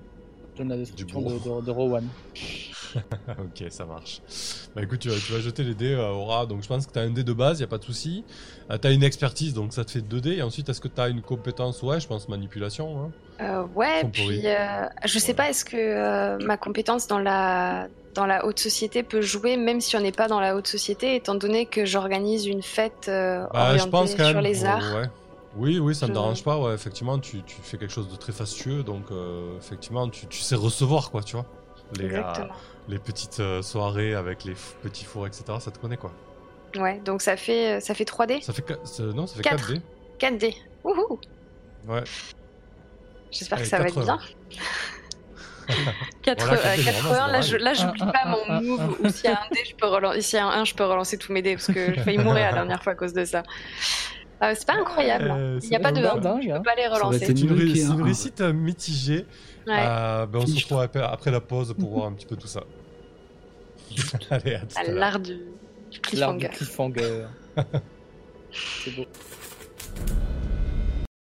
donne 0.57 0.69
la 0.71 0.77
destruction 0.77 1.21
de, 1.21 1.35
de, 1.61 1.65
de 1.67 1.71
Rowan. 1.71 2.05
ok, 2.95 3.65
ça 3.71 3.85
marche. 3.85 4.21
Bah 4.75 4.83
écoute, 4.83 5.01
tu 5.01 5.09
vas, 5.09 5.17
tu 5.17 5.33
vas 5.33 5.41
jeter 5.41 5.65
les 5.65 5.75
dés, 5.75 5.93
euh, 5.93 6.09
Aura. 6.11 6.47
Donc 6.47 6.63
je 6.63 6.69
pense 6.69 6.87
que 6.87 6.93
t'as 6.93 7.03
un 7.03 7.11
dé 7.11 7.25
de 7.25 7.33
base, 7.33 7.61
y 7.61 7.65
a 7.65 7.67
pas 7.67 7.79
de 7.79 7.85
souci. 7.85 8.25
Euh, 8.71 8.79
t'as 8.79 8.93
une 8.93 9.03
expertise, 9.03 9.53
donc 9.55 9.73
ça 9.73 9.85
te 9.85 9.91
fait 9.91 10.01
2 10.01 10.21
dés. 10.21 10.37
Et 10.37 10.43
ensuite, 10.43 10.69
est-ce 10.69 10.81
que 10.81 10.89
t'as 10.89 11.11
une 11.11 11.23
compétence? 11.23 11.83
Ouais, 11.83 12.01
je 12.01 12.07
pense 12.07 12.29
manipulation. 12.29 13.03
Hein. 13.05 13.11
Euh, 13.41 13.65
ouais, 13.75 14.05
puis 14.13 14.41
euh, 14.47 14.87
je 15.05 15.19
sais 15.19 15.35
pas, 15.35 15.51
est-ce 15.51 15.65
que 15.65 15.77
euh, 15.77 16.39
ma 16.45 16.57
compétence 16.57 17.07
dans 17.07 17.19
la 17.19 17.89
dans 18.15 18.25
la 18.25 18.47
haute 18.47 18.59
société 18.59 19.03
peut 19.03 19.21
jouer 19.21 19.59
même 19.59 19.83
si 19.83 19.95
on 19.95 20.01
n'est 20.01 20.11
pas 20.11 20.27
dans 20.27 20.41
la 20.41 20.57
haute 20.57 20.67
société, 20.69 21.17
étant 21.17 21.35
donné 21.35 21.67
que 21.67 21.85
j'organise 21.85 22.47
une 22.47 22.63
fête 22.63 23.09
euh, 23.09 23.45
Bah, 23.53 23.65
orientée 23.73 23.85
je 23.85 23.89
pense 23.91 24.11
sur 24.15 24.25
même. 24.25 24.39
les 24.41 24.65
arts? 24.65 24.95
ouais. 24.95 25.11
Oui, 25.57 25.79
oui, 25.79 25.95
ça 25.95 26.07
me 26.07 26.11
Je- 26.11 26.15
dérange 26.15 26.45
pas. 26.45 26.59
Ouais, 26.59 26.75
effectivement, 26.75 27.19
tu, 27.19 27.43
tu 27.43 27.57
fais 27.63 27.79
quelque 27.79 27.93
chose 27.93 28.09
de 28.11 28.17
très 28.17 28.33
fastueux, 28.33 28.83
donc 28.83 29.11
euh, 29.11 29.57
effectivement, 29.59 30.09
tu, 30.09 30.27
tu 30.27 30.41
sais 30.41 30.55
recevoir, 30.55 31.11
quoi, 31.11 31.23
tu 31.23 31.37
vois. 31.37 31.47
Les, 31.97 32.05
euh, 32.05 32.09
Exactement. 32.09 32.55
les 32.89 32.99
petites 32.99 33.41
euh, 33.41 33.63
soirées 33.63 34.15
avec 34.15 34.45
les 34.45 34.55
petits 34.83 35.05
fours, 35.05 35.27
etc. 35.27 35.45
Ça 35.61 35.71
te 35.71 35.79
connaît, 35.79 35.97
quoi. 35.97 36.13
Ouais, 36.77 37.01
donc 37.01 37.23
ça 37.23 37.37
fait 37.37 37.81
ça 37.81 37.95
fait 37.95 38.05
3D, 38.05 38.43
Ça 38.43 38.53
fait 38.53 38.65
non, 39.15 39.27
ça 39.27 39.37
fait 39.37 39.43
Quatre. 39.43 39.73
4 40.19 40.37
dés. 40.37 40.51
4D. 40.51 40.55
Wouhou 40.85 41.21
Ouais. 41.89 42.03
J'espère 43.31 43.59
que 43.61 43.65
ça 43.65 43.79
va 43.79 43.85
être 43.89 43.95
80. 43.95 44.19
bien. 44.51 44.59
4, 46.23 46.45
Voilà, 46.47 46.63
quatre 46.63 46.77
dés, 46.77 46.85
80, 46.85 47.09
vraiment, 47.09 47.27
là 47.29 47.41
je 47.41 47.57
là 47.57 47.73
j'oublie 47.75 48.01
pas 48.01 48.25
mon 48.27 48.61
move 48.61 48.97
ou 49.01 49.09
s'il 49.09 49.31
y 49.31 49.33
a 49.33 49.41
un 49.41 49.49
dé, 49.53 49.61
je 49.69 49.75
peux 49.77 49.87
relancer 49.87 50.21
s'il 50.23 50.39
y 50.39 50.43
a 50.43 50.47
un 50.47 50.61
1, 50.61 50.65
je 50.65 50.75
peux 50.75 50.85
relancer 50.85 51.19
tous 51.19 51.33
mes 51.33 51.43
dés 51.43 51.55
parce 51.55 51.67
que 51.69 51.95
j'ai 51.95 52.03
failli 52.03 52.19
mourir 52.19 52.47
la 52.47 52.53
dernière 52.53 52.83
fois 52.83 52.93
à 52.93 52.97
cause 52.97 53.13
de 53.15 53.25
ça. 53.25 53.43
Euh, 54.43 54.53
c'est 54.55 54.67
pas 54.67 54.75
incroyable. 54.75 55.31
Euh, 55.31 55.59
Il 55.63 55.71
n'y 55.71 55.77
a 55.77 55.81
pas 55.81 55.93
de 55.93 56.03
dingue, 56.03 56.43
je 56.43 56.57
peux 56.57 56.63
pas 56.63 56.75
les 56.75 56.87
relancer. 56.87 57.25
C'est 57.25 57.41
une, 57.41 57.53
ré 57.53 57.65
une, 57.65 57.91
hein. 57.91 58.05
réussite 58.05 58.41
euh, 58.43 58.53
mitigée. 58.53 59.25
Ouais. 59.67 59.75
Euh, 59.79 60.27
ben 60.27 60.41
on 60.43 60.47
se 60.47 60.55
retrouve 60.57 60.81
après, 61.03 61.31
la 61.31 61.41
pause 61.41 61.75
pour 61.79 61.91
voir 61.91 62.07
un 62.07 62.13
petit 62.13 62.27
peu 62.27 62.37
tout 62.37 62.47
ça. 62.47 62.63
Allez, 64.31 64.55
à 64.55 64.61
tout 64.61 64.77
à 64.77 64.85
l'art 64.85 65.19
du. 65.19 65.39
L'art 66.13 66.35
du 66.35 66.49
cliffhanger. 66.49 67.27
c'est 68.53 68.95
beau. 68.95 69.07